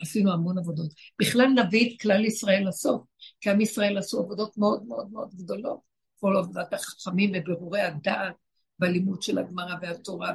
עשינו 0.00 0.32
המון 0.32 0.58
עבודות. 0.58 0.92
בכלל 1.20 1.46
נביא 1.46 1.90
את 1.90 2.00
כלל 2.00 2.24
ישראל 2.24 2.68
לסוף, 2.68 3.02
כי 3.40 3.50
עם 3.50 3.60
ישראל 3.60 3.98
עשו 3.98 4.20
עבודות 4.20 4.58
מאוד 4.58 4.86
מאוד 4.86 5.12
מאוד 5.12 5.34
גדולות, 5.34 5.80
כל 6.20 6.36
עבודת 6.36 6.72
החכמים 6.72 7.32
ובירורי 7.34 7.80
הדעת 7.80 8.34
בלימוד 8.78 9.22
של 9.22 9.38
הגמרא 9.38 9.74
והתורה, 9.82 10.32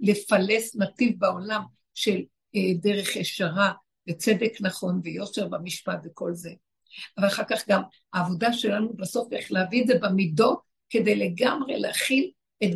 ולפלס 0.00 0.76
נתיב 0.76 1.18
בעולם 1.18 1.62
של 1.94 2.22
אה, 2.56 2.60
דרך 2.82 3.16
ישרה 3.16 3.72
וצדק 4.08 4.52
נכון 4.60 5.00
ויושר 5.04 5.48
במשפט 5.48 5.98
וכל 6.04 6.34
זה. 6.34 6.50
אבל 7.18 7.26
אחר 7.26 7.42
כך 7.50 7.68
גם 7.68 7.82
העבודה 8.12 8.52
שלנו 8.52 8.96
בסוף 8.96 9.32
איך 9.32 9.52
להביא 9.52 9.82
את 9.82 9.86
זה 9.86 9.94
במידות 10.02 10.60
כדי 10.90 11.16
לגמרי 11.16 11.78
להכיל 11.78 12.30
את 12.64 12.68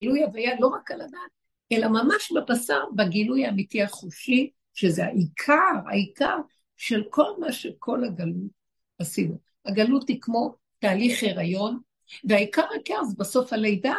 גילוי 0.00 0.22
הוויה 0.22 0.60
לא 0.60 0.66
רק 0.66 0.90
על 0.90 1.00
הדעת, 1.00 1.30
אלא 1.72 1.88
ממש 1.88 2.32
בבשר, 2.32 2.80
בגילוי 2.96 3.46
האמיתי 3.46 3.82
החושי, 3.82 4.50
שזה 4.74 5.04
העיקר, 5.04 5.72
העיקר 5.90 6.36
של 6.76 7.04
כל 7.10 7.32
מה 7.38 7.52
שכל 7.52 8.04
הגלות 8.04 8.50
עשינו. 8.98 9.38
הגלות 9.64 10.08
היא 10.08 10.20
כמו 10.20 10.54
תהליך 10.78 11.22
הריון, 11.22 11.80
והעיקר 12.24 12.64
העיקר 12.70 13.04
זה 13.04 13.14
בסוף 13.18 13.52
הלידה. 13.52 13.94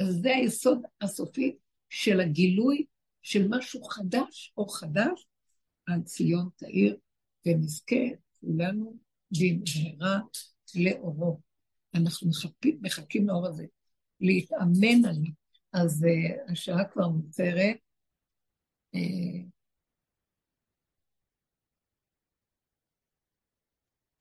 אז 0.00 0.18
זה 0.22 0.36
היסוד 0.36 0.82
הסופי 1.00 1.56
של 1.88 2.20
הגילוי 2.20 2.84
של 3.22 3.48
משהו 3.48 3.84
חדש 3.84 4.52
או 4.56 4.68
חדש 4.68 5.26
על 5.86 6.02
ציון 6.02 6.48
תאיר, 6.56 6.96
ונזכה 7.46 7.96
כולנו 8.40 8.96
במהרה 9.30 10.20
לאורו. 10.74 11.40
אנחנו 11.94 12.28
מחכים, 12.28 12.78
מחכים 12.82 13.28
לאור 13.28 13.46
הזה, 13.46 13.64
להתאמן 14.20 15.04
עליו. 15.08 15.32
אז 15.72 16.04
uh, 16.04 16.52
השעה 16.52 16.88
כבר 16.92 17.08
מוצרת. 17.08 17.76
Uh, 18.96 19.48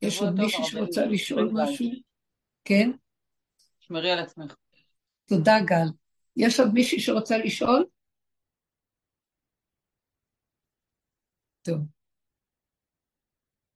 יש 0.02 0.22
עוד 0.22 0.34
מישהי 0.34 0.64
שרוצה 0.64 1.06
לשאול 1.06 1.50
משהו? 1.54 1.86
כן? 2.66 2.90
שמרי 3.80 4.12
על 4.12 4.20
עצמך. 4.20 4.56
תודה, 5.26 5.54
גל. 5.66 5.88
יש 6.36 6.60
עוד 6.60 6.74
מישהי 6.74 7.00
שרוצה 7.00 7.38
לשאול? 7.38 7.86
טוב. 11.62 11.80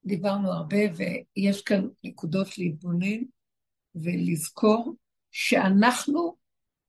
דיברנו 0.05 0.51
הרבה, 0.51 0.77
ויש 0.95 1.61
כאן 1.61 1.87
נקודות 2.03 2.57
להתבונן 2.57 3.23
ולזכור 3.95 4.95
שאנחנו 5.31 6.35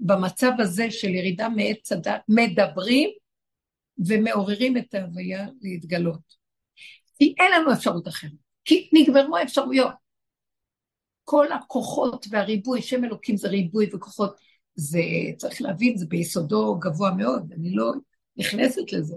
במצב 0.00 0.50
הזה 0.58 0.90
של 0.90 1.08
ירידה 1.08 1.48
מעץ 1.48 1.92
הדת 1.92 2.20
מדברים 2.28 3.10
ומעוררים 4.06 4.76
את 4.76 4.94
ההוויה 4.94 5.46
להתגלות. 5.60 6.42
כי 7.18 7.34
אין 7.38 7.52
לנו 7.52 7.72
אפשרות 7.72 8.08
אחרת, 8.08 8.30
כי 8.64 8.90
נגמרו 8.92 9.36
האפשרויות. 9.36 9.94
כל 11.24 11.52
הכוחות 11.52 12.26
והריבוי, 12.30 12.82
שם 12.82 13.04
אלוקים 13.04 13.36
זה 13.36 13.48
ריבוי 13.48 13.90
וכוחות, 13.92 14.36
זה, 14.74 15.00
צריך 15.36 15.62
להבין, 15.62 15.96
זה 15.96 16.06
ביסודו 16.06 16.78
גבוה 16.78 17.10
מאוד, 17.10 17.52
אני 17.52 17.74
לא 17.74 17.92
נכנסת 18.36 18.92
לזה, 18.92 19.16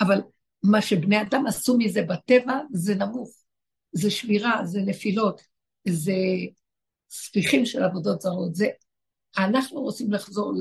אבל 0.00 0.20
מה 0.62 0.82
שבני 0.82 1.20
אדם 1.20 1.46
עשו 1.46 1.78
מזה 1.78 2.02
בטבע 2.02 2.58
זה 2.72 2.94
נמוך, 2.94 3.30
זה 3.92 4.10
שבירה, 4.10 4.60
זה 4.64 4.80
נפילות, 4.80 5.40
זה 5.88 6.14
ספיחים 7.12 7.66
של 7.66 7.82
עבודות 7.82 8.20
זרות, 8.20 8.54
זה... 8.54 8.66
אנחנו 9.38 9.80
רוצים 9.80 10.12
לחזור 10.12 10.52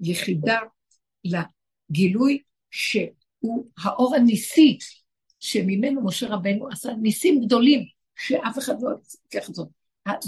ליחידה, 0.00 0.58
לגילוי 1.24 2.42
שהוא 2.70 3.66
האור 3.78 4.14
הניסי, 4.14 4.78
שממנו 5.40 6.04
משה 6.04 6.26
רבנו 6.28 6.68
עשה 6.68 6.92
ניסים 6.92 7.44
גדולים, 7.44 7.86
שאף 8.16 8.58
אחד 8.58 8.74
לא 8.82 8.90
את 9.36 9.54
זאת. 9.54 9.68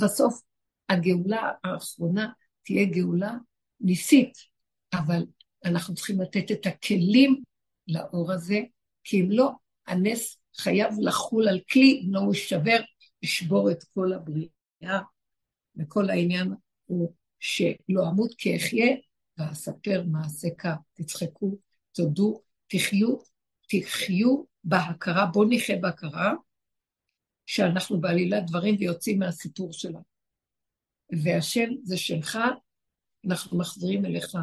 בסוף 0.01 0.41
הגאולה 0.89 1.51
האחרונה 1.65 2.29
תהיה 2.65 2.85
גאולה 2.85 3.33
ניסית, 3.81 4.33
אבל 4.93 5.27
אנחנו 5.65 5.95
צריכים 5.95 6.21
לתת 6.21 6.51
את 6.51 6.67
הכלים 6.67 7.43
לאור 7.89 8.33
הזה, 8.33 8.61
כי 9.05 9.21
אם 9.21 9.31
לא, 9.31 9.51
הנס 9.87 10.39
חייב 10.57 10.95
לחול 10.99 11.49
על 11.49 11.61
כלי, 11.71 12.03
אם 12.05 12.15
לא 12.15 12.21
הוא 12.21 12.35
יישבר, 12.35 12.81
לשבור 13.23 13.71
את 13.71 13.85
כל 13.95 14.13
הבריאה. 14.13 15.01
וכל 15.81 16.11
העניין 16.11 16.55
הוא 16.85 17.15
שלא 17.41 18.09
אמות 18.11 18.35
כי 18.39 18.57
אחיה, 18.57 18.97
ואספר 19.39 20.05
מעשה 20.07 20.49
כך. 20.59 20.77
תצחקו, 20.93 21.59
תודו, 21.93 22.43
תחיו, 22.67 23.17
תחיו 23.69 24.45
בהכרה, 24.65 25.27
בואו 25.27 25.49
נחיה 25.51 25.79
בהכרה, 25.79 26.33
שאנחנו 27.47 28.01
בעלילת 28.01 28.47
דברים 28.47 28.77
ויוצאים 28.79 29.19
מהסיפור 29.19 29.73
שלה. 29.73 30.01
והשם 31.25 31.69
זה 31.83 31.97
שלך, 31.97 32.39
אנחנו 33.27 33.59
מחזירים 33.59 34.07
אליך 34.07 34.35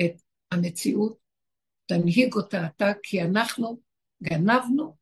את 0.00 0.12
המציאות, 0.50 1.18
תנהיג 1.86 2.34
אותה 2.34 2.66
אתה, 2.66 2.92
כי 3.02 3.22
אנחנו 3.22 3.80
גנבנו 4.22 4.96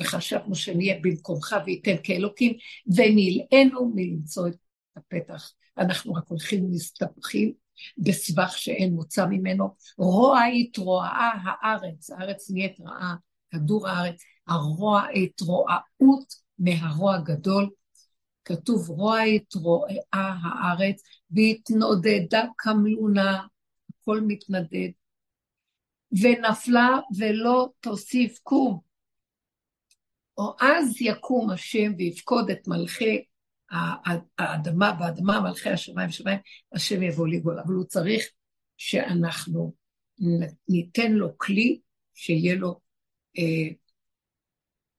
וחשבנו 0.00 0.54
שנהיה 0.54 0.98
במקומך 1.02 1.56
וייתן 1.64 1.96
כאלוקים, 2.02 2.56
ונלאינו 2.86 3.92
מלמצוא 3.94 4.48
את 4.48 4.56
הפתח. 4.96 5.52
אנחנו 5.78 6.14
רק 6.14 6.24
הולכים 6.28 6.64
ומסתבכים 6.64 7.52
בסבך 7.98 8.58
שאין 8.58 8.94
מוצא 8.94 9.26
ממנו. 9.26 9.74
רוע 9.98 10.44
התרועעה 10.44 11.32
הארץ, 11.42 12.10
הארץ 12.10 12.50
נהיית 12.50 12.80
רעה, 12.80 13.14
כדור 13.50 13.88
הארץ, 13.88 14.22
הרוע 14.46 15.02
התרועעות 15.14 16.34
מהרוע 16.58 17.14
הגדול. 17.14 17.70
כתוב 18.44 18.88
רוע 18.88 19.20
התרועעה 19.20 20.38
הארץ 20.42 21.02
והתנודדה 21.30 22.44
כמלונה, 22.58 23.46
הכל 23.90 24.20
מתנדד. 24.26 24.90
ונפלה 26.22 26.98
ולא 27.18 27.68
תוסיף 27.80 28.38
קום. 28.42 28.80
או 30.38 30.54
אז 30.60 31.00
יקום 31.00 31.50
השם 31.50 31.92
ויפקוד 31.98 32.50
את 32.50 32.68
מלכי 32.68 33.24
האדמה, 34.38 34.92
באדמה 34.92 35.40
מלכי 35.40 35.70
השמיים 35.70 36.08
ושמיים, 36.08 36.38
השם 36.72 37.02
יבוא 37.02 37.28
לגאול. 37.28 37.58
אבל 37.58 37.74
הוא 37.74 37.84
צריך 37.84 38.24
שאנחנו 38.76 39.74
ניתן 40.68 41.12
לו 41.12 41.38
כלי, 41.38 41.80
שיהיה 42.14 42.54
לו, 42.54 42.80
אה, 43.38 43.68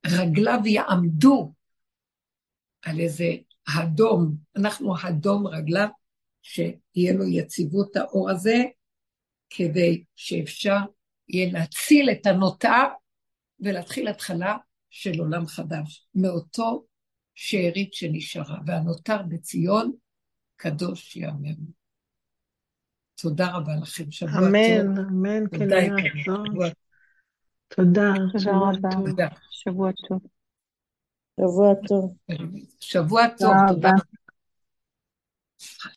רגליו 0.05 0.59
יעמדו 0.65 1.53
על 2.81 2.99
איזה 2.99 3.25
אדום, 3.79 4.35
אנחנו 4.55 4.93
אדום 5.09 5.47
רגליו, 5.47 5.87
שיהיה 6.41 7.13
לו 7.13 7.23
יציבות 7.27 7.95
האור 7.95 8.29
הזה, 8.29 8.63
כדי 9.49 10.03
שאפשר 10.15 10.77
יהיה 11.27 11.51
להציל 11.51 12.09
את 12.09 12.25
הנותר 12.25 12.83
ולהתחיל 13.59 14.07
התחלה 14.07 14.57
של 14.89 15.19
עולם 15.19 15.47
חדש, 15.47 16.07
מאותו 16.15 16.85
שארית 17.35 17.93
שנשארה, 17.93 18.57
והנותר 18.65 19.21
בציון, 19.27 19.91
קדוש 20.55 21.15
יאמר. 21.15 21.49
תודה 23.15 23.55
רבה 23.55 23.71
לכם, 23.81 24.11
שבוע 24.11 24.33
טוב. 24.33 24.43
אמן, 24.47 24.97
אמן, 24.97 25.43
כן 25.51 25.57
תודה, 27.67 28.13
שבוע 28.37 28.71
טוב. 28.81 29.07
שבוע 29.51 29.91
טוב. 30.07 30.19
שבוע 31.37 31.73
טוב. 31.87 32.15
שבוע 32.79 33.27
טוב, 33.37 33.53
תודה. 33.67 33.91